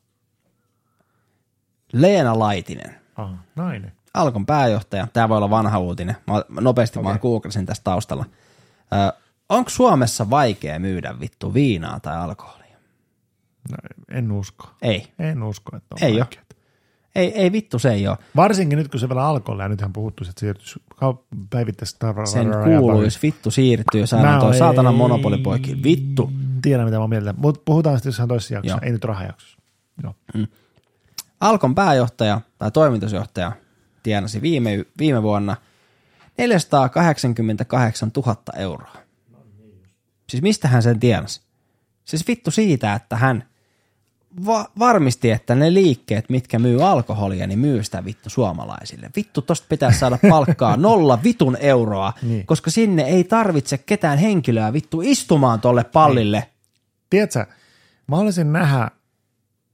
Leena 1.94 2.40
Laitinen. 2.40 3.02
Aha, 3.16 3.38
nainen. 3.56 3.92
Alkon 4.14 4.46
pääjohtaja. 4.46 5.08
Tämä 5.14 5.30
voi 5.30 5.38
olla 5.38 5.50
vanha 5.50 5.80
uutinen. 5.80 6.16
Mä 6.28 6.34
mä 6.48 6.62
nopeasti 6.62 7.00
okay. 7.00 7.10
vaan 7.10 7.20
googlasin 7.22 7.66
tästä 7.66 7.84
taustalla. 7.84 8.26
Öö, 8.94 9.21
onko 9.52 9.70
Suomessa 9.70 10.30
vaikea 10.30 10.80
myydä 10.80 11.20
vittu 11.20 11.54
viinaa 11.54 12.00
tai 12.00 12.18
alkoholia? 12.18 12.78
No, 13.72 13.78
en 14.12 14.32
usko. 14.32 14.70
Ei. 14.82 15.08
En 15.20 15.44
usko, 15.44 15.78
että 15.78 15.96
on 15.96 16.08
Ei 16.08 16.20
vaikeaa. 16.20 16.46
Ei, 17.16 17.34
ei 17.36 17.52
vittu 17.52 17.80
se 17.80 17.92
ei 17.92 18.08
ole. 18.08 18.18
Varsinkin 18.36 18.78
nyt, 18.78 18.88
kun 18.88 19.00
se 19.00 19.10
vielä 19.10 19.28
alkoholia, 19.28 19.66
ja 19.66 19.70
nythän 19.70 19.94
puhuttu, 19.94 20.24
että 20.30 20.40
siirtyisi 20.40 20.80
tavaraa. 22.00 22.26
Sen 22.26 22.48
kuuluisi 22.80 23.20
vittu 23.24 23.52
siirtyy, 23.52 24.08
saadaan 24.08 24.40
toi 24.40 24.58
saatana 24.58 24.92
monopolipoikin. 24.92 25.84
Vittu. 25.84 26.32
Tiedän, 26.62 26.86
mitä 26.86 27.00
mä 27.00 27.08
mieltä. 27.08 27.34
Mutta 27.38 27.62
puhutaan 27.66 27.98
sitten 27.98 28.10
jossain 28.10 28.30
toisessa 28.30 28.54
jaksossa, 28.54 28.78
Joo. 28.78 28.86
ei 28.86 28.92
nyt 28.92 29.04
rahajaksossa. 29.04 29.58
Joo. 30.04 30.16
Alkon 31.40 31.76
pääjohtaja 31.76 32.42
tai 32.58 32.72
toimitusjohtaja 32.72 33.52
tienasi 34.04 34.42
viime, 34.42 34.86
viime 34.98 35.24
vuonna 35.24 35.56
488 36.38 38.12
000 38.18 38.36
euroa. 38.58 38.92
Siis 40.32 40.42
mistä 40.44 40.68
hän 40.68 40.84
sen 40.84 41.00
tienasi? 41.00 41.42
Siis 42.06 42.28
vittu 42.28 42.52
siitä, 42.52 42.94
että 42.94 43.16
hän 43.18 43.44
va- 44.46 44.70
varmisti, 44.80 45.32
että 45.32 45.56
ne 45.56 45.74
liikkeet, 45.74 46.30
mitkä 46.30 46.60
myy 46.60 46.84
alkoholia, 46.88 47.48
niin 47.48 47.60
myy 47.60 47.84
sitä 47.84 48.06
vittu 48.06 48.30
suomalaisille. 48.30 49.10
Vittu, 49.16 49.42
tosta 49.42 49.66
pitäisi 49.70 50.00
saada 50.00 50.18
palkkaa 50.30 50.78
nolla 50.88 51.20
vitun 51.24 51.58
euroa, 51.60 52.14
Niin. 52.22 52.46
koska 52.46 52.72
sinne 52.72 53.04
ei 53.04 53.24
tarvitse 53.24 53.78
ketään 53.78 54.18
henkilöä 54.18 54.74
vittu 54.74 55.02
istumaan 55.02 55.62
tolle 55.62 55.84
pallille. 55.84 56.48
Tiedätkö, 57.10 57.46
mä 58.08 58.16
haluaisin 58.16 58.54
nähdä, 58.54 58.92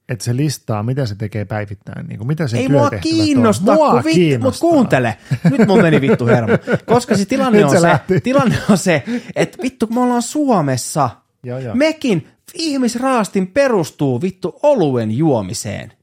että 0.09 0.25
se 0.25 0.35
listaa, 0.35 0.83
mitä 0.83 1.05
se 1.05 1.15
tekee 1.15 1.45
päivittäin. 1.45 2.07
Niin 2.07 2.17
kuin, 2.17 2.27
mitä 2.27 2.47
se 2.47 2.57
Ei 2.57 2.69
mua 2.69 2.89
kiinnosta, 2.89 3.73
Mua 3.73 3.89
kun 3.91 4.03
vittu, 4.03 4.13
kiinnostaa. 4.15 4.47
mutta 4.47 4.59
kuuntele. 4.59 5.17
Nyt 5.43 5.67
mun 5.67 5.81
meni 5.81 6.01
vittu 6.01 6.25
hermo. 6.25 6.53
Koska 6.85 7.17
se 7.17 7.25
tilanne, 7.25 7.63
on 7.65 7.71
se 7.71 7.79
se, 7.79 8.19
tilanne 8.19 8.55
on 8.69 8.77
se, 8.77 9.03
että 9.35 9.57
vittu 9.63 9.87
kun 9.87 9.95
me 9.95 10.01
ollaan 10.01 10.21
Suomessa, 10.21 11.09
Joo, 11.43 11.59
joo. 11.59 11.75
mekin 11.75 12.27
ihmisraastin 12.53 13.47
perustuu 13.47 14.21
vittu 14.21 14.59
oluen 14.63 15.11
juomiseen. 15.11 15.93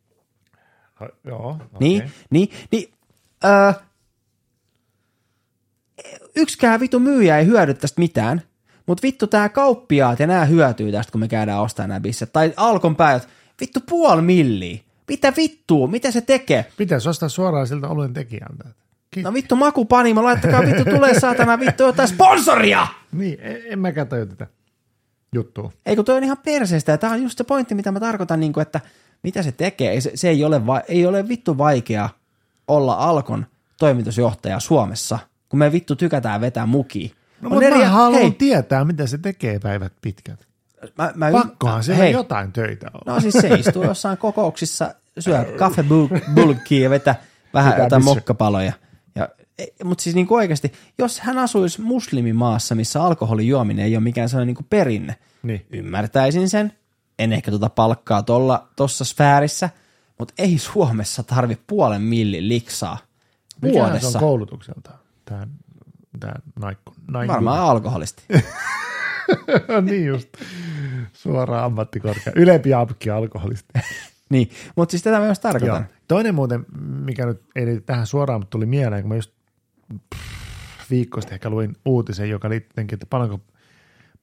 Joo, 1.25 1.51
okay. 1.51 1.67
Niin, 1.81 2.13
niin, 2.31 2.49
niin 2.73 2.93
öö, 3.45 3.73
yksikään 6.37 6.81
vittu 6.81 7.01
myyjä 7.01 7.39
ei 7.39 7.47
hyödy 7.47 7.75
tästä 7.75 8.01
mitään, 8.01 8.43
mutta 8.87 9.03
vittu 9.03 9.27
tää 9.27 9.49
kauppiaat 9.49 10.21
ja 10.21 10.27
nämä 10.27 10.45
hyötyy 10.45 10.93
tästä, 10.93 11.13
kun 11.13 11.21
me 11.21 11.29
käydään 11.29 11.61
ostamaan 11.61 11.89
nämä 11.89 12.01
bisset. 12.01 12.33
Tai 12.33 12.53
Alkon 12.57 12.97
päivät, 12.97 13.29
vittu 13.61 13.81
puoli 13.89 14.23
milliä. 14.23 14.79
Mitä 15.09 15.33
vittua, 15.37 15.87
mitä 15.87 16.11
se 16.11 16.21
tekee? 16.21 16.67
Pitäisi 16.77 17.09
ostaa 17.09 17.29
suoraan 17.29 17.67
siltä 17.67 17.89
oluen 17.89 18.13
tekijältä. 18.13 18.65
Ki- 19.11 19.23
No 19.23 19.33
vittu 19.35 19.57
makupanimo, 19.57 20.25
laittakaa 20.25 20.63
vittu 20.63 20.85
tulee 20.85 21.21
saatana 21.21 21.61
vittu 21.61 21.83
jotain 21.83 22.09
sponsoria! 22.09 22.87
Niin, 23.13 23.39
en, 23.41 23.57
en 23.67 23.79
mäkään 23.79 24.09
tajua 24.09 24.27
tätä 24.27 24.47
juttua. 25.35 25.73
Ei 25.87 25.97
kun 25.97 26.05
toi 26.05 26.17
on 26.17 26.25
ihan 26.25 26.37
perseestä 26.45 26.93
ja 26.93 26.99
tää 26.99 27.11
on 27.11 27.23
just 27.23 27.39
se 27.39 27.45
pointti, 27.45 27.75
mitä 27.75 27.93
mä 27.93 28.01
tarkoitan, 28.01 28.41
niin 28.41 28.53
kuin, 28.53 28.63
että 28.63 28.81
mitä 29.23 29.43
se 29.43 29.53
tekee. 29.53 29.91
Ei 29.91 30.01
Se, 30.01 30.11
se 30.15 30.29
ei, 30.29 30.45
ole 30.45 30.67
va, 30.67 30.81
ei 30.89 31.07
ole 31.07 31.29
vittu 31.29 31.59
vaikea 31.59 32.09
olla 32.69 32.95
Alkon 32.95 33.47
toimitusjohtaja 33.79 34.61
Suomessa, 34.61 35.19
kun 35.49 35.59
me 35.59 35.73
vittu 35.73 35.97
tykätään 35.97 36.41
vetää 36.41 36.67
mukiin. 36.67 37.11
No, 37.41 37.49
On 37.49 37.53
mutta 37.53 37.67
eri- 37.67 37.79
mä 37.79 37.89
haluan 37.89 38.21
hei, 38.23 38.31
tietää, 38.31 38.85
mitä 38.85 39.07
se 39.07 39.19
tekee 39.19 39.59
päivät 39.59 39.93
pitkät. 40.03 40.47
Mä, 40.99 41.13
mä, 41.15 41.31
Pakkohan 41.33 41.85
siellä 41.85 42.03
hei, 42.03 42.13
jotain 42.13 42.53
töitä 42.53 42.91
olla. 42.95 43.15
No 43.15 43.21
siis 43.21 43.35
se 43.41 43.49
istuu 43.49 43.83
jossain 43.85 44.19
kokouksissa, 44.19 44.95
syö 45.19 45.45
kaffebulkia 45.59 46.83
ja 46.83 46.91
vetää 46.91 47.15
vähän 47.55 47.79
jotain 47.83 48.03
missä- 48.03 48.15
mokkapaloja. 48.15 48.73
Ja, 49.15 49.29
mutta 49.85 50.03
siis 50.03 50.15
niin 50.17 50.27
oikeasti, 50.31 50.73
jos 50.99 51.21
hän 51.21 51.39
asuisi 51.39 51.81
muslimimaassa, 51.81 52.75
missä 52.75 53.03
alkoholin 53.03 53.49
juominen 53.49 53.85
ei 53.85 53.97
ole 53.97 54.03
mikään 54.03 54.29
sellainen 54.29 54.55
niin 54.55 54.67
perinne, 54.71 55.17
Niin. 55.43 55.67
ymmärtäisin 55.73 56.49
sen. 56.49 56.73
En 57.19 57.33
ehkä 57.33 57.51
tuota 57.51 57.69
palkkaa 57.69 58.25
tuossa 58.77 59.05
sfäärissä, 59.05 59.71
mutta 60.19 60.35
ei 60.39 60.59
Suomessa 60.59 61.23
tarvi 61.23 61.59
puolen 61.67 62.03
millin 62.03 62.49
liksaa 62.49 62.99
vuodessa. 63.63 64.19
on 64.19 64.25
koulutukselta? 64.25 64.91
Tämä, 65.25 65.47
tämä 66.21 66.33
naikku. 66.61 66.95
naikku. 67.11 67.33
Varmaan 67.33 67.61
alkoholisti. 67.61 68.23
niin 69.91 70.07
just. 70.07 70.29
Suoraan 71.13 71.65
ammattikorkea. 71.65 72.33
Ylempi 72.37 72.75
apki 72.75 73.11
alkoholisti. 73.11 73.69
niin, 74.31 74.51
mutta 74.77 74.91
siis 74.91 75.03
tätä 75.03 75.19
myös 75.19 75.39
Joo. 75.45 75.53
tarkoitan. 75.53 75.87
Toinen 76.09 76.35
muuten, 76.35 76.67
mikä 76.81 77.27
nyt 77.27 77.43
ei 77.57 77.67
liity 77.67 77.81
tähän 77.81 78.07
suoraan, 78.07 78.41
mutta 78.41 78.51
tuli 78.51 78.67
mieleen, 78.67 79.03
kun 79.03 79.09
mä 79.09 79.15
just 79.17 79.33
pff, 80.15 80.91
viikko 80.91 81.21
sitten 81.21 81.35
ehkä 81.35 81.51
luin 81.51 81.77
uutisen, 81.85 82.31
joka 82.31 82.49
liittyy 82.49 82.85
että 82.93 83.07
paljonko 83.11 83.41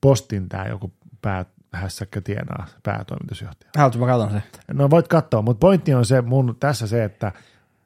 postin 0.02 0.50
tämä 0.50 0.66
joku 0.66 0.94
päähässäkkä 1.22 2.22
tienaa, 2.22 2.68
päätoimitusjohtaja. 2.84 3.72
Haluatko 3.78 4.00
mä 4.00 4.06
katson 4.06 4.32
se? 4.32 4.44
No 4.74 4.90
voit 4.90 5.08
katsoa, 5.08 5.42
mutta 5.42 5.60
pointti 5.60 5.94
on 5.94 6.06
se 6.06 6.22
mun 6.22 6.56
tässä 6.60 6.88
se, 6.88 7.04
että 7.04 7.32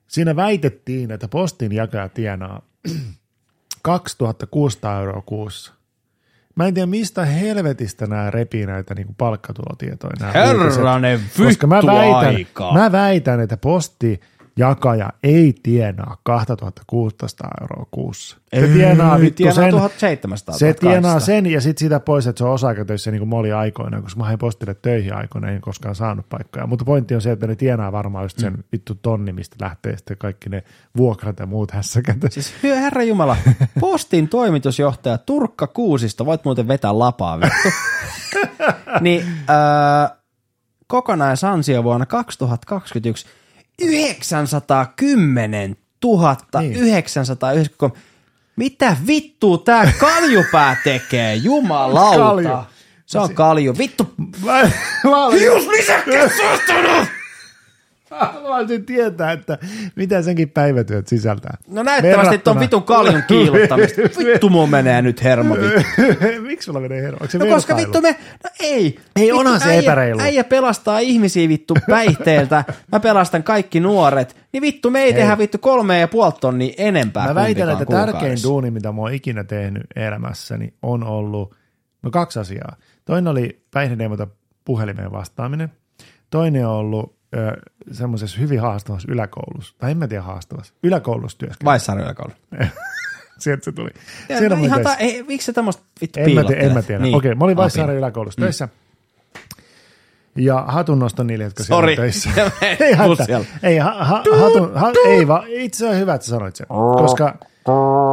siinä 0.08 0.36
väitettiin, 0.36 1.12
että 1.12 1.28
postin 1.28 1.72
jakaja 1.72 2.10
tienaa 2.10 2.62
2600 3.82 5.00
euroa 5.00 5.22
kuussa. 5.22 5.74
Mä 6.56 6.68
en 6.68 6.74
tiedä, 6.74 6.86
mistä 6.86 7.26
helvetistä 7.26 8.08
nämä 8.08 8.32
repii 8.32 8.66
näitä 8.66 8.96
niin 8.96 9.08
palkkatulotietoja. 9.18 10.14
Nämä 10.20 10.32
Herranen 10.32 11.20
uutiset. 11.20 11.46
Koska 11.48 11.68
mä 11.68 11.76
vittu 11.76 11.88
väitän, 11.88 12.36
mä 12.74 12.92
väitän, 12.92 13.40
että 13.40 13.58
posti 13.58 14.20
jakaja 14.58 15.10
ei 15.24 15.54
tienaa 15.64 16.18
2600 16.24 17.50
euroa 17.62 17.86
kuussa. 17.92 18.38
Se 18.54 18.60
Ei, 18.62 18.68
tienaa 18.68 19.20
vittu 19.20 19.38
tienaa 19.38 19.56
sen, 19.56 19.72
1700, 19.72 20.58
se 20.58 20.74
tienaa 20.74 21.02
1800. 21.02 21.26
sen 21.26 21.46
ja 21.46 21.62
sitten 21.62 21.80
siitä 21.80 22.00
pois, 22.00 22.28
että 22.28 22.38
se 22.38 22.44
on 22.44 22.52
osa-aikatöissä 22.52 23.12
niin 23.12 23.20
kuin 23.20 23.30
mä 23.30 23.36
olin 23.36 23.56
aikoinaan, 23.56 24.04
koska 24.04 24.20
mä 24.20 24.26
hain 24.26 24.40
postille 24.40 24.74
töihin 24.74 25.16
aikoina, 25.16 25.50
en 25.50 25.62
koskaan 25.62 25.96
saanut 25.96 26.30
paikkoja. 26.30 26.68
Mutta 26.68 26.86
pointti 26.86 27.16
on 27.16 27.22
se, 27.22 27.32
että 27.32 27.48
ne 27.48 27.56
tienaa 27.56 27.92
varmaan 27.92 28.26
just 28.26 28.40
sen 28.40 28.54
mm. 28.54 28.64
vittu 28.72 28.96
tonni, 28.96 29.34
mistä 29.34 29.56
lähtee 29.62 29.98
sitten 29.98 30.18
kaikki 30.18 30.50
ne 30.50 30.64
vuokrat 30.98 31.40
ja 31.40 31.46
muut 31.46 31.72
hässäkät. 31.72 32.18
Siis 32.30 32.54
herra 32.64 33.04
Jumala, 33.04 33.38
postin 33.80 34.30
toimitusjohtaja 34.30 35.18
Turkka 35.18 35.68
Kuusisto, 35.68 36.26
voit 36.26 36.46
muuten 36.46 36.68
vetää 36.68 37.00
lapaa 37.00 37.40
vittu. 37.40 37.70
niin 39.02 39.26
öö, 39.50 40.18
kokonaisansio 40.88 41.84
vuonna 41.84 42.06
2021 42.06 43.26
910 43.82 45.76
993. 46.04 47.96
Mitä 48.56 48.98
vittua 49.08 49.58
tää 49.58 49.92
kaljupää 50.00 50.78
tekee? 50.84 51.36
Jumalauta. 51.36 52.18
Kalju. 52.20 52.50
Se 53.06 53.20
on 53.20 53.36
kalju. 53.36 53.76
Vittu. 53.78 54.14
Mä, 54.46 54.62
mä 55.04 55.26
Haluaisin 58.12 58.86
tietää, 58.86 59.32
että 59.32 59.58
mitä 59.96 60.22
senkin 60.22 60.50
päivätyöt 60.50 61.08
sisältää. 61.08 61.58
No 61.68 61.84
näyttävästi 61.84 62.38
tuon 62.38 62.58
Verrattuna- 62.58 62.60
vitun 62.60 62.84
kaljun 62.84 63.24
kiilottamista. 63.28 64.02
Vittu 64.26 64.50
mun 64.50 64.70
menee 64.70 65.02
nyt 65.02 65.24
hermo. 65.24 65.56
Miksi 66.48 66.66
sulla 66.66 66.80
menee 66.80 67.02
hermo? 67.02 67.20
No 67.40 67.46
koska 67.46 67.76
vittu 67.78 68.02
me, 68.02 68.16
no 68.44 68.50
ei. 68.60 69.00
Ei, 69.16 69.26
Vittu, 69.26 69.38
onhan 69.38 69.60
se 69.60 69.70
äijä, 69.70 69.80
epäreilu. 69.82 70.22
Äijä 70.22 70.44
pelastaa 70.44 71.00
ihmisiä 71.00 71.50
vittu 71.50 71.74
päihteiltä, 71.90 72.64
mä 72.92 73.00
pelastan 73.00 73.44
kaikki 73.44 73.80
nuoret, 73.80 74.36
niin 74.54 74.62
vittu 74.62 74.90
me 74.90 75.04
ei, 75.04 75.14
tehdä 75.14 75.38
vittu 75.38 75.58
kolme 75.58 76.00
ja 76.00 76.08
puoli 76.08 76.32
tonnia 76.42 76.74
enempää 76.78 77.28
Mä 77.28 77.36
väitän, 77.36 77.70
että 77.70 77.86
tärkein 77.86 78.38
duuni, 78.44 78.72
mitä 78.72 78.92
mä 78.92 79.02
oon 79.02 79.14
ikinä 79.14 79.44
tehnyt 79.44 79.84
elämässäni, 79.96 80.74
on 80.82 81.04
ollut 81.04 81.56
no 82.04 82.12
kaksi 82.12 82.40
asiaa. 82.40 82.76
Toinen 83.06 83.28
oli 83.28 83.62
päihdeneuvonta 83.72 84.28
puhelimeen 84.66 85.12
vastaaminen. 85.12 85.72
Toinen 86.30 86.68
on 86.68 86.74
ollut 86.74 87.16
ö, 87.36 87.62
semmoisessa 87.92 88.40
hyvin 88.40 88.60
haastavassa 88.62 89.12
yläkoulussa, 89.12 89.76
tai 89.78 89.92
en 89.92 89.98
mä 89.98 90.08
tiedä 90.08 90.24
haastavassa, 90.24 90.74
yläkoulussa 90.84 91.38
työskentely. 91.38 91.66
Vaissaari 91.66 92.02
yläkoulu. 92.04 92.34
Sieltä 93.40 93.64
se 93.66 93.72
tuli. 93.72 93.90
Ja, 94.30 94.38
Siellä 94.38 94.58
no, 94.58 94.64
ihan 94.66 94.84
ta- 94.84 94.96
ei, 94.96 95.24
miksi 95.24 95.46
sä 95.46 95.54
tämmöistä 95.54 95.84
vittu 96.02 96.20
En 96.20 96.32
mä, 96.32 96.44
tiedä, 96.44 96.62
en 96.62 96.74
mä 96.74 96.82
tiedä. 96.82 97.04
Niin. 97.04 97.16
Okei, 97.16 97.36
mä 97.36 97.46
olin 97.46 97.58
Vaissaaren 97.58 97.96
yläkoulussa 97.96 98.42
töissä. 98.42 98.70
Ja 100.36 100.66
hatunnosto 100.68 101.24
niille, 101.24 101.44
jotka 101.44 101.64
siellä 101.64 101.82
Sori. 101.82 101.92
on 101.94 101.98
töissä. 101.98 102.30
Ei 102.80 102.96
siellä. 103.26 103.46
Ei, 103.64 103.78
ha, 103.78 103.92
ha, 103.92 104.24
hatun, 104.40 104.72
ha, 104.76 104.92
ei 105.08 105.28
vaan, 105.28 105.44
itse 105.48 105.90
on 105.90 105.96
hyvä, 105.96 106.14
että 106.14 106.28
sanoit 106.28 106.56
sen. 106.56 106.68
Koska 106.98 107.38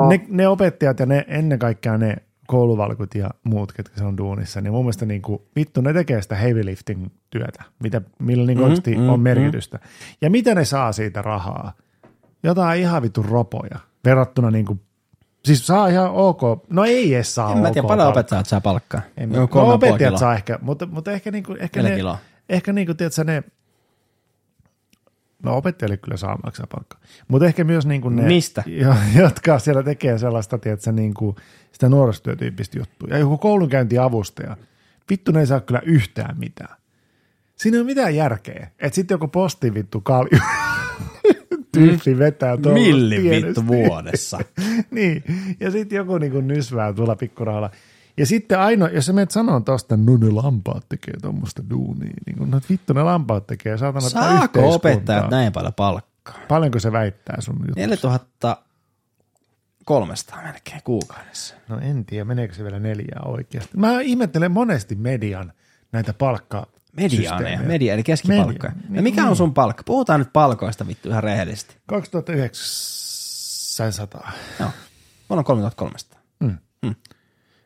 ne, 0.08 0.20
ne 0.28 0.48
opettajat 0.48 1.00
ja 1.00 1.06
ne 1.06 1.24
ennen 1.28 1.58
kaikkea 1.58 1.98
ne 1.98 2.16
kouluvalkut 2.52 3.14
ja 3.14 3.30
muut, 3.44 3.72
ketkä 3.72 3.98
se 3.98 4.04
on 4.04 4.16
duunissa, 4.16 4.60
niin 4.60 4.72
mun 4.72 4.84
mielestä 4.84 5.06
niin 5.06 5.22
kuin, 5.22 5.42
vittu 5.56 5.80
ne 5.80 5.92
tekee 5.92 6.22
sitä 6.22 6.34
heavy 6.36 6.64
lifting 6.64 7.06
työtä, 7.30 7.64
mitä, 7.82 8.00
millä 8.18 8.46
niin 8.46 8.60
oikeasti 8.60 8.96
mm, 8.96 9.08
on 9.08 9.20
merkitystä. 9.20 9.78
Ja 10.20 10.30
mitä 10.30 10.54
ne 10.54 10.64
saa 10.64 10.92
siitä 10.92 11.22
rahaa? 11.22 11.72
Jotain 12.42 12.80
ihan 12.80 13.02
vittu 13.02 13.22
ropoja 13.22 13.78
verrattuna 14.04 14.50
niin 14.50 14.66
kuin, 14.66 14.80
siis 15.44 15.66
saa 15.66 15.88
ihan 15.88 16.10
ok, 16.10 16.40
no 16.70 16.84
ei 16.84 17.14
edes 17.14 17.34
saa 17.34 17.52
En 17.52 17.58
mä 17.58 17.70
tiedä, 17.70 17.84
ok 17.84 17.88
paljon 17.88 18.08
opettajat 18.08 18.46
saa 18.46 18.60
palkkaa. 18.60 19.00
En 19.16 19.32
no, 19.32 19.48
puoli 19.48 19.74
opettajat 19.74 20.18
saa 20.18 20.34
ehkä, 20.34 20.58
mutta, 20.62 20.86
mutta 20.86 21.12
ehkä, 21.12 21.30
niinku, 21.30 21.56
ehkä 21.58 21.82
Neljä 21.82 21.94
ne, 21.94 21.96
kiloa. 21.96 22.18
ehkä 22.48 22.72
niinku, 22.72 22.94
tiedätkö, 22.94 23.24
ne, 23.24 23.42
no 25.42 25.56
opettajille 25.56 25.96
kyllä 25.96 26.16
saa 26.16 26.38
maksaa 26.44 26.66
palkkaa, 26.66 27.00
mutta 27.28 27.46
ehkä 27.46 27.64
myös 27.64 27.86
niinku 27.86 28.08
ne, 28.08 28.22
Mistä? 28.22 28.62
Jo, 28.82 28.94
jotka 29.16 29.58
siellä 29.58 29.82
tekee 29.82 30.18
sellaista, 30.18 30.58
tiedätkö, 30.58 30.92
niinku, 30.92 31.36
sitä 31.72 31.88
nuorisotyötyyppistä 31.88 32.78
juttua. 32.78 33.08
Ja 33.10 33.18
joku 33.18 33.38
koulunkäyntiavustaja, 33.38 34.56
vittu 35.10 35.32
ne 35.32 35.40
ei 35.40 35.46
saa 35.46 35.60
kyllä 35.60 35.80
yhtään 35.84 36.38
mitään. 36.38 36.76
Siinä 37.56 37.76
ei 37.76 37.80
ole 37.80 37.86
mitään 37.86 38.16
järkeä. 38.16 38.70
Että 38.78 38.94
sitten 38.94 39.14
joku 39.14 39.28
posti 39.28 39.74
vittu 39.74 40.00
kalju 40.00 40.38
tyyppi 41.72 42.18
vetää 42.18 42.56
tuolla 42.56 42.78
pienesti. 42.78 43.46
vittu 43.46 43.66
vuodessa. 43.66 44.38
niin, 44.90 45.24
ja 45.60 45.70
sitten 45.70 45.96
joku 45.96 46.18
niinku 46.18 46.40
nysvää 46.40 46.92
tuolla 46.92 47.16
pikkurahalla. 47.16 47.70
Ja 48.16 48.26
sitten 48.26 48.60
ainoa, 48.60 48.88
jos 48.88 49.06
sä 49.06 49.12
menet 49.12 49.30
sanoa 49.30 49.60
tosta, 49.60 49.96
no 49.96 50.16
ne 50.16 50.30
lampaat 50.30 50.84
tekee 50.88 51.14
tuommoista 51.22 51.62
duunia, 51.70 52.14
niin 52.26 52.38
kun, 52.38 52.50
no 52.50 52.60
vittu 52.70 52.92
ne 52.92 53.02
lampaat 53.02 53.46
tekee, 53.46 53.78
saatana 53.78 54.08
Saako 54.08 54.74
opettajat 54.74 55.30
näin 55.30 55.52
paljon 55.52 55.74
palkkaa? 55.74 56.38
Paljonko 56.48 56.78
se 56.78 56.92
väittää 56.92 57.40
sun 57.40 57.56
juttu? 57.60 57.72
4300 57.76 60.42
melkein 60.42 60.80
kuukaudessa. 60.84 61.54
No 61.68 61.78
en 61.78 62.04
tiedä, 62.04 62.24
meneekö 62.24 62.54
se 62.54 62.62
vielä 62.62 62.78
neljää 62.78 63.22
oikeasti. 63.24 63.76
Mä 63.76 64.00
ihmettelen 64.00 64.52
monesti 64.52 64.94
median 64.94 65.52
näitä 65.92 66.12
palkka 66.12 66.66
Mediaaneja, 66.96 67.60
media 67.60 67.94
eli 67.94 68.02
keskipalkkoja. 68.02 68.72
Media, 68.74 68.96
Ja 68.96 69.02
mikä 69.02 69.22
on 69.22 69.28
niin. 69.28 69.36
sun 69.36 69.54
palkka? 69.54 69.82
Puhutaan 69.82 70.20
nyt 70.20 70.32
palkoista 70.32 70.86
vittu 70.86 71.08
ihan 71.08 71.22
rehellisesti. 71.22 71.76
2900. 71.86 74.32
Joo. 74.60 74.70
Mulla 75.28 75.40
on 75.40 75.44
3300. 75.44 76.21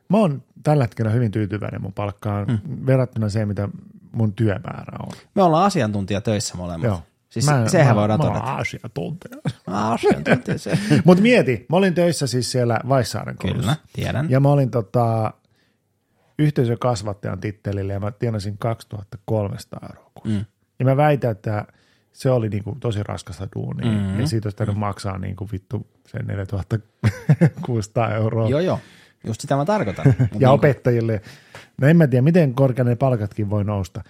Mä 0.08 0.16
oon 0.16 0.42
tällä 0.62 0.84
hetkellä 0.84 1.10
hyvin 1.10 1.30
tyytyväinen 1.30 1.82
mun 1.82 1.92
palkkaan 1.92 2.46
mm. 2.46 2.86
verrattuna 2.86 3.28
siihen, 3.28 3.48
mitä 3.48 3.68
mun 4.12 4.32
työmäärä 4.32 4.98
on. 5.02 5.12
Me 5.34 5.42
ollaan 5.42 5.64
asiantuntija 5.64 6.20
töissä 6.20 6.56
molemmat. 6.56 6.88
Joo. 6.88 7.02
Siis 7.28 7.46
mä, 7.46 7.68
sehän 7.68 7.96
mä, 7.96 8.00
voidaan 8.00 8.20
mä 8.20 8.24
todeta. 8.24 8.44
oon 8.44 8.60
asiantuntija. 8.60 9.36
Mä 9.66 9.90
asiantuntija 9.90 10.58
se. 10.58 10.78
Mutta 11.04 11.22
mieti, 11.22 11.66
mä 11.68 11.76
olin 11.76 11.94
töissä 11.94 12.26
siis 12.26 12.52
siellä 12.52 12.80
Vaissaaren 12.88 13.36
koulussa. 13.36 13.62
Kyllä, 13.62 13.76
tiedän. 13.92 14.30
Ja 14.30 14.40
mä 14.40 14.48
olin 14.48 14.70
tota, 14.70 15.32
yhteisökasvattajan 16.38 17.40
tittelillä 17.40 17.92
ja 17.92 18.00
mä 18.00 18.10
tienasin 18.10 18.58
2300 18.58 19.88
euroa. 19.96 20.10
Mm. 20.24 20.44
Ja 20.78 20.84
mä 20.84 20.96
väitän, 20.96 21.30
että 21.30 21.66
se 22.12 22.30
oli 22.30 22.48
niinku 22.48 22.76
tosi 22.80 23.02
raskasta 23.02 23.48
duunia. 23.56 23.92
Mm-hmm. 23.92 24.20
Ja 24.20 24.26
siitä 24.26 24.46
olisi 24.46 24.56
täytynyt 24.56 24.80
maksaa 24.80 25.18
niinku 25.18 25.48
vittu 25.52 25.86
sen 26.06 26.26
4600 26.26 28.14
euroa. 28.14 28.48
Joo, 28.48 28.60
joo. 28.60 28.80
Just 29.26 29.40
sitä 29.40 29.56
mä 29.56 29.64
tarkoitan. 29.64 30.04
Ja 30.18 30.26
niinku- 30.32 30.46
opettajille. 30.50 31.20
No 31.80 31.88
en 31.88 31.96
mä 31.96 32.06
tiedä, 32.06 32.22
miten 32.22 32.54
korkealle 32.54 32.90
ne 32.90 32.96
palkatkin 32.96 33.50
voi 33.50 33.64
nousta. 33.64 34.02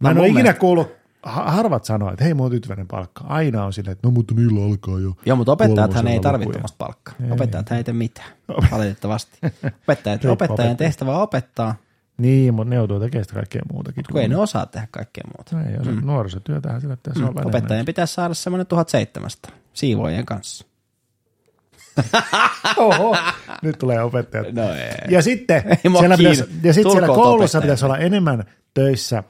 Mä 0.00 0.08
No 0.08 0.10
en 0.10 0.18
ole 0.18 0.26
ikinä 0.26 0.42
mielestä- 0.42 0.60
kuullut, 0.60 0.92
ha- 1.22 1.50
harvat 1.50 1.84
sanoa, 1.84 2.12
että 2.12 2.24
hei, 2.24 2.34
mä 2.34 2.42
oon 2.42 2.50
tyytyväinen 2.50 2.88
palkka. 2.88 3.24
Aina 3.28 3.64
on 3.64 3.72
silleen, 3.72 3.92
että 3.92 4.08
no 4.08 4.10
mutta 4.10 4.34
niillä 4.34 4.64
alkaa 4.66 4.98
jo. 5.00 5.12
Joo, 5.26 5.36
mutta 5.36 5.52
opettajathan 5.52 6.08
ei 6.08 6.20
tarvitse 6.20 6.52
tuommoista 6.52 6.76
palkkaa. 6.78 7.14
Ei, 7.24 7.30
Opettajat 7.32 7.72
ei 7.72 7.84
tee 7.84 7.94
mitään, 7.94 8.28
valitettavasti. 8.72 9.38
Opettajat, 9.88 10.24
opettajan 10.24 10.76
tehtävä 10.76 11.16
on 11.16 11.22
opettaa, 11.22 11.74
Niin, 12.18 12.54
mutta 12.54 12.70
ne 12.70 12.76
joutuu 12.76 13.00
tekemään 13.00 13.24
sitä 13.24 13.34
kaikkea 13.34 13.62
muutakin. 13.72 14.04
kun 14.12 14.20
ei 14.20 14.28
ne 14.28 14.36
osaa 14.36 14.66
tehdä 14.66 14.88
kaikkea 14.90 15.24
muuta. 15.36 15.56
No 15.56 15.70
ei, 15.70 15.74
jos 15.76 15.86
mm. 15.86 16.06
nuorisotyötähän 16.06 16.80
sillä 16.80 16.96
pitäisi 16.96 17.20
mm. 17.20 17.24
olla 17.28 17.40
enemmän. 17.40 17.56
Opettajien 17.60 17.86
pitäisi 17.86 18.14
saada 18.14 18.34
semmoinen 18.34 18.66
1700 18.66 19.52
siivoojien 19.72 20.26
kanssa. 20.26 20.66
Oho, 22.76 23.16
nyt 23.62 23.78
tulee 23.78 24.02
opettajat. 24.02 24.52
No 24.52 24.74
ei. 24.74 24.90
Ja 25.08 25.22
sitten 25.22 25.62
Ei 25.66 25.90
siellä, 25.98 26.16
pitäisi, 26.16 26.44
ja 26.62 26.72
sitten 26.72 26.92
siellä 26.92 27.06
koulussa 27.06 27.58
opettajat. 27.58 27.62
pitäisi 27.62 27.84
olla 27.84 27.98
enemmän 27.98 28.44
töissä 28.74 29.22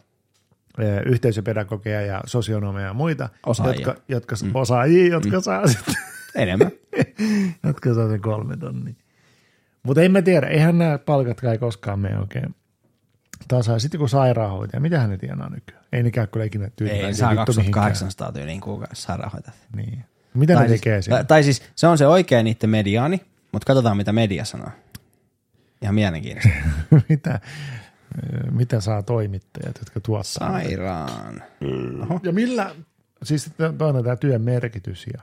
ö, 0.78 1.00
yhteisöpedagogeja 1.06 2.00
ja 2.00 2.20
sosionomeja 2.26 2.86
ja 2.86 2.94
muita, 2.94 3.28
Osaajia. 3.46 3.74
jotka, 3.74 4.02
jotka, 4.08 4.36
mm. 4.42 4.50
osaajia, 4.54 5.06
jotka 5.06 5.36
mm. 5.36 5.42
saa 5.42 5.66
sitten, 5.66 5.94
Enemmän. 6.34 6.70
jotka 7.66 7.94
saa 7.94 8.08
sen 8.08 8.20
kolme 8.20 8.56
tonnia. 8.56 8.94
Mutta 9.82 10.02
en 10.02 10.12
mä 10.12 10.22
tiedä, 10.22 10.46
eihän 10.46 10.78
nämä 10.78 10.98
palkat 10.98 11.40
kai 11.40 11.58
koskaan 11.58 11.98
mene 11.98 12.18
oikein 12.18 12.54
tasaa. 13.48 13.78
Sitten 13.78 13.98
kun 13.98 14.08
sairaanhoitaja, 14.08 14.80
mitä 14.80 15.06
ne 15.06 15.16
tienaa 15.18 15.50
nykyään? 15.50 15.84
Ei 15.92 16.02
ne 16.02 16.10
käy 16.10 16.26
kyllä 16.26 16.46
ikinä 16.46 16.70
tyytyväisiä. 16.76 17.06
Ei, 17.06 17.14
saa 17.14 17.30
vittu 17.30 17.52
mihinkään. 17.52 17.84
2800 17.84 18.32
tyyliin 18.32 18.60
kuukaudessa 18.60 19.06
sairaanhoitajat. 19.06 19.56
Niin. 19.76 20.04
Mitä 20.34 20.54
Tai 20.54 20.62
ne 20.62 20.68
siis, 20.68 20.80
tekee 20.80 21.02
siellä? 21.02 21.18
tai, 21.18 21.24
tai 21.24 21.42
siis 21.42 21.62
se 21.76 21.86
on 21.86 21.98
se 21.98 22.06
oikea 22.06 22.42
niiden 22.42 22.70
mediaani, 22.70 23.20
mutta 23.52 23.66
katsotaan 23.66 23.96
mitä 23.96 24.12
media 24.12 24.44
sanoo. 24.44 24.68
Ihan 25.82 25.94
mielenkiintoista. 25.94 26.50
mitä, 27.08 27.40
mitä 28.50 28.80
saa 28.80 29.02
toimittajat, 29.02 29.78
jotka 29.78 30.00
tuottaa? 30.00 30.50
Sairaan. 30.52 31.42
Ja 32.22 32.32
millä, 32.32 32.74
siis 33.22 33.50
to- 33.56 33.72
toinen 33.72 34.04
tämä 34.04 34.16
työn 34.16 34.42
merkitys 34.42 35.06
ja 35.12 35.22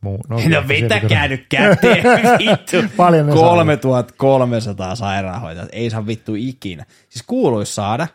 muu. 0.00 0.18
No, 0.28 0.36
No 0.36 0.68
vetäkää 0.68 1.00
kyllä- 1.08 1.28
nyt 1.28 1.46
käteen, 1.48 2.04
vittu. 2.38 2.76
Paljon 2.96 3.26
ne 3.26 3.32
saa. 3.32 3.40
3300 3.40 4.94
sairaanhoitajat, 4.96 5.68
ei 5.72 5.90
saa 5.90 6.06
vittu 6.06 6.34
ikinä. 6.34 6.84
Siis 7.08 7.24
kuuluisi 7.26 7.74
saada, 7.74 8.08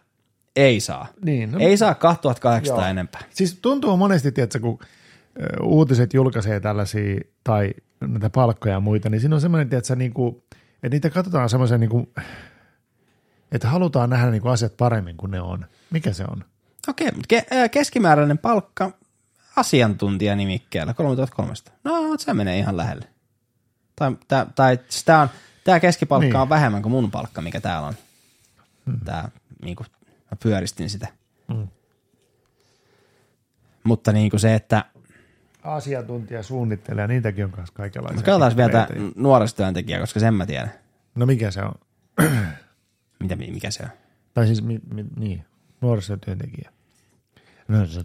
ei 0.56 0.80
saa. 0.80 1.08
Niin, 1.26 1.52
no- 1.52 1.60
ei 1.60 1.78
saa 1.78 1.96
2800 1.96 2.84
Joo. 2.84 2.90
enempää. 2.90 3.22
Siis 3.30 3.60
tuntuu 3.62 3.98
monesti, 3.98 4.32
tiedätkö, 4.32 4.60
kun 4.60 4.80
uutiset 5.64 6.14
julkaisee 6.14 6.60
tällaisia 6.60 7.20
tai 7.44 7.74
näitä 8.00 8.30
palkkoja 8.30 8.74
ja 8.74 8.80
muita, 8.80 9.10
niin 9.10 9.22
siinä 9.22 9.36
on 9.36 9.42
semmoinen, 9.42 9.70
tiedätkö, 9.70 9.96
niin 9.96 10.14
kuin, 10.14 10.44
että 10.74 10.90
niitä 10.90 11.10
katsotaan 11.10 11.50
semmoisen, 11.50 11.80
niin 11.80 11.90
kuin, 11.90 12.08
että 13.52 13.68
halutaan 13.68 14.10
nähdä 14.10 14.32
niin 14.32 14.42
kuin 14.42 14.52
asiat 14.52 14.78
paremmin 14.78 15.18
kuin 15.18 15.32
ne 15.32 15.42
on. 15.42 15.66
Mikä 15.92 16.14
se 16.14 16.24
on? 16.24 16.46
Okei, 16.88 17.10
ke- 17.34 17.48
ää, 17.52 17.70
keskimääräinen 17.70 18.38
palkka 18.38 18.92
asiantuntijanimikkeellä 19.56 20.94
3300. 20.94 21.74
No, 21.84 22.18
se 22.18 22.34
menee 22.34 22.58
ihan 22.60 22.78
lähelle. 22.78 23.08
Tai, 23.96 24.16
tai, 24.28 24.46
tai 24.56 24.80
tämä 25.06 25.22
on, 25.22 25.30
tää 25.64 25.80
keskipalkka 25.80 26.26
Niin. 26.26 26.36
on 26.36 26.50
vähemmän 26.50 26.82
kuin 26.82 26.92
mun 26.92 27.12
palkka, 27.12 27.42
mikä 27.42 27.62
täällä 27.62 27.88
on. 27.88 27.94
Hmm. 28.86 29.00
Tää, 29.06 29.32
niin 29.64 29.76
kuin, 29.76 29.88
mä 30.32 30.38
pyöristin 30.44 30.90
sitä. 30.90 31.08
Hmm. 31.54 31.68
Mutta 33.84 34.12
niin 34.12 34.30
kuin 34.30 34.40
se, 34.40 34.56
että 34.56 34.86
Asiantuntija 35.64 36.44
suunnittelee, 36.44 37.08
niitäkin 37.08 37.46
on 37.46 37.52
kanssa 37.52 37.74
kaikenlaisia. 37.76 38.20
No 38.20 38.26
katsotaan 38.26 38.58
vielä 38.58 38.72
tämä 38.72 38.88
nuorisotyöntekijä, 39.16 40.00
koska 40.00 40.20
sen 40.20 40.34
mä 40.34 40.46
tiedän. 40.46 40.72
No 41.16 41.26
mikä 41.26 41.52
se 41.52 41.62
on? 41.62 41.74
Mitä, 43.20 43.36
mikä 43.36 43.72
se 43.72 43.84
on? 43.84 43.90
Tai 44.34 44.48
siis, 44.48 44.64
mi, 44.64 44.80
mi, 44.94 45.06
niin, 45.18 45.46
nuorisotyöntekijä. 45.82 46.70
No, 47.68 47.86
se, 47.86 48.02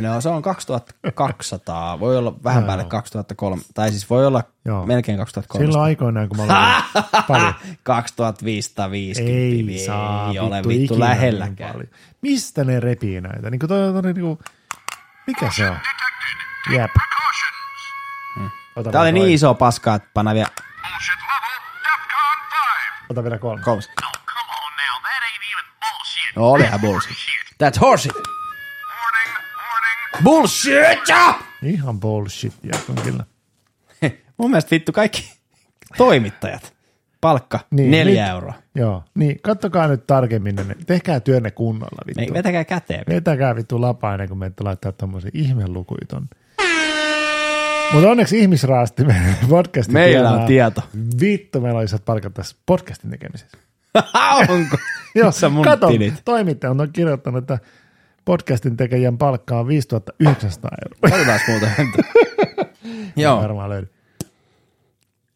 No 0.00 0.20
se 0.20 0.28
on 0.28 0.42
2200, 0.42 2.00
voi 2.00 2.16
olla 2.16 2.34
vähän 2.44 2.62
Joo. 2.62 2.66
päälle 2.66 2.84
2003, 2.84 3.62
tai 3.74 3.90
siis 3.90 4.10
voi 4.10 4.26
olla 4.26 4.42
Joo. 4.64 4.86
melkein 4.86 5.18
2003. 5.18 5.66
silloin 5.66 5.84
aikoinaan, 5.84 6.28
kun 6.28 6.36
mä 6.36 6.42
olin 6.42 6.84
paljon. 7.28 7.54
2550 7.82 9.72
Ei 9.72 9.86
saa 9.86 10.30
ei 10.30 10.38
ole 10.38 10.62
vittu, 10.68 11.00
lähelläkään. 11.00 11.76
niin. 11.78 11.90
Mistä 12.22 12.64
ne 12.64 12.80
repii 12.80 13.20
näitä? 13.20 13.50
Niin 13.50 13.58
kuin 13.58 13.68
toi, 13.68 13.92
toi, 13.92 14.02
niin 14.02 14.20
kuin, 14.24 14.38
Mikä 15.26 15.50
se 15.56 15.70
on? 15.70 15.76
Jep. 16.72 16.90
Ota 18.76 18.90
Tää 18.92 19.00
oli 19.00 19.12
niin 19.12 19.30
iso 19.30 19.54
paska, 19.54 19.94
että 19.94 20.08
panna 20.14 20.34
vielä 20.34 20.48
Ota 23.08 23.22
vielä 23.24 23.38
kolme. 23.38 23.62
kolmas. 23.62 23.88
No 26.36 26.50
olihan 26.50 26.80
bullshit. 26.80 27.16
That's 27.64 27.80
horseshit. 27.80 28.22
Bullshit! 30.24 31.08
Ja! 31.08 31.34
Ihan 31.62 32.00
bullshit, 32.00 32.54
on 32.88 32.94
kyllä. 33.04 33.24
Mun 34.38 34.50
mielestä 34.50 34.70
vittu 34.70 34.92
kaikki 34.92 35.32
toimittajat. 35.96 36.74
Palkka 37.20 37.60
Niin, 37.70 37.90
neljä 37.90 38.22
nyt- 38.24 38.30
euroa. 38.30 38.54
Joo, 38.74 39.04
niin 39.14 39.40
kattokaa 39.42 39.86
nyt 39.88 40.06
tarkemmin, 40.06 40.56
ne. 40.56 40.64
tehkää 40.86 41.20
työnne 41.20 41.50
kunnolla 41.50 42.02
Me, 42.06 42.12
vittu. 42.20 42.34
vetäkää 42.34 42.64
käteen. 42.64 43.04
Vetäkää 43.08 43.56
vittu 43.56 43.80
lapaa 43.80 44.12
ennen 44.14 44.28
kuin 44.28 44.38
meitä 44.38 44.64
laittaa 44.64 44.92
tommosia 44.92 45.30
ihmelukuja 45.34 46.06
tonne. 46.08 46.28
Mutta 47.92 48.10
onneksi 48.10 48.38
ihmisraasti 48.38 49.02
podcastin 49.48 49.92
Meillä 49.92 50.30
on 50.30 50.46
tieto. 50.46 50.82
Vittu, 51.20 51.60
meillä 51.60 51.78
on 51.78 51.84
isot 51.84 52.04
palkat 52.04 52.34
tässä 52.34 52.56
podcastin 52.66 53.10
tekemisessä. 53.10 53.58
Onko? 54.48 54.76
Joo, 55.14 55.26
Missä 55.26 55.48
mun 55.48 55.64
kato, 55.64 55.88
tilit? 55.88 56.14
toimittaja 56.24 56.70
on 56.70 56.90
kirjoittanut, 56.92 57.38
että 57.38 57.58
podcastin 58.24 58.76
tekijän 58.76 59.18
palkka 59.18 59.58
on 59.60 59.68
5900 59.68 60.70
euroa. 60.84 61.18
Katsotaan 61.26 61.40
muuten. 61.48 61.94
Joo, 63.22 63.42
Varmaan 63.42 63.70
löydy. 63.70 63.88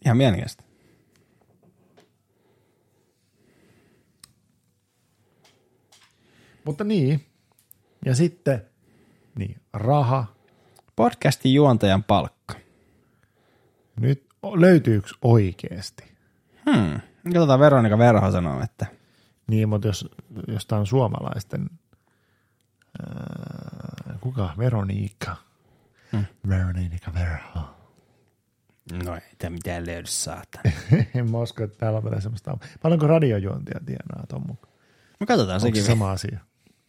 ihan 0.04 0.16
mielenkiintoista. 0.16 0.64
Mutta 6.64 6.84
niin, 6.84 7.24
ja 8.04 8.14
sitten 8.14 8.62
niin, 9.38 9.56
raha. 9.72 10.33
Podcastin 10.96 11.54
juontajan 11.54 12.04
palkka. 12.04 12.54
Nyt 14.00 14.26
löytyykö 14.54 15.08
oikeasti? 15.22 16.04
Hmm. 16.70 17.00
Katsotaan 17.24 17.60
Veronika 17.60 17.98
Verho 17.98 18.30
sanoo, 18.32 18.62
että 18.62 18.86
Niin, 19.46 19.68
mutta 19.68 19.86
jos, 19.88 20.08
jos 20.48 20.66
tämä 20.66 20.80
on 20.80 20.86
suomalaisten, 20.86 21.70
ää, 23.06 24.18
kuka? 24.20 24.50
Veroniikka. 24.58 25.36
Hmm. 26.12 26.24
Veronika 26.48 27.14
Verho. 27.14 27.60
no 29.04 29.14
ei 29.14 29.20
tämä 29.38 29.50
mitään 29.50 29.86
löydy 29.86 30.06
saatana. 30.06 30.70
en 31.14 31.30
mä 31.30 31.38
usko, 31.38 31.64
että 31.64 31.78
täällä 31.78 31.96
on 31.98 32.04
vielä 32.04 32.20
semmoista. 32.20 32.58
Paljonko 32.82 33.06
radiojuontia 33.06 33.80
tienaa 33.86 34.24
tuon 34.28 34.42
mukaan? 34.46 34.74
No 35.20 35.26
katsotaan 35.26 35.54
Onko 35.56 35.66
sekin. 35.66 35.82
se 35.82 35.86
sama 35.86 36.10
asia? 36.10 36.38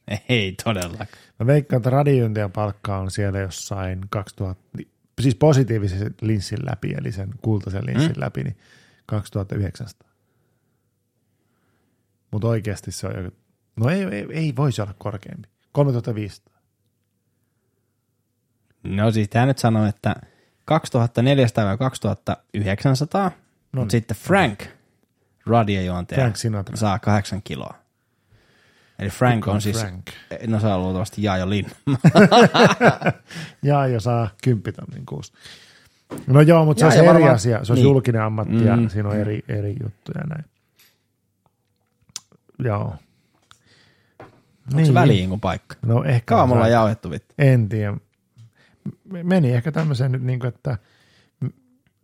Ei 0.30 0.56
todellakaan. 0.64 1.08
Mä 1.40 1.46
veikkaan, 1.48 1.78
että 1.78 1.90
radiojuontijan 1.90 2.52
palkka 2.52 2.98
on 2.98 3.12
siellä 3.12 3.40
jossain 3.40 4.02
2000, 4.10 4.64
siis 5.22 5.36
positiivisen 5.36 6.16
linssin 6.22 6.60
läpi, 6.66 6.94
eli 6.98 7.12
sen 7.12 7.30
kultaisen 7.42 7.86
linssin 7.86 8.12
Mm. 8.16 8.20
läpi, 8.22 8.44
niin 8.44 8.58
2900. 9.06 10.10
Mutta 12.32 12.48
oikeasti 12.48 12.92
se 12.92 13.08
on 13.08 13.24
joku, 13.24 13.38
no 13.76 13.90
ei, 13.90 14.04
ei, 14.04 14.28
ei 14.32 14.54
voisi 14.56 14.82
olla 14.82 14.94
korkeampi. 14.98 15.48
3500. 15.72 16.56
No 18.84 19.12
siis 19.12 19.30
tämä 19.30 19.46
nyt 19.46 19.58
sanoo, 19.58 19.86
että 19.86 20.16
2400 20.66 21.66
vai 21.66 21.78
2900, 21.78 23.24
no 23.30 23.32
No 23.74 23.82
mutta 23.82 23.92
sitten 23.92 24.18
Frank, 24.18 24.64
radiojuontaja, 25.46 26.20
Frank 26.22 26.36
Sinatra. 26.36 26.76
saa 26.76 27.00
kahdeksan 27.00 27.42
kiloa. 27.44 27.85
Eli 29.00 29.10
Frank 29.10 29.40
Kuka 29.42 29.52
on 29.52 29.56
on 29.56 29.62
siis, 29.62 29.80
Frank? 29.80 30.06
no 30.48 30.60
se 30.60 30.68
on 30.68 30.82
luultavasti 30.82 31.24
Jaajo 31.24 31.50
Lin. 31.50 31.66
Ja 33.64 33.88
jo 33.88 34.00
saa 34.00 34.30
kymppitonnin 34.44 35.06
kuusi. 35.06 35.34
No 36.28 36.42
joo, 36.42 36.66
mutta 36.66 36.80
se 36.80 36.86
ja 36.86 36.92
se 36.92 36.98
eri 36.98 37.08
varmaan- 37.08 37.34
asia. 37.36 37.66
Se 37.66 37.72
on 37.74 37.76
niin. 37.76 37.84
julkinen 37.84 38.22
ammatti 38.22 38.66
ja 38.66 38.76
Mm. 38.76 38.90
siinä 38.90 39.10
on 39.10 39.16
eri, 39.16 39.44
eri 39.48 39.76
juttuja 39.84 40.24
näin. 40.30 40.46
Joo. 42.60 42.96
Onko 44.74 44.86
se 44.86 44.94
väliin 44.94 45.30
kuin 45.30 45.42
paikka? 45.42 45.76
No 45.86 46.04
ehkä. 46.04 46.22
Kauan 46.26 46.50
mulla 46.50 46.64
on 46.66 46.72
jauhettu 46.72 47.12
vittu. 47.12 47.34
En 47.38 47.70
tiedä. 47.70 47.98
Meni 49.24 49.52
ehkä 49.54 49.72
tämmöiseen 49.72 50.12
nyt 50.12 50.24
niin 50.24 50.40
kuin, 50.40 50.48
että 50.48 50.78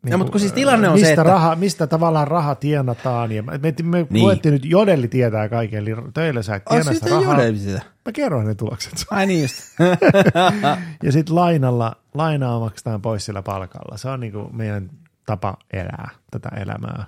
niin 0.06 0.18
mutta 0.18 0.32
kun 0.32 0.40
siis 0.40 0.54
tilanne 0.54 0.88
on 0.88 0.94
mistä 0.94 1.06
se, 1.08 1.12
että- 1.14 1.24
Raha, 1.24 1.56
mistä 1.56 1.88
tavallaan 1.88 2.28
raha 2.28 2.56
tienataan. 2.56 3.32
Ja 3.32 3.44
me, 3.44 3.60
me, 3.84 4.08
Niin. 4.10 4.24
luettiin 4.24 4.54
nyt, 4.54 4.66
Jodelli 4.66 5.08
tietää 5.08 5.50
kaiken, 5.50 5.80
eli 5.80 5.92
töillä 6.14 6.42
sä 6.42 6.56
et 6.56 6.66
tienaa 6.66 6.94
sitä 6.94 7.10
rahaa. 7.10 7.38
sitä. 7.56 7.82
Mä 8.06 8.12
kerroin 8.12 8.48
ne 8.48 8.56
tulokset. 8.56 8.94
Ai 9.12 9.26
niin 9.26 9.42
just. 9.42 9.56
Ja 11.04 11.12
sitten 11.12 11.36
lainalla, 11.36 11.96
lainaa 12.14 12.60
maksetaan 12.60 13.02
pois 13.02 13.26
sillä 13.26 13.42
palkalla. 13.42 13.98
Se 13.98 14.10
on 14.10 14.20
niin 14.20 14.34
kuin 14.34 14.56
meidän 14.56 14.90
tapa 15.26 15.58
elää 15.74 16.10
tätä 16.32 16.50
elämää. 16.50 17.06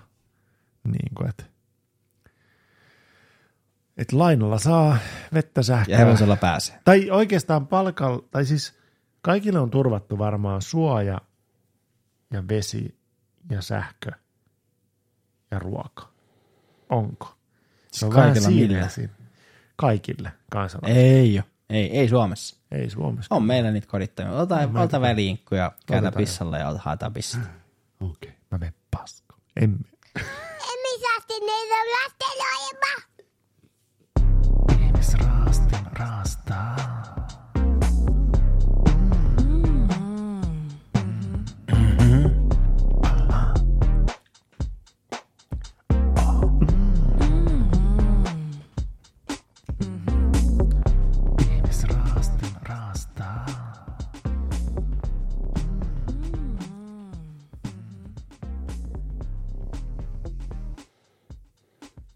Niin 0.83 1.15
kuin, 1.17 1.29
että 1.29 1.43
et 3.97 4.11
lainalla 4.11 4.57
saa 4.59 4.97
vettä 5.33 5.59
Ja 5.59 5.63
sähköä. 5.63 5.97
hevosella 5.97 6.35
pääsee. 6.35 6.75
Tai 6.85 7.11
oikeastaan 7.11 7.67
palkalla, 7.67 8.23
tai 8.31 8.45
siis 8.45 8.73
kaikille 9.21 9.59
on 9.59 9.69
turvattu 9.69 10.17
varmaan 10.17 10.61
suoja 10.61 11.21
ja 12.33 12.47
vesi 12.47 12.97
ja 13.49 13.61
sähkö 13.61 14.11
ja 15.51 15.59
ruoka. 15.59 16.09
Onko? 16.89 17.37
Se 17.91 18.05
on 18.05 18.13
vähän 18.13 18.33
kaikilla 18.33 18.89
siinä. 18.89 19.13
Kaikille 19.75 20.31
kansalaisille. 20.51 21.03
Ei 21.03 21.37
ole. 21.37 21.45
Ei, 21.69 21.99
ei 21.99 22.09
Suomessa. 22.09 22.57
Ei 22.71 22.89
Suomessa. 22.89 23.35
On 23.35 23.43
meillä 23.43 23.71
niitä 23.71 23.87
kodittomia. 23.87 24.31
Ota, 24.31 24.55
ota 24.75 25.01
väliinkku 25.01 25.55
ja 25.55 25.71
Otetaan. 25.89 26.13
pissalla 26.13 26.57
ja 26.57 26.75
haetaan 26.77 27.13
pissalla. 27.13 27.45
Okei, 27.99 28.29
okay. 28.29 28.31
mä 28.51 28.57
menen 28.57 28.73
pasko. 28.91 29.35
Emme. 29.61 29.77
Ihmisraastin 34.79 35.79
raastaa. 35.99 36.82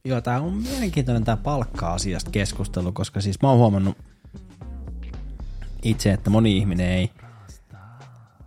Joo, 0.07 0.21
tää 0.21 0.41
on 0.41 0.53
mielenkiintoinen 0.53 1.23
tää 1.23 1.37
palkka-asiasta 1.37 2.31
keskustelu, 2.31 2.91
koska 2.91 3.21
siis 3.21 3.41
mä 3.41 3.49
oon 3.49 3.57
huomannut 3.57 3.97
itse, 5.83 6.13
että 6.13 6.29
moni 6.29 6.57
ihminen 6.57 6.89
ei, 6.89 7.11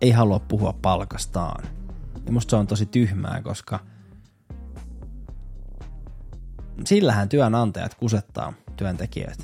ei 0.01 0.11
halua 0.11 0.39
puhua 0.39 0.73
palkastaan. 0.81 1.63
Ja 2.25 2.31
musta 2.31 2.49
se 2.49 2.55
on 2.55 2.67
tosi 2.67 2.85
tyhmää, 2.85 3.41
koska 3.41 3.79
sillähän 6.85 7.29
työnantajat 7.29 7.95
kusettaa 7.95 8.53
työntekijöitä. 8.75 9.43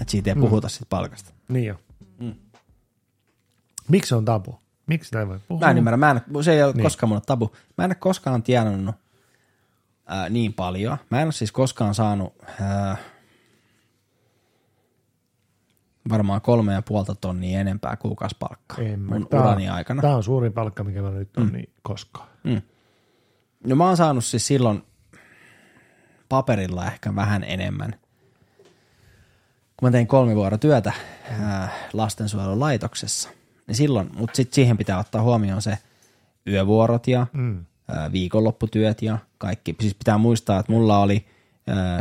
Että 0.00 0.10
siitä 0.10 0.30
ei 0.30 0.36
puhuta 0.36 0.68
sit 0.68 0.88
palkasta. 0.88 1.32
Niin 1.48 1.66
jo. 1.66 1.80
Mm. 2.20 2.34
Miksi 3.88 4.08
se 4.08 4.14
on 4.14 4.24
tabu? 4.24 4.58
Miksi 4.86 5.18
ei 5.18 5.28
voi 5.28 5.38
puhua? 5.48 5.66
Mä 5.66 5.70
en 5.70 5.78
ymmärrä, 5.78 5.96
mä 5.96 6.10
en, 6.10 6.44
se 6.44 6.52
ei 6.52 6.62
ole 6.62 6.72
niin. 6.72 6.82
koskaan 6.82 7.08
mulle 7.08 7.22
tabu. 7.26 7.52
Mä 7.78 7.84
en 7.84 7.88
ole 7.88 7.94
koskaan 7.94 8.42
tienannut 8.42 8.94
ää, 10.06 10.28
niin 10.28 10.52
paljon. 10.52 10.96
Mä 11.10 11.20
en 11.20 11.26
ole 11.26 11.32
siis 11.32 11.52
koskaan 11.52 11.94
saanut 11.94 12.34
ää, 12.60 12.96
varmaan 16.08 16.40
kolme 16.40 16.72
ja 16.72 16.82
puolta 16.82 17.14
tonnia 17.14 17.60
enempää 17.60 17.96
kuukausipalkkaa 17.96 18.84
En 18.84 19.00
mä- 19.00 19.14
mun 19.14 19.28
tää 19.28 19.40
urani 19.40 19.68
aikana. 19.68 20.02
Tämä 20.02 20.16
on 20.16 20.22
suurin 20.24 20.52
palkka, 20.52 20.84
mikä 20.84 21.02
mä 21.02 21.10
nyt 21.10 21.36
on 21.36 21.46
mm. 21.46 21.52
niin 21.52 21.72
koskaan. 21.82 22.28
No 23.66 23.76
mä 23.76 23.86
oon 23.86 23.96
saanut 23.96 24.24
siis 24.24 24.46
silloin 24.46 24.82
paperilla 26.28 26.86
ehkä 26.86 27.14
vähän 27.14 27.44
enemmän. 27.44 27.94
Kun 29.76 29.86
mä 29.86 29.90
tein 29.90 30.06
kolme 30.06 30.34
vuoroa 30.34 30.58
työtä 30.58 30.92
ää, 31.40 31.68
lastensuojelulaitoksessa, 31.92 33.28
niin 33.66 33.74
silloin, 33.76 34.10
mutta 34.16 34.36
sitten 34.36 34.54
siihen 34.54 34.76
pitää 34.78 34.98
ottaa 34.98 35.22
huomioon 35.22 35.62
se 35.62 35.78
yövuorot 36.46 37.08
ja 37.08 37.26
mm. 37.32 37.64
ää, 37.88 38.12
viikonlopputyöt 38.12 39.02
ja 39.02 39.18
kaikki. 39.46 39.76
Siis 39.80 39.94
pitää 39.94 40.18
muistaa, 40.18 40.60
että 40.60 40.72
mulla 40.72 40.98
oli 40.98 41.26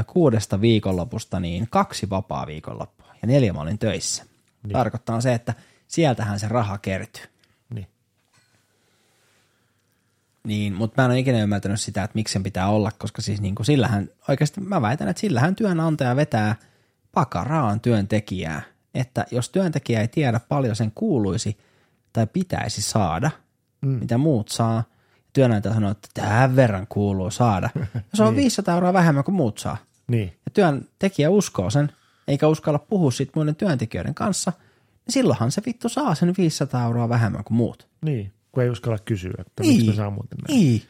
kuudesta 0.07 0.61
viikonlopusta 0.61 1.39
niin 1.39 1.67
kaksi 1.69 2.09
vapaa 2.09 2.47
viikonloppua 2.47 3.07
ja 3.21 3.27
neljä 3.27 3.53
mä 3.53 3.61
olin 3.61 3.79
töissä. 3.79 4.23
Niin. 4.63 4.73
Tarkoittaa 4.73 5.21
se, 5.21 5.33
että 5.33 5.53
sieltähän 5.87 6.39
se 6.39 6.47
raha 6.47 6.77
kertyy. 6.77 7.25
Niin. 7.73 7.87
Niin, 10.43 10.73
mutta 10.73 11.01
mä 11.01 11.05
en 11.05 11.11
ole 11.11 11.19
ikinä 11.19 11.43
ymmärtänyt 11.43 11.81
sitä, 11.81 12.03
että 12.03 12.15
miksi 12.15 12.33
sen 12.33 12.43
pitää 12.43 12.69
olla, 12.69 12.91
koska 12.97 13.21
siis 13.21 13.41
niin 13.41 13.55
kuin 13.55 13.65
sillähän, 13.65 14.09
oikeasti 14.29 14.61
mä 14.61 14.81
väitän, 14.81 15.07
että 15.07 15.21
sillähän 15.21 15.55
työnantaja 15.55 16.15
vetää 16.15 16.55
pakaraan 17.11 17.79
työntekijää 17.79 18.61
että 18.93 19.25
jos 19.31 19.49
työntekijä 19.49 20.01
ei 20.01 20.07
tiedä 20.07 20.39
paljon 20.39 20.75
sen 20.75 20.91
kuuluisi 20.95 21.57
tai 22.13 22.27
pitäisi 22.27 22.81
saada, 22.81 23.31
mm. 23.81 23.89
mitä 23.89 24.17
muut 24.17 24.49
saa, 24.49 24.83
työnantaja 25.34 25.73
sanoo, 25.73 25.91
että 25.91 26.07
tämän 26.13 26.55
verran 26.55 26.88
kuuluu 26.88 27.31
saada. 27.31 27.69
Ja 27.93 28.01
se 28.13 28.23
on 28.23 28.36
500 28.45 28.75
euroa 28.75 28.93
vähemmän 28.93 29.23
kuin 29.23 29.36
muut 29.36 29.57
saa. 29.57 29.77
Niin. 30.07 30.27
Ja 30.27 30.51
työntekijä 30.53 31.29
uskoo 31.29 31.69
sen, 31.69 31.91
eikä 32.27 32.47
uskalla 32.47 32.79
puhua 32.79 33.11
siitä 33.11 33.31
muiden 33.36 33.55
työntekijöiden 33.55 34.15
kanssa, 34.15 34.53
niin 35.05 35.13
silloinhan 35.13 35.51
se 35.51 35.61
vittu 35.65 35.89
saa 35.89 36.15
sen 36.15 36.34
500 36.38 36.86
euroa 36.86 37.09
vähemmän 37.09 37.43
kuin 37.43 37.57
muut. 37.57 37.88
Niin, 38.05 38.34
kun 38.51 38.63
ei 38.63 38.69
uskalla 38.69 38.97
kysyä, 39.05 39.34
että 39.39 39.63
miksi 39.63 39.88
me 39.88 39.93
saa 39.93 40.09
muuten 40.09 40.38
näin. 40.38 40.59
Niin. 40.59 40.81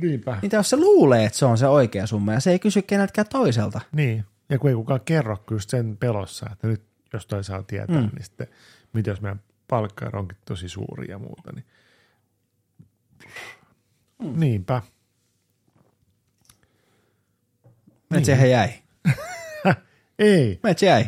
Niinpä. 0.00 0.38
Niitä 0.42 0.56
jos 0.56 0.70
se 0.70 0.76
luulee, 0.76 1.24
että 1.24 1.38
se 1.38 1.44
on 1.46 1.58
se 1.58 1.66
oikea 1.66 2.06
summa 2.06 2.32
ja 2.32 2.40
se 2.40 2.50
ei 2.50 2.58
kysy 2.58 2.82
keneltäkään 2.82 3.26
toiselta. 3.30 3.80
Niin, 3.92 4.24
ja 4.48 4.58
kun 4.58 4.70
ei 4.70 4.76
kukaan 4.76 5.00
kerro 5.04 5.44
just 5.50 5.70
sen 5.70 5.96
pelossa, 5.96 6.46
että 6.52 6.66
nyt 6.66 6.82
jos 7.12 7.26
toi 7.26 7.44
saa 7.44 7.62
tietää, 7.62 8.00
mm. 8.00 8.10
niin 8.14 8.24
sitten 8.24 8.46
mitä 8.92 9.10
jos 9.10 9.20
meidän 9.20 9.40
palkkaero 9.68 10.18
onkin 10.18 10.38
tosi 10.44 10.68
suuri 10.68 11.10
ja 11.10 11.18
muuta, 11.18 11.52
niin 11.52 11.64
mm. 14.20 14.40
niinpä. 14.40 14.82
Niin. 18.10 18.24
siihen 18.24 18.50
jäi. 18.50 18.68
Ei, 20.18 20.60
Meitä 20.62 20.80
se 20.80 20.86
jäi. 20.86 21.04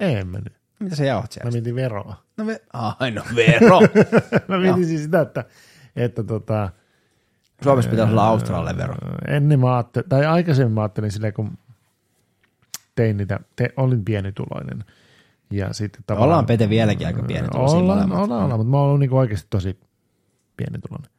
ei 0.00 0.24
mennyt. 0.24 0.52
Mitä 0.80 0.96
se 0.96 1.06
jauhat 1.06 1.30
Mä 1.30 1.32
siellä? 1.34 1.50
mietin 1.50 1.74
veroa. 1.74 2.16
No, 2.36 2.44
ve- 2.44 2.64
Ai 2.72 3.10
no 3.10 3.22
vero. 3.36 3.80
Mä 4.48 4.58
mietin 4.58 4.86
siis 4.86 5.02
sitä, 5.02 5.20
että, 5.20 5.44
että 5.96 6.24
tota, 6.24 6.70
Suomessa 7.62 7.90
pitäisi 7.90 8.12
olla 8.12 8.26
Australialle 8.26 8.76
vero. 8.76 8.94
ennen 9.28 9.60
mä 9.60 9.74
ajattelin, 9.76 10.08
tai 10.08 10.26
aikaisemmin 10.26 10.72
mä 10.72 10.80
ajattelin 10.82 11.12
silleen, 11.12 11.34
kun 11.34 11.58
tein 12.94 13.16
niitä, 13.16 13.40
te, 13.56 13.68
olin 13.76 14.04
pienituloinen. 14.04 14.84
Ja 15.50 15.72
sitten 15.72 16.02
tavallaan, 16.06 16.28
Ollaan 16.28 16.46
Pete 16.46 16.68
vieläkin 16.68 17.06
aika 17.06 17.22
pienituloisia 17.22 17.78
Ollaan, 17.78 18.12
ollaan, 18.12 18.22
ollaan, 18.42 18.60
mutta 18.60 18.70
mä 18.70 18.78
oon 18.78 19.00
niinku 19.00 19.16
oikeasti 19.18 19.46
tosi 19.50 19.80
pienituloinen. 20.56 21.10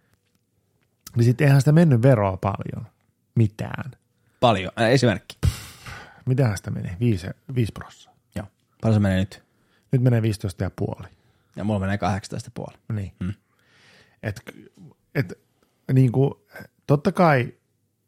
Niin 1.16 1.26
sitten 1.26 1.45
eihän 1.45 1.61
sitä 1.61 1.72
mennyt 1.72 2.01
veroa 2.01 2.38
paljon. 2.38 2.88
Mitään. 3.36 3.91
Paljon. 4.39 4.72
Äh, 4.82 4.89
esimerkki. 4.89 5.38
Mitähän 6.26 6.57
sitä 6.57 6.72
menee? 6.72 6.97
5, 6.99 7.28
5 7.55 7.72
prossaa. 7.72 8.13
Joo. 8.36 8.47
Paljon 8.82 8.93
se 8.93 8.99
menee 8.99 9.18
nyt? 9.20 9.43
Nyt 9.91 10.01
menee 10.01 10.22
15 10.22 10.63
ja 10.63 10.72
puoli. 10.76 11.07
Ja 11.55 11.63
mulla 11.63 11.80
menee 11.80 11.99
18,5. 12.70 12.78
Niin. 12.93 13.11
Hmm. 13.24 13.34
Et, 14.24 14.41
et, 15.16 15.39
niin 15.93 16.11
kuin, 16.11 16.34
totta 16.88 17.11
kai 17.11 17.53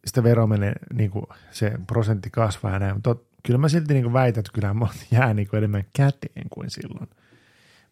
sitä 0.05 0.23
vero 0.23 0.47
menee, 0.47 0.73
niin 0.93 1.11
kuin 1.11 1.25
se 1.51 1.73
prosentti 1.87 2.29
kasvaa 2.29 2.71
ja 2.71 2.79
näin, 2.79 2.93
mutta 2.95 3.15
tot, 3.15 3.27
kyllä 3.43 3.57
mä 3.57 3.69
silti 3.69 3.93
niin 3.93 4.03
kuin 4.03 4.13
väitän, 4.13 4.39
että 4.39 4.51
kyllä 4.53 4.75
jää 5.11 5.33
niin 5.33 5.47
kuin 5.47 5.57
enemmän 5.57 5.83
käteen 5.97 6.49
kuin 6.49 6.69
silloin. 6.69 7.09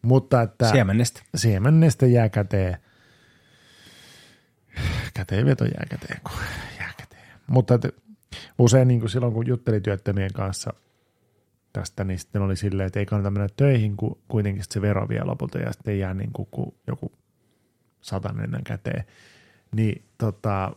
Mutta 0.02 0.42
että 0.42 0.70
Siemennestä. 0.70 1.22
siemennestä 1.34 2.06
jää 2.06 2.28
käteen, 2.28 2.76
käteenveto 5.14 5.64
jää 5.64 5.86
käteen, 5.90 6.20
kun 6.22 6.38
jää 6.78 6.92
käteen. 6.96 7.26
Mutta 7.46 7.74
että 7.74 7.88
usein 8.58 8.88
niin 8.88 9.00
kuin 9.00 9.10
silloin, 9.10 9.32
kun 9.32 9.46
juttelin 9.46 9.82
työttömien 9.82 10.32
kanssa 10.32 10.72
tästä, 11.72 12.04
niin 12.04 12.18
sitten 12.18 12.42
oli 12.42 12.56
silleen, 12.56 12.86
että 12.86 12.98
ei 12.98 13.06
kannata 13.06 13.30
mennä 13.30 13.48
töihin, 13.56 13.96
kun 13.96 14.18
kuitenkin 14.28 14.64
se 14.68 14.82
vero 14.82 15.08
vie 15.08 15.24
lopulta 15.24 15.58
ja 15.58 15.72
sitten 15.72 15.98
jää 15.98 16.14
niin 16.14 16.32
kuin, 16.32 16.48
kuin 16.50 16.74
joku 16.86 17.12
satanen 18.00 18.64
käteen. 18.64 19.04
Niin 19.76 20.04
tota, 20.18 20.72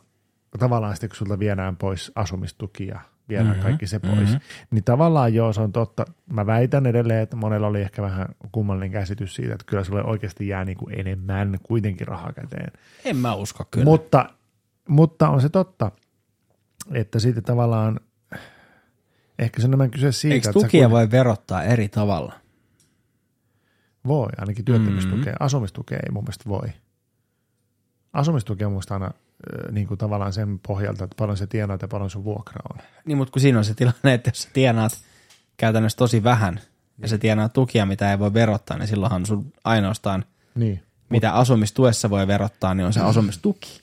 tavallaan 0.60 0.96
sitten 0.96 1.10
kun 1.10 1.18
sulta 1.18 1.40
viedään 1.40 1.78
pois 1.78 2.12
asumistuki 2.16 2.88
ja 2.88 3.00
viedään 3.30 3.48
mm-hmm, 3.48 3.64
kaikki 3.64 3.88
se 3.88 4.00
pois, 4.00 4.18
mm-hmm. 4.18 4.40
niin 4.72 4.84
tavallaan 4.84 5.34
joo, 5.34 5.54
se 5.54 5.62
on 5.62 5.72
totta. 5.72 6.06
Mä 6.34 6.46
väitän 6.46 6.86
edelleen, 6.86 7.24
että 7.24 7.36
monella 7.36 7.68
oli 7.68 7.82
ehkä 7.82 8.02
vähän 8.02 8.28
kummallinen 8.52 8.92
käsitys 8.92 9.36
siitä, 9.36 9.54
että 9.54 9.66
kyllä 9.66 9.84
sulle 9.84 10.04
oikeasti 10.04 10.48
jää 10.48 10.66
niin 10.66 10.78
kuin 10.78 11.00
enemmän 11.00 11.58
kuitenkin 11.64 12.08
rahaa 12.08 12.34
käteen. 12.34 12.72
En 13.06 13.18
mä 13.18 13.34
usko 13.34 13.66
kyllä. 13.72 13.86
Mutta, 13.86 14.30
mutta 14.88 15.30
on 15.30 15.42
se 15.42 15.50
totta, 15.50 15.92
että 16.94 17.20
sitten 17.20 17.44
tavallaan 17.44 18.00
ehkä 19.40 19.62
se 19.62 19.66
on 19.68 19.70
enemmän 19.70 19.92
kyse 19.92 20.12
siitä, 20.12 20.34
Eikö 20.34 20.50
että 20.50 20.54
tukia 20.54 20.70
kuitenkin- 20.70 20.90
voi 20.90 21.12
verottaa 21.12 21.64
eri 21.64 21.90
tavalla? 21.90 22.34
Voi, 24.08 24.30
ainakin 24.38 24.66
työttömyystukea. 24.66 25.18
Mm-hmm. 25.18 25.46
Asumistukea 25.46 26.00
ei 26.06 26.12
mun 26.12 26.24
mielestä 26.24 26.50
voi. 26.50 26.68
Asumistukea 28.14 28.68
on 28.68 28.74
mun 28.74 28.82
aina 28.90 29.12
niin 29.72 29.88
kuin 29.88 29.98
tavallaan 29.98 30.34
sen 30.34 30.60
pohjalta, 30.68 31.04
että 31.04 31.16
paljon 31.20 31.38
se 31.38 31.48
tienaat 31.48 31.82
ja 31.82 31.88
paljon 31.88 32.10
sun 32.10 32.24
vuokra 32.24 32.62
on. 32.74 32.82
Niin, 33.06 33.18
mutta 33.18 33.32
kun 33.32 33.42
siinä 33.42 33.58
on 33.58 33.66
se 33.66 33.74
tilanne, 33.74 34.14
että 34.14 34.30
jos 34.30 34.44
sä 34.44 34.50
tienaat 34.54 34.92
käytännössä 35.58 35.98
tosi 35.98 36.24
vähän 36.24 36.60
ja 36.98 37.08
sä 37.08 37.18
tienaat 37.18 37.54
tukia, 37.54 37.86
mitä 37.86 38.12
ei 38.12 38.20
voi 38.20 38.34
verottaa, 38.34 38.78
niin 38.78 38.88
silloinhan 38.88 39.26
sun 39.26 39.54
ainoastaan, 39.64 40.26
Niin. 40.56 40.84
mitä 41.10 41.34
asumistuessa 41.34 42.10
voi 42.10 42.28
verottaa, 42.28 42.74
niin 42.74 42.86
on 42.86 42.94
se 42.94 43.00
asumistuki. 43.00 43.82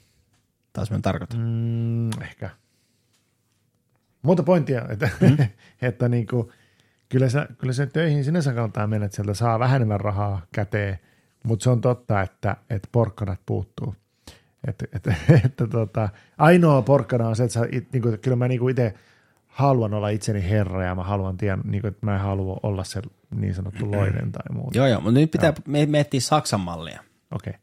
Taas 0.73 0.91
mä 0.91 0.99
tarkoitan. 1.03 1.41
Mm, 1.41 2.23
ehkä. 2.23 2.51
Mutta 4.23 4.43
pointtia, 4.43 4.83
että, 4.89 5.09
mm. 5.21 5.37
että 5.89 6.09
niin 6.09 6.27
kuin, 6.27 6.49
kyllä, 7.09 7.29
sä, 7.29 7.49
kyllä 7.59 7.73
se 7.73 7.87
töihin 7.87 8.25
sinänsä 8.25 8.53
kannattaa 8.53 8.87
mennä, 8.87 9.07
että 9.07 9.17
sieltä 9.17 9.35
saa 9.35 9.59
vähän 9.59 9.77
enemmän 9.77 10.01
rahaa 10.01 10.43
käteen, 10.55 10.99
mutta 11.45 11.63
se 11.65 11.71
on 11.71 11.81
totta, 11.81 12.21
että, 12.23 12.57
että 12.71 12.89
porkkanat 12.93 13.41
puuttuu. 13.47 13.95
Että, 14.67 14.85
että, 14.93 15.15
että 15.45 15.67
tota, 15.67 16.09
ainoa 16.39 16.83
porkkana 16.83 17.29
on 17.29 17.37
se, 17.37 17.45
että 17.45 17.55
sä, 17.55 17.67
it, 17.73 17.93
niin 17.93 18.03
kuin, 18.03 18.19
kyllä 18.19 18.37
mä 18.37 18.49
niin 18.49 18.61
kuin 18.61 18.71
itse 18.71 18.95
haluan 19.47 19.95
olla 19.95 20.09
itseni 20.09 20.51
herra 20.51 20.85
ja 20.85 20.95
mä 20.95 21.03
haluan 21.03 21.37
tien, 21.37 21.61
niin 21.65 21.81
kuin, 21.81 21.89
että 21.89 22.07
mä 22.07 22.15
en 22.15 22.21
halua 22.21 22.61
olla 22.63 22.85
se 22.85 23.03
niin 23.35 23.55
sanottu 23.55 23.91
loinen 23.93 24.33
tai 24.33 24.43
muuta. 24.53 24.79
Joo, 24.79 24.87
joo, 24.87 25.01
mutta 25.01 25.21
nyt 25.21 25.31
pitää 25.31 25.53
me- 25.67 25.87
miettiä 25.87 26.21
Saksan 26.21 26.61
mallia. 26.61 27.01
Okei. 27.31 27.51
Okay. 27.51 27.61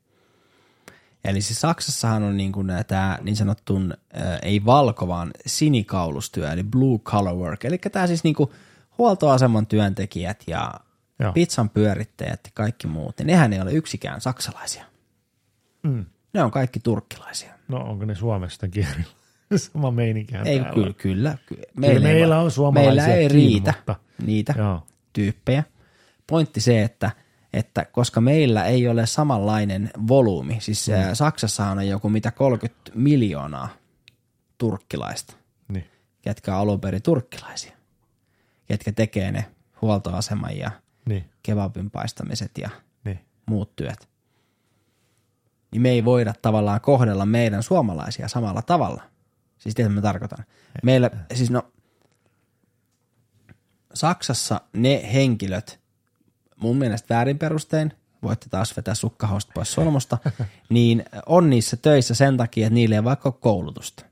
Eli 1.24 1.42
siis 1.42 1.62
Saksassahan 1.62 2.24
on 2.24 2.38
niin 2.38 2.52
kuin 2.52 2.68
tämä 2.88 3.20
niin 3.22 3.36
sanottun, 3.36 3.94
äh, 4.18 4.40
ei 4.42 4.66
valko, 4.66 5.08
vaan 5.08 5.32
sinikaulustyö, 5.46 6.52
eli 6.52 6.64
blue 6.64 7.00
collar 7.00 7.36
work. 7.36 7.66
Eli 7.66 7.78
tämä 7.78 8.08
siis 8.08 8.24
niin 8.24 8.36
kuin 8.36 8.50
huoltoaseman 8.98 9.68
työntekijät 9.68 10.44
ja 10.48 10.74
Joo. 11.20 11.34
pizzan 11.34 11.70
pyörittäjät 11.70 12.40
ja 12.44 12.52
kaikki 12.54 12.88
muut, 12.88 13.18
niin 13.18 13.28
nehän 13.28 13.54
ei 13.54 13.62
ole 13.62 13.74
yksikään 13.74 14.22
saksalaisia. 14.22 14.86
Mm. 15.84 16.06
Ne 16.34 16.44
on 16.44 16.52
kaikki 16.52 16.80
turkkilaisia. 16.80 17.54
No 17.68 17.78
onko 17.78 18.06
ne 18.06 18.16
Suomesta 18.16 18.68
kielillä? 18.68 19.04
Sama 19.56 19.92
meininkihän 19.92 20.48
Ei, 20.48 20.60
täällä. 20.60 20.74
kyllä, 20.74 20.94
kyllä. 20.94 21.38
kyllä. 21.46 21.64
Kyllä 21.88 22.00
meillä 22.00 22.40
on 22.40 22.52
suomalaisia 22.52 23.04
Meillä 23.04 23.16
ei 23.16 23.28
riitä 23.28 23.74
mutta- 23.78 23.96
niitä 24.26 24.54
Joo. 24.58 24.84
tyyppejä. 25.14 25.64
Pointti 26.28 26.62
se, 26.62 26.82
että, 26.82 27.12
että 27.54 27.86
koska 27.86 28.22
meillä 28.22 28.66
ei 28.66 28.88
ole 28.88 29.06
samanlainen 29.06 29.90
volyymi, 30.08 30.58
siis 30.60 30.88
mm. 30.88 30.94
Saksassahan 31.16 31.78
on 31.78 31.88
joku 31.88 32.10
mitä 32.10 32.32
30 32.32 32.92
miljoonaa 32.96 33.70
turkkilaista, 34.58 35.34
Niin. 35.68 35.86
ketkä 36.22 36.56
on 36.56 36.62
alun 36.62 36.82
perin 36.82 37.02
turkkilaisia, 37.02 37.72
ketkä 38.66 38.92
tekee 38.92 39.32
ne 39.32 39.46
huoltoaseman 39.82 40.58
ja 40.58 40.72
Niin. 41.06 41.30
kebabin 41.44 41.92
paistamiset 41.92 42.52
ja 42.58 42.70
Niin. 43.06 43.20
muut 43.46 43.76
työt. 43.76 44.08
Niin 45.74 45.82
me 45.82 45.90
ei 45.90 46.06
voida 46.06 46.34
tavallaan 46.42 46.82
kohdella 46.82 47.26
meidän 47.26 47.64
suomalaisia 47.64 48.28
samalla 48.28 48.62
tavalla. 48.62 49.04
Siis 49.58 49.76
tiedätkö, 49.76 49.96
mitä 49.96 50.08
mä 50.08 50.12
tarkoitan? 50.12 50.46
Meillä, 50.84 51.12
siis 51.34 51.52
no, 51.52 51.64
Saksassa 53.94 54.62
ne 54.74 55.10
henkilöt, 55.14 55.80
mun 56.56 56.78
mielestä 56.78 57.16
väärin 57.16 57.38
perustein, 57.40 57.94
voitte 58.24 58.50
taas 58.50 58.78
vetää 58.78 58.96
sukkahosta 58.96 59.52
pois 59.56 59.74
solmusta, 59.74 60.18
niin 60.70 61.06
on 61.26 61.50
niissä 61.50 61.78
töissä 61.78 62.14
sen 62.16 62.38
takia, 62.38 62.68
että 62.68 62.74
niille 62.74 62.96
ei 62.96 63.04
vaikka 63.04 63.30
ole 63.30 63.36
koulutusta 63.40 64.06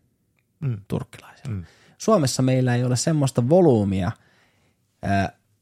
Mm. 0.61 0.77
turkkilaisilla. 0.87 1.55
Mm. 1.55 1.65
Suomessa 1.97 2.41
meillä 2.41 2.75
ei 2.75 2.83
ole 2.83 2.95
semmoista 2.95 3.49
volyymia 3.49 4.11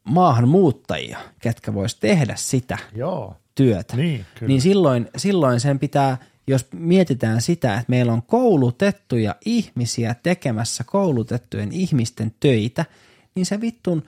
maahanmuuttajia, 0.04 1.20
ketkä 1.40 1.74
vois 1.74 1.96
tehdä 1.96 2.34
sitä 2.38 2.78
Joo. 2.96 3.36
Työtä. 3.60 3.96
Niin, 3.96 4.26
kyllä. 4.36 4.48
niin 4.48 4.62
silloin, 4.62 5.10
silloin 5.18 5.60
sen 5.60 5.80
pitää, 5.80 6.18
jos 6.48 6.68
mietitään 6.74 7.42
sitä, 7.42 7.74
että 7.74 7.86
meillä 7.88 8.14
on 8.14 8.22
koulutettuja 8.22 9.36
ihmisiä 9.46 10.16
tekemässä 10.24 10.84
koulutettujen 10.84 11.72
ihmisten 11.72 12.36
töitä, 12.40 12.86
niin 13.36 13.46
se 13.46 13.62
vittun 13.62 14.04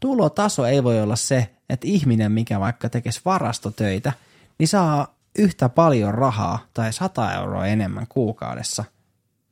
tulotaso 0.00 0.66
ei 0.66 0.84
voi 0.84 1.00
olla 1.02 1.16
se, 1.16 1.50
että 1.68 1.86
ihminen, 1.86 2.32
mikä 2.32 2.60
vaikka 2.60 2.88
tekisi 2.88 3.20
varastotöitä, 3.24 4.12
niin 4.58 4.68
saa 4.68 5.14
yhtä 5.38 5.68
paljon 5.68 6.14
rahaa 6.14 6.58
tai 6.74 6.92
100 6.92 7.34
euroa 7.34 7.66
enemmän 7.66 8.06
kuukaudessa 8.08 8.84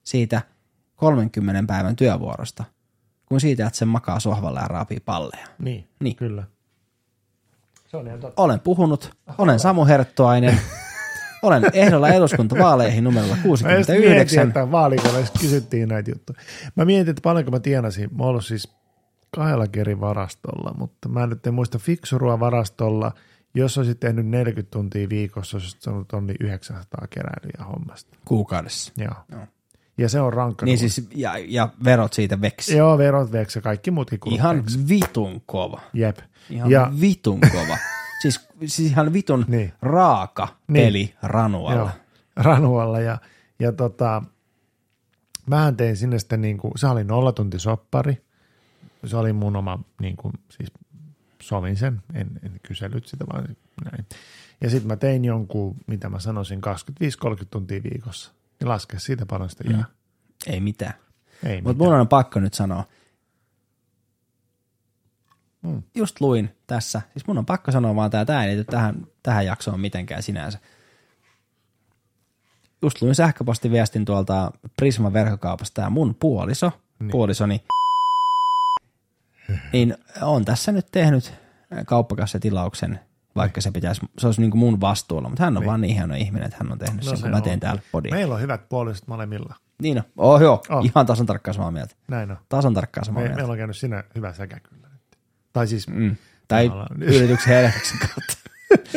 siitä 0.05 0.43
30 0.97 1.65
päivän 1.67 1.97
työvuorosta, 1.97 2.65
kuin 3.27 3.41
siitä, 3.41 3.67
että 3.67 3.79
se 3.79 3.85
makaa 3.85 4.21
sohvalla 4.21 4.61
ja 4.61 4.69
raapii 4.69 5.01
palleja. 5.01 5.47
Niin, 5.59 5.89
Niin. 6.01 6.17
kyllä. 6.17 6.45
Se 7.89 7.97
on 7.97 8.07
ihan 8.07 8.21
totta. 8.21 8.43
Olen 8.43 8.61
puhunut, 8.61 9.11
olen 9.39 9.59
Samu 9.59 9.85
Herttuainen, 9.87 10.61
olen 11.43 11.63
ehdolla 11.73 12.09
eduskuntavaaleihin 12.09 13.05
numerolla 13.05 13.37
Mä 13.37 13.43
just 13.51 13.63
mietin, 13.63 13.85
69. 13.85 14.49
että 14.49 14.71
vaalikolla 14.71 15.19
kysyttiin 15.41 15.89
näitä 15.89 16.11
juttuja. 16.11 16.39
Mä 16.75 16.85
mietin, 16.85 17.11
että 17.11 17.23
paljonko 17.23 17.51
mä 17.51 17.61
tienasin. 17.61 18.11
Mä 18.17 18.23
oon 18.23 18.31
ollut 18.31 18.45
siis 18.45 18.73
kahdellakin 19.31 19.81
eri 19.81 20.01
varastolla, 20.01 20.75
mutta 20.79 21.09
mä 21.09 21.27
nyt 21.27 21.47
en 21.47 21.55
muista 21.55 21.79
fiksurua 21.79 22.41
varastolla. 22.41 23.13
Jos 23.55 23.79
olisit 23.79 24.01
tehnyt 24.01 24.27
40 24.27 24.71
tuntia 24.71 25.09
viikossa, 25.09 25.57
olisit 25.57 25.83
saanut 25.83 26.09
tonni 26.09 26.35
900 26.41 27.07
keräilyjä 27.11 27.65
hommasta. 27.73 28.17
Kuukaudessa. 28.25 28.93
Joo. 28.97 29.15
Joo. 29.33 29.47
Ja 29.99 30.09
se 30.09 30.21
on 30.21 30.33
rankka. 30.33 30.67
Niin 30.67 30.79
siis, 30.79 31.09
ja, 31.15 31.33
ja 31.39 31.69
verot 31.85 32.13
siitä 32.13 32.41
veksi. 32.41 32.77
Joo, 32.77 32.99
verot 32.99 33.33
veksi 33.33 33.59
ja 33.59 33.63
kaikki 33.63 33.91
muutkin 33.91 34.21
kulut 34.21 34.39
Ihan 34.39 34.57
veksi. 34.57 34.89
vitun 34.89 35.43
kova. 35.47 35.81
Jep. 35.93 36.19
Ihan 36.51 36.71
ja 36.71 36.93
vitun 37.01 37.41
kova. 37.41 37.79
siis, 38.23 38.49
siis 38.67 38.91
ihan 38.91 39.13
vitun 39.13 39.41
Niin. 39.49 39.59
niin. 39.59 39.73
raaka 39.83 40.49
Niin. 40.69 40.87
peli 40.87 41.15
ranualla. 41.23 41.75
Joo, 41.75 41.91
ranualla. 42.37 43.01
Ja, 43.01 43.19
ja 43.59 43.73
tota, 43.73 44.23
mähän 45.47 45.77
tein 45.77 45.97
sinne 45.97 46.19
sitten 46.19 46.41
niin 46.41 46.59
kuin, 46.59 46.73
se 46.77 46.87
oli 46.87 47.05
nollatuntisoppari. 47.05 48.23
Se 49.07 49.17
oli 49.17 49.33
mun 49.33 49.57
oma, 49.57 49.79
niin 50.01 50.17
kuin, 50.17 50.35
siis 50.51 50.73
sovin 51.43 51.77
sen, 51.77 52.03
en, 52.15 52.31
en 52.43 52.61
kysellyt 52.63 53.07
sitä 53.07 53.25
vaan 53.33 53.57
näin. 53.85 54.07
Ja 54.61 54.71
sitten 54.71 54.89
mä 54.89 54.97
tein 54.97 55.25
jonkun, 55.25 55.77
mitä 55.87 56.09
mä 56.09 56.21
sanoisin, 56.21 56.61
25-30 56.61 57.47
tuntia 57.51 57.81
viikossa. 57.83 58.33
Ja 58.61 58.69
laske 58.69 58.99
siitä 58.99 59.27
paljon 59.27 59.51
sitä 59.51 59.65
jää. 59.71 59.79
Mm. 59.79 60.53
Ei 60.53 60.61
mitään. 60.61 60.95
Ei 61.45 61.63
Mutta 61.63 61.85
mun 61.85 61.95
on 61.95 62.09
pakko 62.09 62.41
nyt 62.41 62.55
sanoa. 62.55 62.85
Mm. 65.63 65.83
Just 65.95 66.21
luin 66.21 66.57
tässä. 66.67 67.03
Siis 67.13 67.27
mun 67.27 67.39
on 67.39 67.47
pakko 67.47 67.73
sanoa 67.73 67.95
vaan 67.97 68.11
tää, 68.11 68.25
tää 68.25 68.45
ei 68.45 68.49
liity 68.49 68.65
tähän, 68.65 69.07
tähän 69.23 69.47
jaksoon 69.47 69.81
mitenkään 69.81 70.23
sinänsä. 70.23 70.59
Just 72.83 73.03
luin 73.03 73.15
sähköpostiviestin 73.15 74.05
tuolta 74.05 74.51
Prisma 74.77 75.13
verkkokaupasta 75.13 75.81
ja 75.81 75.91
mun 75.91 76.15
puoliso, 76.15 76.73
niin. 76.99 77.11
puolisoni, 77.11 77.65
niin 79.73 79.95
on 80.23 80.45
tässä 80.45 80.73
nyt 80.73 80.87
tehnyt 80.93 81.35
kauppakassatilauksen, 81.87 83.01
vaikka 83.37 83.61
se 83.61 83.71
pitäisi, 83.71 84.01
se 84.19 84.27
olisi 84.27 84.41
niin 84.41 84.51
kuin 84.51 84.59
mun 84.59 84.81
vastuulla, 84.81 85.29
mutta 85.29 85.45
hän 85.45 85.57
on 85.57 85.61
niin. 85.61 85.69
vaan 85.69 85.81
niin 85.81 85.95
hieno 85.95 86.15
ihminen, 86.15 86.47
että 86.47 86.57
hän 86.61 86.73
on 86.73 86.79
tehnyt 86.79 87.05
no, 87.05 87.09
sen, 87.09 87.17
se 87.17 87.23
kun 87.23 87.31
mä 87.31 87.41
teen 87.41 87.61
täällä 87.61 87.83
podia. 87.93 88.15
Meillä 88.15 88.35
on 88.35 88.41
hyvät 88.41 88.69
puoliset 88.69 89.09
molemmilla. 89.09 89.55
Niin 89.83 89.99
on. 89.99 90.05
Oh, 90.17 90.41
joo, 90.41 90.63
Oh. 90.69 90.85
ihan 90.85 91.07
tasan 91.07 91.27
tarkkaan 91.27 91.55
samaa 91.55 91.71
mieltä. 91.71 91.95
Näin 92.09 92.31
on. 92.31 92.37
Tasan 92.49 92.75
tarkkaan 92.75 93.05
samaa 93.05 93.21
Me, 93.23 93.25
mieltä. 93.25 93.37
meillä 93.37 93.53
on 93.53 93.59
käynyt 93.59 93.77
siinä 93.77 94.05
hyvä 94.15 94.33
säkä 94.33 94.61
kyllä. 94.61 94.88
Tai 95.59 95.67
siis 95.69 95.89
Mm. 95.89 96.17
Tai 96.49 96.71
yrityksen 97.01 97.57
erehdyksen 97.59 97.99
kautta. 97.99 98.35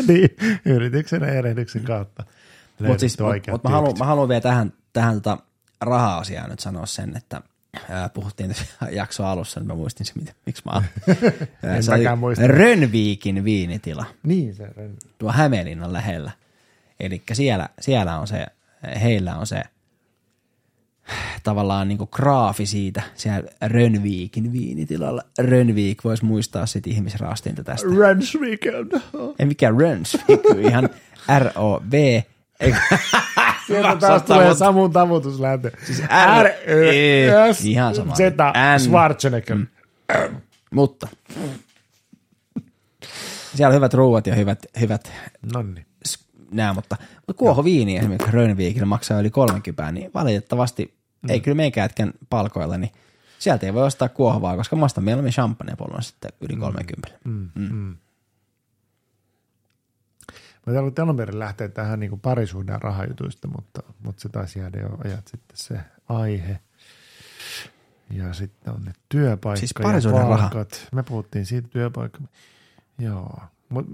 niin, 0.07 0.30
yrityksen 0.66 1.24
erehdyksen 1.24 1.84
kautta. 1.84 2.24
Mutta 2.80 2.99
siis, 2.99 3.20
löydetty 3.20 3.51
mut, 3.51 3.64
mä, 3.64 3.70
haluan, 3.70 3.97
mä 3.99 4.05
haluan 4.05 4.30
vielä 4.30 4.41
tähän, 4.41 4.74
tähän 4.93 5.16
tota 5.22 5.38
raha-asiaan 5.82 6.49
nyt 6.49 6.59
sanoa 6.59 6.86
sen, 6.86 7.18
että 7.18 7.41
ää, 7.89 8.09
puhuttiin 8.09 8.49
tässä 8.49 8.66
jakso 8.91 9.26
alussa, 9.26 9.59
niin 9.59 9.68
mä 9.68 9.74
muistin 9.74 10.05
se, 10.05 10.14
mitä, 10.16 10.34
miksi 10.45 10.62
mä 10.66 10.72
ää, 11.64 11.76
En 11.76 11.84
se 11.84 11.91
oli 11.91 11.99
mäkään 11.99 12.20
muista. 12.20 12.47
Rönviikin 12.47 13.43
viinitila, 13.43 14.05
Niin 14.24 14.55
se 14.55 14.64
on. 14.64 14.97
tuo 15.18 15.32
Hämeenlinnan 15.32 15.93
lähellä. 15.93 16.32
Eli 16.99 17.22
siellä, 17.34 17.70
siellä 17.82 18.20
on 18.20 18.28
se, 18.28 18.45
heillä 19.01 19.36
on 19.36 19.47
se 19.47 19.62
tavallaan 21.43 21.88
niinku 21.88 22.08
graafi 22.08 22.66
siitä 22.66 23.02
siellä 23.16 23.49
Rönviikin 23.62 24.54
viinitilalla. 24.54 25.22
Rönviik 25.39 26.04
voisi 26.04 26.26
muistaa 26.26 26.66
sit 26.66 26.88
ihmisraastinta 26.88 27.64
tästä. 27.64 27.88
Rans 27.99 28.38
weekend. 28.41 28.91
Ei 29.39 29.45
mikään 29.45 29.80
Rönsvik, 29.80 30.41
ihan 30.60 30.89
R-O-V. 31.39 32.22
Sieltä 33.68 33.95
taas 33.95 34.24
tulee 34.24 34.56
Samun 34.56 34.91
tavutuslähtö. 34.91 35.72
Siis 35.86 36.02
R, 36.43 36.47
E, 36.47 37.54
S, 37.54 37.66
ihan 37.66 37.95
sama. 37.95 38.16
Z, 38.16 38.20
N. 38.76 38.80
Schwarzenegger. 38.80 39.58
Mm. 39.58 39.68
Mutta 40.72 41.08
siellä 43.56 43.70
on 43.70 43.76
hyvät 43.76 43.93
ruuat 43.93 44.28
ja 44.28 44.36
hyvät, 44.36 44.66
hyvät 44.80 45.12
Nonni. 45.54 45.86
Nää, 46.52 46.74
mutta, 46.74 46.97
kuohoviini 47.36 47.97
esimerkiksi 47.97 48.32
Rönnviikillä 48.32 48.86
maksaa 48.86 49.20
yli 49.20 49.30
30, 49.30 49.91
niin 49.91 50.12
valitettavasti 50.14 50.97
mm. 51.22 51.30
ei 51.30 51.39
kyllä 51.39 51.56
meikätkään 51.56 52.14
palkoilla, 52.30 52.78
niin 52.78 52.91
sieltä 53.39 53.66
ei 53.66 53.74
voi 53.74 53.86
ostaa 53.86 54.10
kuohovaa, 54.10 54.58
koska 54.58 54.76
mä 54.76 54.86
ostan 54.86 55.04
mieluummin 55.04 55.34
champagnepollon 55.34 56.04
sitten 56.04 56.32
yli 56.41 56.56
30. 56.56 57.20
Mm. 57.24 57.49
Mm. 57.56 57.95
Mä 60.68 60.80
alun 60.80 60.93
alun 61.02 61.18
perin 61.18 61.39
lähteä 61.39 61.68
tähän 61.68 61.99
niin 61.99 62.20
parisuhden 62.20 62.74
ja 62.74 62.80
rahajutuista, 62.80 63.47
mutta, 63.47 63.84
mutta 64.04 64.22
se 64.22 64.30
taisi 64.30 64.60
jäädä 64.60 64.80
jo 64.80 64.97
ajat 65.04 65.28
sitten 65.28 65.58
se 65.58 65.80
aihe. 66.10 66.60
Ja 68.10 68.34
sitten 68.34 68.74
on 68.74 68.84
ne 68.86 68.93
työpaikka 69.10 69.60
Siis 69.60 69.74
ja 69.80 69.84
parisuhden 69.84 70.22
raha. 70.22 70.38
palkat. 70.38 70.88
Me 70.91 71.04
puhuttiin 71.04 71.45
siitä 71.45 71.68
työpaikka. 71.68 72.20
Joo. 72.99 73.39
Mut, 73.72 73.86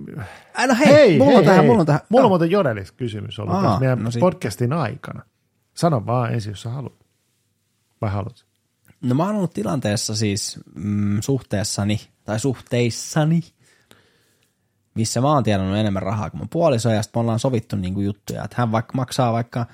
Ai 0.53 0.67
no 0.67 0.75
hei, 0.79 0.87
hei 0.87 1.17
mulla 1.17 1.37
on 1.39 1.45
tähän, 1.45 1.65
mulla 1.65 1.79
on 1.79 1.85
tähän. 1.85 2.01
Mulla 2.09 2.23
on 2.25 2.31
muuten 2.31 2.51
Jodelis 2.51 2.91
kysymys 2.91 3.39
ollut 3.39 3.55
Aa, 3.55 3.63
tässä 3.63 3.79
meidän 3.79 4.03
no 4.03 4.11
sit- 4.11 4.19
podcastin 4.19 4.73
aikana. 4.73 5.21
Sano 5.73 6.05
vaan 6.05 6.33
ensin, 6.33 6.49
jos 6.51 6.61
sä 6.61 6.69
haluat. 6.69 7.05
Vai 8.01 8.09
haluat? 8.09 8.45
No 9.01 9.15
mä 9.15 9.25
oon 9.25 9.35
ollut 9.35 9.53
tilanteessa 9.53 10.15
siis 10.15 10.59
mm, 10.75 11.21
suhteessani, 11.21 11.99
tai 12.23 12.39
suhteissani, 12.39 13.41
missä 14.95 15.21
mä 15.21 15.27
oon 15.33 15.43
tienannut 15.43 15.77
enemmän 15.77 16.03
rahaa 16.03 16.29
kuin 16.29 16.39
mun 16.39 16.49
puoliso, 16.49 16.89
ja 16.89 17.01
sitten 17.03 17.19
me 17.19 17.21
ollaan 17.21 17.39
sovittu 17.39 17.75
niinku 17.75 18.01
juttuja, 18.01 18.43
että 18.43 18.55
hän 18.59 18.71
vaikka 18.71 18.93
maksaa 18.95 19.33
vaikka, 19.33 19.65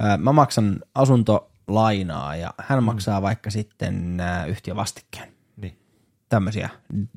ää, 0.00 0.16
mä 0.16 0.32
maksan 0.32 0.80
asuntolainaa, 0.94 2.36
ja 2.36 2.54
hän 2.58 2.84
maksaa 2.84 3.22
vaikka 3.22 3.50
sitten 3.50 4.20
ää, 4.20 4.46
yhtiövastikkeen. 4.46 5.31
Tämmöisiä 6.32 6.68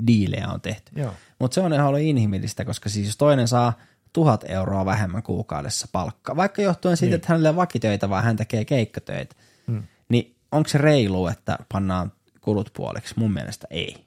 diilejä 0.08 0.48
on 0.48 0.62
tehty. 0.62 0.92
Mutta 1.40 1.56
se 1.56 1.62
on 1.62 1.74
ihan 1.74 1.88
ollut 1.88 2.02
inhimillistä, 2.02 2.66
koska 2.66 2.90
siis 2.90 3.06
jos 3.06 3.18
toinen 3.18 3.48
saa 3.48 3.74
tuhat 4.14 4.44
euroa 4.48 4.86
vähemmän 4.86 5.24
kuukaudessa 5.24 5.88
palkkaa, 5.92 6.36
vaikka 6.36 6.62
johtuen 6.62 6.98
siitä, 6.98 7.10
niin. 7.10 7.16
että 7.16 7.28
hänellä 7.28 7.50
ole 7.50 7.56
vakitöitä, 7.56 8.10
vaan 8.10 8.24
hän 8.24 8.36
tekee 8.36 8.66
keikkatöitä, 8.66 9.36
hmm. 9.68 9.84
niin 10.10 10.36
onko 10.52 10.70
se 10.70 10.78
reilu, 10.78 11.28
että 11.28 11.58
pannaan 11.74 12.12
kulut 12.42 12.70
puoliksi? 12.74 13.14
Mun 13.18 13.34
mielestä 13.34 13.68
ei. 13.70 14.06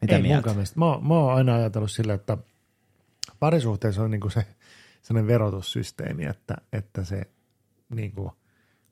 Mitä 0.00 0.16
Ei 0.16 0.22
mieltä? 0.22 0.50
mielestä. 0.50 0.78
Mä, 0.78 0.86
mä 0.86 1.14
oon 1.14 1.34
aina 1.34 1.54
ajatellut 1.54 1.90
sillä, 1.90 2.14
että 2.14 2.38
parisuhteessa 3.40 4.02
on 4.02 4.10
niinku 4.10 4.30
se 4.30 4.46
sellainen 5.02 5.28
verotussysteemi, 5.28 6.24
että, 6.24 6.56
että 6.72 7.04
se 7.04 7.22
niinku 7.94 8.32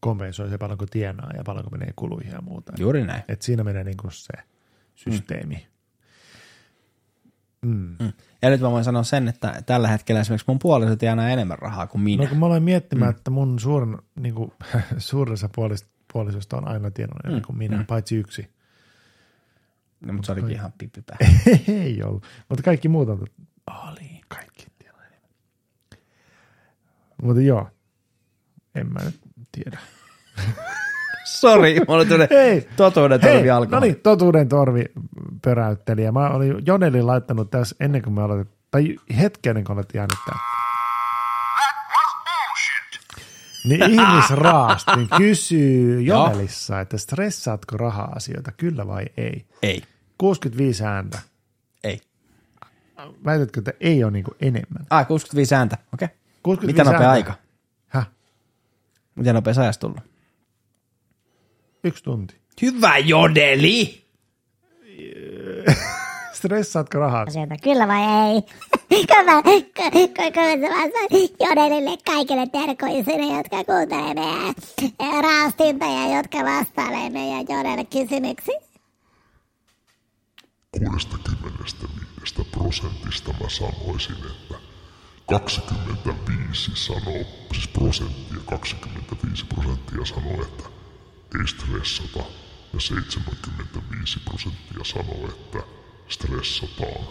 kompensoi 0.01 0.49
se 0.49 0.59
paljonko 0.59 0.87
tienaa 0.87 1.31
ja 1.37 1.45
paljonko 1.45 1.71
menee 1.71 1.93
kuluihin 1.97 2.33
ja 2.33 2.43
muuta. 2.43 2.73
Juuri 2.79 3.05
näin. 3.05 3.23
Et 3.29 3.43
siinä 3.43 3.65
menee 3.65 3.85
niinku 3.85 4.11
se 4.11 4.33
systeemi. 4.99 5.67
Mm. 7.63 7.97
Mm. 8.01 8.13
Ja 8.43 8.51
nyt 8.51 8.61
mä 8.61 8.71
voin 8.71 8.85
sanoa 8.85 9.03
sen, 9.03 9.29
että 9.29 9.63
tällä 9.67 9.89
hetkellä 9.89 10.21
esimerkiksi 10.21 10.45
mun 10.49 10.59
puoliso 10.59 10.97
tienaa 10.97 11.29
enemmän 11.29 11.59
rahaa 11.59 11.87
kuin 11.87 12.03
minä. 12.03 12.23
No 12.23 12.29
kun 12.29 12.39
mä 12.39 12.47
aloin 12.47 12.63
miettimään, 12.63 13.13
mm. 13.13 13.17
että 13.17 13.31
mun 13.31 13.59
suurin, 13.59 13.99
niinku, 14.21 14.53
suurissa 14.99 15.49
puolis, 15.55 15.87
puolisosta 16.13 16.57
on 16.57 16.69
aina 16.69 16.91
tienannut 16.91 17.25
enemmän 17.25 17.47
kuin 17.47 17.59
minä, 17.59 17.77
mm. 17.77 17.87
paitsi 17.87 18.17
yksi. 18.17 18.51
No, 20.01 20.13
mutta 20.13 20.27
se 20.27 20.33
olikin 20.33 20.51
ihan 20.51 20.73
pippipää. 20.79 21.17
Ei 21.85 22.03
ollut. 22.03 22.27
Mutta 22.49 22.63
kaikki 22.63 22.89
muut 22.89 23.09
on... 23.09 23.27
Oli. 23.67 24.21
Kaikki 24.29 24.67
tienaa 24.79 25.03
enemmän. 25.05 25.31
Mutta 27.23 27.43
joo. 27.43 27.69
En 28.75 28.93
mä 28.93 29.01
nyt 29.05 29.21
tiedä. 29.53 29.79
Sori, 31.29 31.81
mulla 31.89 32.05
tuli 32.05 32.27
Hei, 32.31 32.69
totuuden 32.77 33.21
Hei, 33.23 33.33
torvi 33.35 33.51
alkoi. 33.51 33.73
no 33.73 33.81
niin, 33.81 33.97
totuuden 33.97 34.49
torvi 34.49 34.85
pöräytteli. 35.43 36.03
Ja 36.05 36.13
mä 36.13 36.29
olin 36.29 36.67
Jonelin 36.67 37.07
laittanut 37.07 37.51
tässä 37.51 37.77
ennen 37.81 38.03
kuin 38.03 38.15
me 38.15 38.23
aloitettiin, 38.23 38.59
tai 38.71 38.97
hetken 39.21 39.51
ennen 39.51 39.65
kuin 39.65 39.77
olet 39.77 39.89
jäänyt 39.95 40.19
tää. 40.27 40.39
Niin 43.65 43.83
ihmisraastin 44.01 45.09
kysyy 45.17 46.03
Jonelissa, 46.03 46.81
että 46.81 46.99
stressaatko 46.99 47.77
raha-asioita, 47.77 48.53
kyllä 48.53 48.87
vai 48.87 49.05
ei? 49.17 49.47
Ei, 49.63 49.83
65 50.19 50.85
ääntä. 50.85 51.19
ei. 51.85 52.01
Väitätkö, 53.25 53.61
että 53.61 53.73
ei 53.81 54.05
ole 54.05 54.13
niinku 54.13 54.31
enemmän? 54.41 54.87
Ah, 54.91 55.07
65 55.07 55.55
ääntä, 55.55 55.79
okei. 55.95 56.07
Okay. 56.07 56.17
65 56.43 56.79
Mitä 56.79 56.85
nopea 56.85 57.09
ääntä. 57.09 57.11
aika? 57.11 57.35
Häh? 57.89 58.07
Miten 59.15 59.35
nopea 59.35 59.55
sä 59.55 59.61
ajasta 59.63 59.81
tullut? 59.81 60.01
Yksi 61.85 62.05
tunti. 62.05 62.35
Hyvä 62.63 62.99
jodeli! 62.99 64.05
Stressaatko 66.39 66.99
rahaa? 66.99 67.23
asioita, 67.29 67.57
kyllä 67.63 67.89
vai 67.89 68.01
ei? 68.01 68.43
Vastaan 70.63 71.09
Jodelille 71.41 71.99
kaikille 72.07 72.47
terkoisille, 72.47 73.37
jotka 73.37 73.65
kuuntelee 73.65 74.15
meidän 74.15 75.25
raastinta 75.25 75.85
ja 75.85 76.17
jotka 76.17 76.39
vastailee 76.39 77.11
meidän 77.11 77.47
Jodelle 77.49 77.85
kysymyksiin. 77.85 78.61
65 80.79 82.45
prosentista 82.51 83.33
mä 83.41 83.49
sanoisin, 83.49 84.17
että 84.17 84.55
25 85.29 86.71
sanoo, 86.75 87.25
siis 87.53 87.69
prosenttia, 87.69 88.39
25 88.51 89.47
prosenttia 89.47 90.05
sanoo, 90.05 90.43
että 90.43 90.78
ei 91.41 91.47
stressata. 91.49 92.25
ja 92.75 92.81
75 92.81 94.21
prosenttia 94.25 94.85
sanoo, 94.85 95.29
että 95.29 95.59
stressataan. 96.09 97.05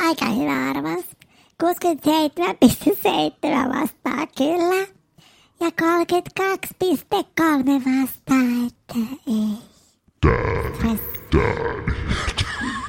Aika 0.00 0.26
hyvä 0.26 0.70
arvaus. 0.70 1.04
67,7 1.62 1.68
vastaa 3.68 4.26
kyllä. 4.26 4.86
Ja 5.60 5.68
32,3 5.68 5.74
vastaa, 7.84 8.66
että 8.66 8.98
ei. 9.26 9.48
Stress. 10.16 11.02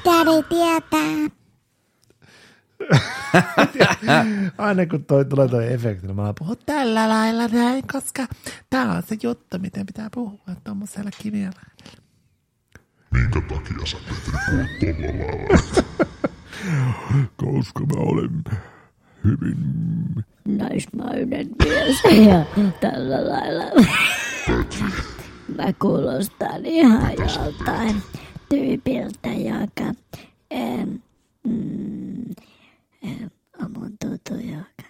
Daddy 0.04 0.42
tietää. 0.48 1.35
Aina 4.58 4.86
kun 4.86 5.04
toi 5.04 5.24
tulee 5.24 5.48
toi 5.48 5.72
efekti, 5.72 6.06
niin 6.06 6.16
mä 6.16 6.34
puhun 6.38 6.56
tällä 6.66 7.08
lailla 7.08 7.48
näin, 7.48 7.84
koska 7.92 8.26
tää 8.70 8.92
on 8.92 9.02
se 9.02 9.16
juttu, 9.22 9.58
miten 9.58 9.86
pitää 9.86 10.08
puhua 10.14 10.54
tommosella 10.64 11.10
kiviellä. 11.22 11.60
Minkä 13.10 13.40
takia 13.40 13.86
sä 13.86 13.96
Petri 13.96 14.38
puhut 14.46 14.70
tolla 14.80 15.26
lailla? 15.26 15.62
Koska 17.36 17.80
mä 17.80 18.00
olen 18.00 18.44
hyvin 19.24 19.56
naismainen 20.44 21.48
mies 21.58 22.02
ja 22.26 22.44
tällä 22.80 23.28
lailla 23.28 23.64
mä 25.56 25.72
kuulostan 25.78 26.66
ihan 26.66 27.12
joltain 27.12 28.02
tyypiltä, 28.48 29.28
joka 29.28 29.94
em, 30.50 30.98
mm, 31.44 32.24
em, 33.02 33.30
on 33.62 33.70
mun 33.78 33.92
tutu, 34.04 34.40
joka 34.40 34.88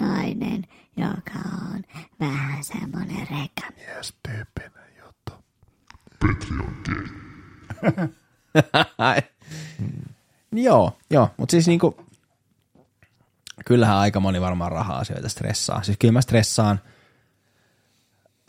on 0.00 0.08
nainen, 0.08 0.64
joka 0.96 1.38
on 1.74 1.82
vähän 2.20 2.64
semmonen 2.64 3.28
reka. 3.30 3.72
Mies 3.76 4.14
tyyppinen 4.22 4.88
juttu. 5.04 5.32
Petri 6.20 6.56
on 6.58 6.76
gay. 6.84 8.08
Ai. 8.98 9.22
Joo, 10.52 10.98
joo, 11.10 11.30
mutta 11.36 11.50
siis 11.50 11.66
niinku, 11.66 11.96
kyllähän 13.64 13.96
aika 13.96 14.20
moni 14.20 14.40
varmaan 14.40 14.72
raha-asioita 14.72 15.28
stressaa. 15.28 15.82
Siis 15.82 15.98
kyllä 15.98 16.12
mä 16.12 16.20
stressaan, 16.20 16.80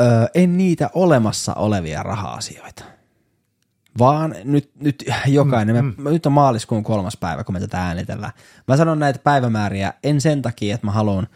öö, 0.01 0.25
en 0.33 0.57
niitä 0.57 0.89
olemassa 0.93 1.53
olevia 1.53 2.03
raha-asioita. 2.03 2.83
Vaan 3.97 4.35
nyt, 4.43 4.71
nyt 4.75 5.03
jokainen, 5.27 5.85
mm, 5.85 5.93
me, 5.97 6.11
nyt 6.11 6.25
on 6.25 6.31
maaliskuun 6.31 6.83
kolmas 6.83 7.17
päivä, 7.17 7.43
kun 7.43 7.53
me 7.53 7.59
tätä 7.59 7.83
äänitellään. 7.83 8.33
Mä 8.67 8.77
sanon 8.77 8.99
näitä 8.99 9.19
päivämääriä 9.19 9.93
en 10.03 10.21
sen 10.21 10.41
takia, 10.41 10.75
että 10.75 10.87
mä 10.87 10.91
haluan 10.91 11.27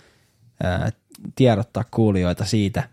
öö, 0.63 0.89
tiedottaa 1.36 1.84
kuulijoita 1.91 2.45
siitä, 2.45 2.89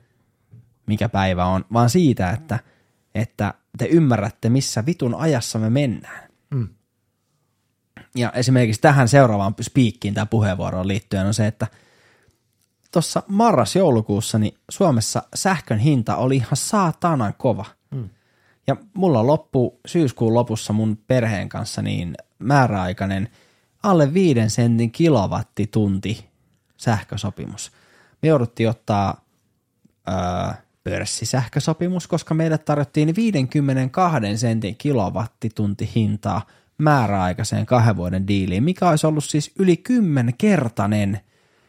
mikä 0.86 1.08
päivä 1.08 1.44
on, 1.44 1.64
vaan 1.72 1.90
siitä, 1.90 2.30
että, 2.30 2.58
että 3.14 3.54
te 3.78 3.84
ymmärrätte, 3.84 4.48
missä 4.48 4.86
vitun 4.86 5.14
ajassa 5.14 5.58
me 5.58 5.70
mennään. 5.70 6.30
Ja 8.14 8.32
esimerkiksi 8.32 8.80
tähän 8.80 9.08
seuraavaan 9.08 9.54
spiikkiin 9.60 10.14
tämä 10.14 10.26
puheenvuoroon 10.26 10.88
liittyen 10.88 11.26
on 11.26 11.34
se, 11.34 11.46
että 11.46 11.66
tuossa 12.92 13.22
marras-joulukuussa 13.28 14.38
niin 14.38 14.54
Suomessa 14.70 15.22
sähkön 15.34 15.78
hinta 15.78 16.16
oli 16.16 16.36
ihan 16.36 16.56
saatanan 16.56 17.34
kova. 17.38 17.64
Mm. 17.90 18.08
Ja 18.66 18.76
mulla 18.94 19.26
loppu 19.26 19.80
syyskuun 19.86 20.34
lopussa 20.34 20.72
mun 20.72 20.98
perheen 21.06 21.48
kanssa 21.48 21.82
niin 21.82 22.14
määräaikainen 22.38 23.28
alle 23.82 24.14
viiden 24.14 24.50
sentin 24.50 24.90
kilowattitunti 24.90 26.28
sähkösopimus. 26.76 27.72
Me 28.22 28.28
jouduttiin 28.28 28.68
ottaa 28.68 29.24
öö, 30.08 30.54
pörssisähkösopimus, 30.84 32.06
koska 32.06 32.34
meille 32.34 32.58
tarjottiin 32.58 33.16
52 33.16 34.36
sentin 34.36 34.76
kilowattitunti 34.76 35.90
hintaa 35.94 36.42
määräaikaiseen 36.78 37.66
kahden 37.66 37.96
vuoden 37.96 38.28
diiliin, 38.28 38.64
mikä 38.64 38.88
olisi 38.88 39.06
ollut 39.06 39.24
siis 39.24 39.52
yli 39.58 39.76
kymmenkertainen 39.76 41.20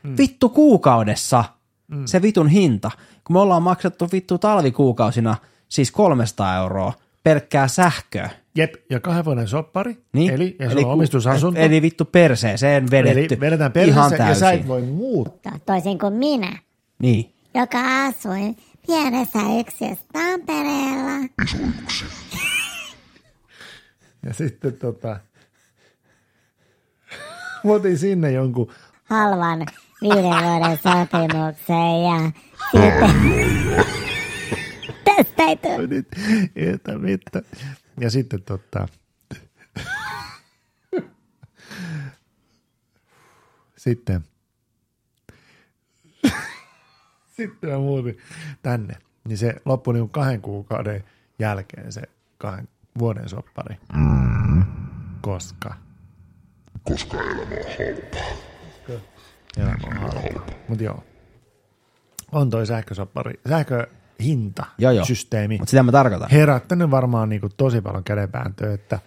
mm. 0.04 0.18
vittu 0.18 0.50
kuukaudessa 0.50 1.44
mm. 1.88 2.06
se 2.06 2.22
vitun 2.22 2.48
hinta. 2.48 2.92
Kun 3.24 3.36
me 3.36 3.40
ollaan 3.40 3.64
maksettu 3.64 4.10
vittu 4.12 4.38
talvikuukausina 4.38 5.36
siis 5.70 5.92
300 5.92 6.58
euroa 6.58 6.94
pelkkää 7.24 7.68
sähköä. 7.68 8.30
Jep, 8.56 8.74
ja 8.90 9.00
kahden 9.00 9.26
vuoden 9.26 9.48
soppari, 9.48 9.98
Niin? 10.14 10.34
eli, 10.34 10.56
ja 10.60 10.66
eli, 10.66 10.74
sulla 10.74 10.88
on 10.88 10.94
omistusasunto. 10.94 11.60
Eli 11.60 11.82
vittu 11.82 12.06
perseeseen 12.06 12.92
vedetty. 12.92 13.20
eli 13.36 13.40
vedetään 13.40 13.72
ihan 13.76 13.94
perheessä 13.94 14.16
ja 14.16 14.18
täysin. 14.18 14.40
sä 14.40 14.52
et 14.52 14.68
voi 14.68 14.82
muuttaa. 14.82 15.60
Toisin 15.66 16.00
kuin 16.00 16.14
minä, 16.14 16.58
Niin. 17.00 17.34
joka 17.56 18.06
asui 18.06 18.56
pienessä 18.88 19.40
yksiössä 19.60 20.06
Tampereella. 20.14 21.28
Ja 24.26 24.34
sitten 24.34 24.74
tota, 24.74 25.08
mä 27.64 27.72
otin 27.72 27.98
sinne 27.98 28.32
jonkun, 28.32 28.72
halvan 29.04 29.66
viiden 30.02 30.24
vuoden 30.24 30.78
sopimuksen 30.84 32.04
ja 32.04 32.32
sitten 32.72 34.01
tästä 35.16 35.44
ei 35.44 35.58
tule. 35.58 35.88
nyt, 35.88 36.08
että 36.56 36.98
mitä. 36.98 37.42
Ja 38.00 38.10
sitten 38.12 38.44
tota, 38.44 38.88
sitten, 43.78 44.24
sitten 47.38 47.70
mä 47.70 47.78
muutin 47.78 48.18
tänne. 48.62 48.94
Niin 49.28 49.38
se 49.38 49.56
loppui 49.66 49.94
niin 49.94 50.10
kahden 50.10 50.42
kuukauden 50.42 51.04
jälkeen 51.40 51.92
se 51.92 52.02
kahden 52.38 52.68
vuoden 53.00 53.30
soppari. 53.30 53.76
Koska 55.22 55.76
Koska 56.84 57.18
elämä 57.18 57.42
on 57.42 57.64
halpaa. 58.88 59.02
elämä 59.58 59.78
on 59.88 59.98
halpaa. 59.98 60.46
Mutta 60.68 60.84
joo, 60.84 61.04
on 62.32 62.50
toi 62.50 62.68
sähkösoppari, 62.68 63.34
sähköhinta, 64.22 64.64
Joo, 64.78 64.92
joo. 64.92 65.06
systeemi 65.06 65.58
Mutta 65.58 65.70
sitä 65.70 65.84
mä 65.84 65.92
tarkoitan. 65.92 66.30
herättänyt 66.32 66.92
varmaan 66.92 67.30
niin 67.30 67.42
kuin 67.42 67.54
tosi 67.58 67.82
paljon 67.82 68.04
kädenvääntöä, 68.04 68.74
että, 68.74 69.00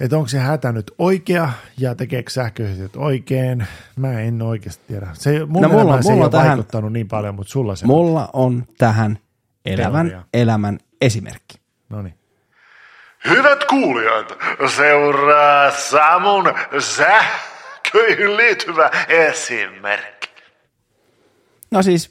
että 0.00 0.16
onko 0.16 0.28
se 0.28 0.38
hätä 0.38 0.72
nyt 0.72 0.92
oikea 0.98 1.50
ja 1.78 1.94
tekeekö 1.94 2.30
sähköyhtiöt 2.30 2.96
oikein. 2.96 3.66
Mä 3.96 4.20
en 4.20 4.42
oikeasti 4.42 4.84
tiedä. 4.88 5.06
Se, 5.12 5.44
mun 5.46 5.62
No 5.62 5.68
mulla- 5.68 5.82
mulla, 5.84 6.02
se 6.02 6.08
mulla 6.10 6.14
ei 6.14 6.18
on 6.20 6.24
ole 6.24 6.30
tähän- 6.30 6.48
vaikuttanut 6.48 6.92
niin 6.92 7.08
paljon, 7.08 7.34
mutta 7.34 7.50
sulla 7.50 7.76
se 7.76 7.86
Mulla 7.86 8.28
on 8.32 8.64
tähän 8.78 9.18
elävän 9.66 10.06
Teoria. 10.06 10.26
elämän 10.34 10.78
esimerkki. 11.00 11.58
No 11.88 12.02
niin. 12.02 12.14
Hyvät 13.28 13.64
kuulijat, 13.64 14.32
seuraa 14.76 15.70
Samun 15.70 16.44
sähköihin 16.78 18.36
liittyvä 18.36 18.90
esimerkki. 19.08 20.28
No 21.70 21.82
siis 21.82 22.10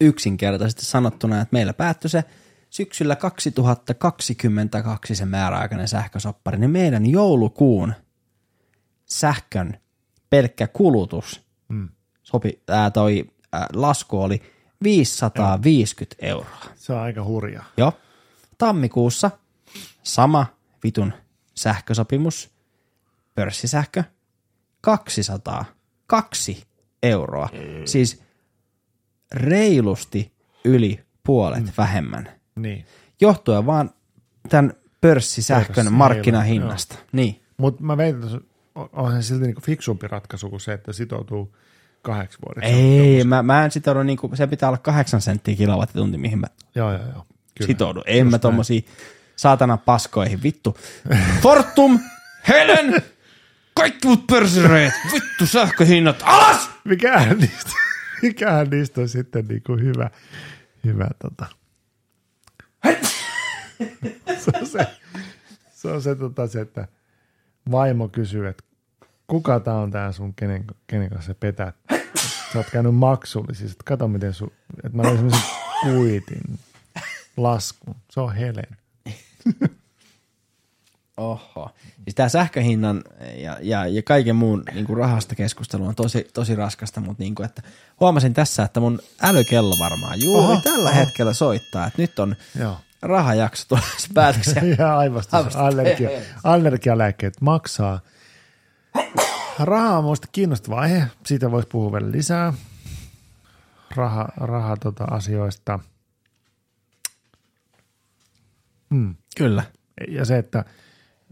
yksinkertaisesti 0.00 0.84
sanottuna, 0.84 1.40
että 1.40 1.52
meillä 1.52 1.72
päättyi 1.72 2.10
se 2.10 2.24
syksyllä 2.70 3.16
2022 3.16 5.14
se 5.14 5.24
määräaikainen 5.24 5.88
sähkösoppari, 5.88 6.58
niin 6.58 6.70
meidän 6.70 7.06
joulukuun 7.06 7.94
sähkön 9.06 9.78
pelkkä 10.30 10.66
kulutus, 10.66 11.42
mm. 11.68 11.88
sopi, 12.22 12.62
ää, 12.68 12.90
toi 12.90 13.24
ää, 13.52 13.66
lasku 13.72 14.22
oli 14.22 14.42
550 14.82 16.16
euroa. 16.26 16.60
Se 16.74 16.92
on 16.92 16.98
aika 16.98 17.24
hurja. 17.24 17.62
Joo. 17.76 17.92
Tammikuussa 18.58 19.30
sama 20.02 20.46
vitun 20.84 21.12
sähkösopimus, 21.54 22.50
pörssisähkö, 23.34 24.04
202 24.80 26.66
euroa. 27.02 27.48
Siis 27.84 28.22
reilusti 29.32 30.32
yli 30.64 31.00
puolet 31.24 31.64
mm. 31.64 31.72
vähemmän. 31.78 32.28
Niin. 32.56 32.84
Johtuen 33.20 33.66
vaan 33.66 33.90
tämän 34.48 34.72
pörssisähkön 35.00 35.86
Pörssi- 35.86 35.90
markkinahinnasta. 35.90 36.94
Niin. 37.12 37.42
Mutta 37.56 37.82
mä 37.82 37.96
veitän, 37.96 38.40
onhan 38.74 39.22
silti 39.22 39.44
niinku 39.44 39.60
fiksumpi 39.60 40.08
ratkaisu 40.08 40.50
kuin 40.50 40.60
se, 40.60 40.72
että 40.72 40.92
sitoutuu 40.92 41.56
kahdeksi 42.02 42.38
vuodeksi. 42.46 42.70
Ei, 42.70 43.24
mä, 43.24 43.42
mä 43.42 43.64
en 43.64 43.70
sitoudu, 43.70 44.02
niinku, 44.02 44.30
se 44.34 44.46
pitää 44.46 44.68
olla 44.68 44.78
kahdeksan 44.78 45.20
senttiä 45.20 45.56
kilowattitunti, 45.56 46.18
mihin 46.18 46.38
mä 46.38 46.46
Joo, 46.74 46.92
joo, 46.92 47.02
joo. 47.02 47.26
Kyllä. 47.58 47.66
sitoudu. 47.66 48.02
En 48.06 48.26
mä 48.26 48.38
tommosia 48.38 48.80
saatana 49.36 49.76
paskoihin, 49.76 50.42
vittu. 50.42 50.76
Fortum, 51.42 51.98
Helen, 52.48 53.02
kaikki 53.74 54.08
mut 54.08 54.26
pörssireet, 54.26 54.92
vittu 55.12 55.46
sähköhinnat, 55.46 56.22
alas! 56.22 56.70
Mikähän 56.84 57.38
niistä, 57.38 57.70
mikähän 58.22 58.70
niistä 58.70 59.00
on 59.00 59.08
sitten 59.08 59.44
niinku 59.48 59.76
hyvä, 59.76 60.10
hyvä 60.84 61.08
tota. 61.18 61.46
se 64.38 64.52
on 64.60 64.66
se, 64.66 64.86
se, 65.70 65.88
on 65.88 66.02
se, 66.02 66.14
tota, 66.14 66.46
se, 66.46 66.60
että 66.60 66.88
vaimo 67.70 68.08
kysyy, 68.08 68.46
että 68.48 68.64
kuka 69.26 69.60
tää 69.60 69.74
on 69.74 69.90
tää 69.90 70.12
sun, 70.12 70.34
kenen, 70.34 70.64
kenen 70.86 71.10
kanssa 71.10 71.26
sä 71.26 71.34
petät. 71.40 71.76
Sä 72.52 72.58
oot 72.58 72.70
käynyt 72.70 72.94
maksullisissa, 72.94 73.72
että 73.72 73.84
kato 73.84 74.08
miten 74.08 74.34
sun, 74.34 74.52
että 74.84 74.96
mä 74.96 75.02
löin 75.02 75.16
semmoisen 75.16 75.50
kuitin. 75.82 76.58
laskun. 77.36 77.94
Se 78.10 78.20
on 78.20 78.34
Helen. 78.34 78.76
Oho. 81.16 81.70
Siis 82.08 82.14
tämä 82.14 82.28
sähköhinnan 82.28 83.04
ja, 83.36 83.56
ja, 83.60 83.86
ja 83.86 84.02
kaiken 84.02 84.36
muun 84.36 84.62
niin 84.74 84.86
kuin 84.86 84.96
rahasta 84.96 85.34
keskustelu 85.34 85.86
on 85.86 85.94
tosi, 85.94 86.28
tosi 86.34 86.54
raskasta, 86.56 87.00
mutta 87.00 87.22
niin 87.22 87.34
kuin, 87.34 87.46
että 87.46 87.62
huomasin 88.00 88.34
tässä, 88.34 88.62
että 88.62 88.80
mun 88.80 88.98
älykello 89.22 89.74
varmaan 89.78 90.22
juuri 90.24 90.44
Oho, 90.44 90.60
tällä 90.64 90.90
oho. 90.90 90.98
hetkellä 90.98 91.32
soittaa, 91.32 91.86
että 91.86 92.02
nyt 92.02 92.18
on 92.18 92.36
Joo. 92.58 92.76
rahajakso 93.02 93.64
tulossa 93.68 94.08
päätöksiä. 94.14 94.62
Ja 94.78 94.98
aivastus, 94.98 95.34
Aivastus. 95.34 95.62
allergia, 95.62 96.10
allergialääkkeet 96.44 97.40
maksaa. 97.40 98.00
Raha 99.58 99.98
on 99.98 100.04
muista 100.04 100.28
kiinnostava 100.32 100.80
aihe. 100.80 101.04
Siitä 101.26 101.50
voisi 101.50 101.68
puhua 101.68 101.92
vielä 101.92 102.12
lisää. 102.12 102.52
Raha, 103.96 104.28
raha 104.36 104.76
tota, 104.76 105.04
asioista. 105.04 105.78
Hmm. 108.94 109.14
Kyllä. 109.36 109.62
Ja 110.08 110.24
se, 110.24 110.38
että 110.38 110.64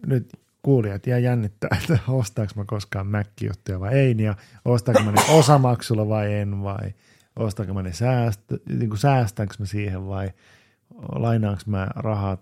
nyt 0.07 0.46
kuulijat 0.67 1.07
jää 1.07 1.19
jännittää, 1.19 1.79
että 1.83 1.99
ostaako 2.09 2.53
mä 2.57 2.65
koskaan 2.65 3.07
Mac-juttuja 3.07 3.81
vai 3.81 3.95
ei, 3.95 4.17
ja 4.19 4.35
ostaako 4.65 5.03
mä 5.03 5.13
ne 5.13 5.23
osamaksulla 5.29 6.09
vai 6.09 6.35
en, 6.35 6.63
vai 6.63 6.95
ostaako 7.37 7.75
mä 7.75 7.83
ne 7.83 7.93
säästö, 7.93 8.59
niin 8.69 8.89
kuin 8.89 8.99
säästänkö 8.99 9.55
mä 9.59 9.67
siihen 9.67 10.07
vai 10.07 10.31
lainaanko 11.13 11.63
mä 11.67 11.89
rahat 11.97 12.41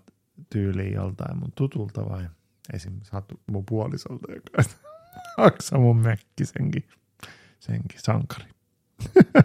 tyyliin 0.50 0.92
joltain 0.92 1.38
mun 1.38 1.52
tutulta 1.54 2.08
vai 2.08 2.24
esim. 2.72 2.92
saatu 3.02 3.40
mun 3.46 3.64
puolisolta, 3.66 4.32
joka 4.32 4.62
maksaa 5.38 5.78
mun 5.78 5.96
Mäkki 5.96 6.44
senkin, 6.44 6.88
senkin 7.60 8.00
sankari. 8.00 8.48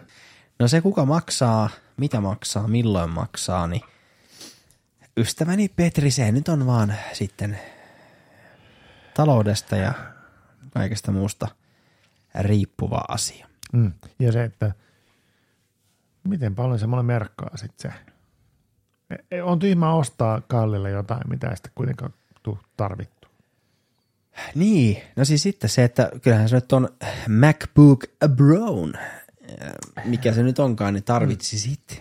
No 0.60 0.68
se, 0.68 0.82
kuka 0.82 1.06
maksaa, 1.06 1.70
mitä 1.98 2.22
maksaa, 2.22 2.68
milloin 2.68 3.10
maksaa, 3.10 3.68
niin 3.68 3.82
ystäväni 5.18 5.70
Petri, 5.70 6.12
se 6.12 6.32
nyt 6.32 6.50
on 6.50 6.66
vaan 6.66 6.94
sitten 7.14 7.60
taloudesta 9.20 9.76
ja 9.76 9.94
kaikesta 10.74 11.12
muusta 11.12 11.48
riippuva 12.40 13.02
asia. 13.08 13.48
Mm. 13.74 13.92
Ja 14.20 14.32
se, 14.32 14.44
että 14.44 14.72
miten 16.24 16.56
paljon 16.56 16.80
semmoinen 16.80 17.06
merkkaa 17.06 17.58
sitten 17.58 17.92
se. 17.92 17.98
E- 19.10 19.38
e- 19.38 19.44
On 19.44 19.60
tyhmä 19.60 19.94
ostaa 19.94 20.42
kallille 20.42 20.90
jotain, 20.90 21.22
mitä 21.30 21.48
ei 21.50 21.56
sitten 21.56 21.72
kuitenkaan 21.76 22.14
tarvittu. 22.78 23.28
Niin, 24.56 24.98
no 25.16 25.26
siis 25.26 25.44
sitten 25.44 25.70
se, 25.70 25.84
että 25.84 26.12
kyllähän 26.22 26.50
se 26.50 26.56
nyt 26.56 26.72
on 26.74 26.90
MacBook 27.28 28.04
Brown, 28.36 28.94
mikä 30.06 30.34
se 30.34 30.44
nyt 30.44 30.60
onkaan, 30.60 30.94
niin 30.94 31.04
tarvitsi 31.04 31.60
sitten 31.60 31.98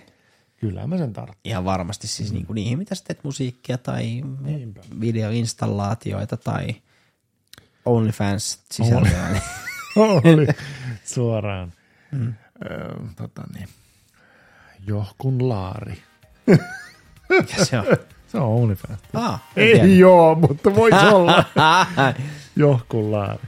Kyllä 0.56 0.86
mä 0.86 0.98
sen 0.98 1.12
tarvitsen. 1.12 1.40
ihan 1.44 1.64
varmasti 1.64 2.06
siis 2.06 2.32
niin 2.32 2.46
kuin 2.46 2.54
niihin, 2.54 2.78
mitä 2.78 2.94
sä 2.94 3.04
teet 3.04 3.24
musiikkia 3.24 3.78
tai 3.78 4.22
Niinpä. 4.40 4.80
videoinstallaatioita 5.00 6.36
tai 6.36 6.74
OnlyFans 7.84 8.60
sisältöä. 8.72 9.28
niin 9.30 9.42
Oli 10.34 10.46
suoraan. 11.04 11.72
Mm. 12.12 12.34
Öö, 12.70 12.94
tota 13.16 13.42
niin. 13.54 13.68
Johkun 14.86 15.48
laari. 15.48 16.02
mikä 17.28 17.64
se 17.64 17.78
on? 17.78 17.84
Se 18.28 18.38
on 18.38 18.42
OnlyFans. 18.44 19.00
Ah, 19.14 19.42
Ei 19.56 19.98
joo, 19.98 20.34
mutta 20.34 20.74
voisi 20.74 21.06
olla 21.06 21.44
Johkun 22.56 23.12
laari. 23.12 23.38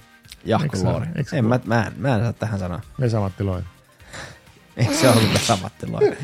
Eikö 1.16 1.31
se 1.31 1.39
En, 1.39 1.44
mä, 1.44 1.61
mä, 1.65 1.86
en, 1.86 1.93
mä 1.97 2.15
en 2.15 2.20
saa 2.23 2.32
tähän 2.32 2.59
sanoa. 2.59 2.81
Vesa-Matti 3.01 3.44
Loiri. 3.44 3.66
Eikö 4.77 4.94
se 4.94 5.09
ollut 5.09 5.40
Samatti 5.43 5.86
Loiri? 5.86 6.19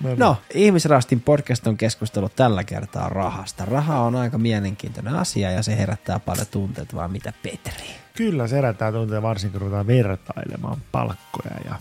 Niin. 0.00 0.18
No, 0.18 0.36
Ihmisrastin 0.54 1.20
podcast 1.20 1.66
on 1.66 1.76
keskustellut 1.76 2.36
tällä 2.36 2.64
kertaa 2.64 3.08
rahasta. 3.08 3.64
Raha 3.64 4.00
on 4.00 4.16
aika 4.16 4.38
mielenkiintoinen 4.38 5.14
asia 5.14 5.50
ja 5.50 5.62
se 5.62 5.76
herättää 5.76 6.18
paljon 6.18 6.46
tunteita, 6.50 6.96
vaan 6.96 7.12
mitä 7.12 7.32
Petri. 7.42 7.86
Kyllä 8.16 8.46
se 8.46 8.56
herättää 8.56 8.92
tunteja 8.92 9.22
varsinkin 9.22 9.52
kun 9.52 9.60
ruvetaan 9.60 9.86
vertailemaan 9.86 10.78
palkkoja 10.92 11.56
ja, 11.64 11.74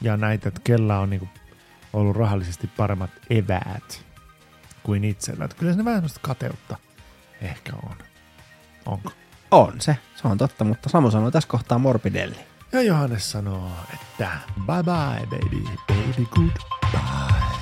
ja 0.00 0.16
näitä, 0.16 0.48
että 0.48 0.60
kella 0.64 0.98
on 0.98 1.10
niinku 1.10 1.28
ollut 1.92 2.16
rahallisesti 2.16 2.70
paremmat 2.76 3.10
eväät 3.30 4.04
kuin 4.82 5.04
itsellä. 5.04 5.44
Että 5.44 5.56
kyllä 5.56 5.72
se 5.72 5.84
vähän 5.84 5.98
sellaista 5.98 6.20
kateutta 6.22 6.76
ehkä 7.40 7.72
on. 7.82 7.96
Onko? 8.86 9.10
On 9.50 9.80
se, 9.80 9.96
se 10.16 10.28
on 10.28 10.38
totta, 10.38 10.64
mutta 10.64 10.88
Samu 10.88 11.10
sanoi 11.10 11.32
tässä 11.32 11.48
kohtaa 11.48 11.78
morbidelli. 11.78 12.38
Ja 12.72 12.82
Johannes 12.82 13.30
sanoo, 13.30 13.70
että 13.94 14.38
bye 14.66 14.82
bye 14.82 15.26
baby, 15.26 15.64
baby 15.88 16.26
goodbye. 16.30 17.57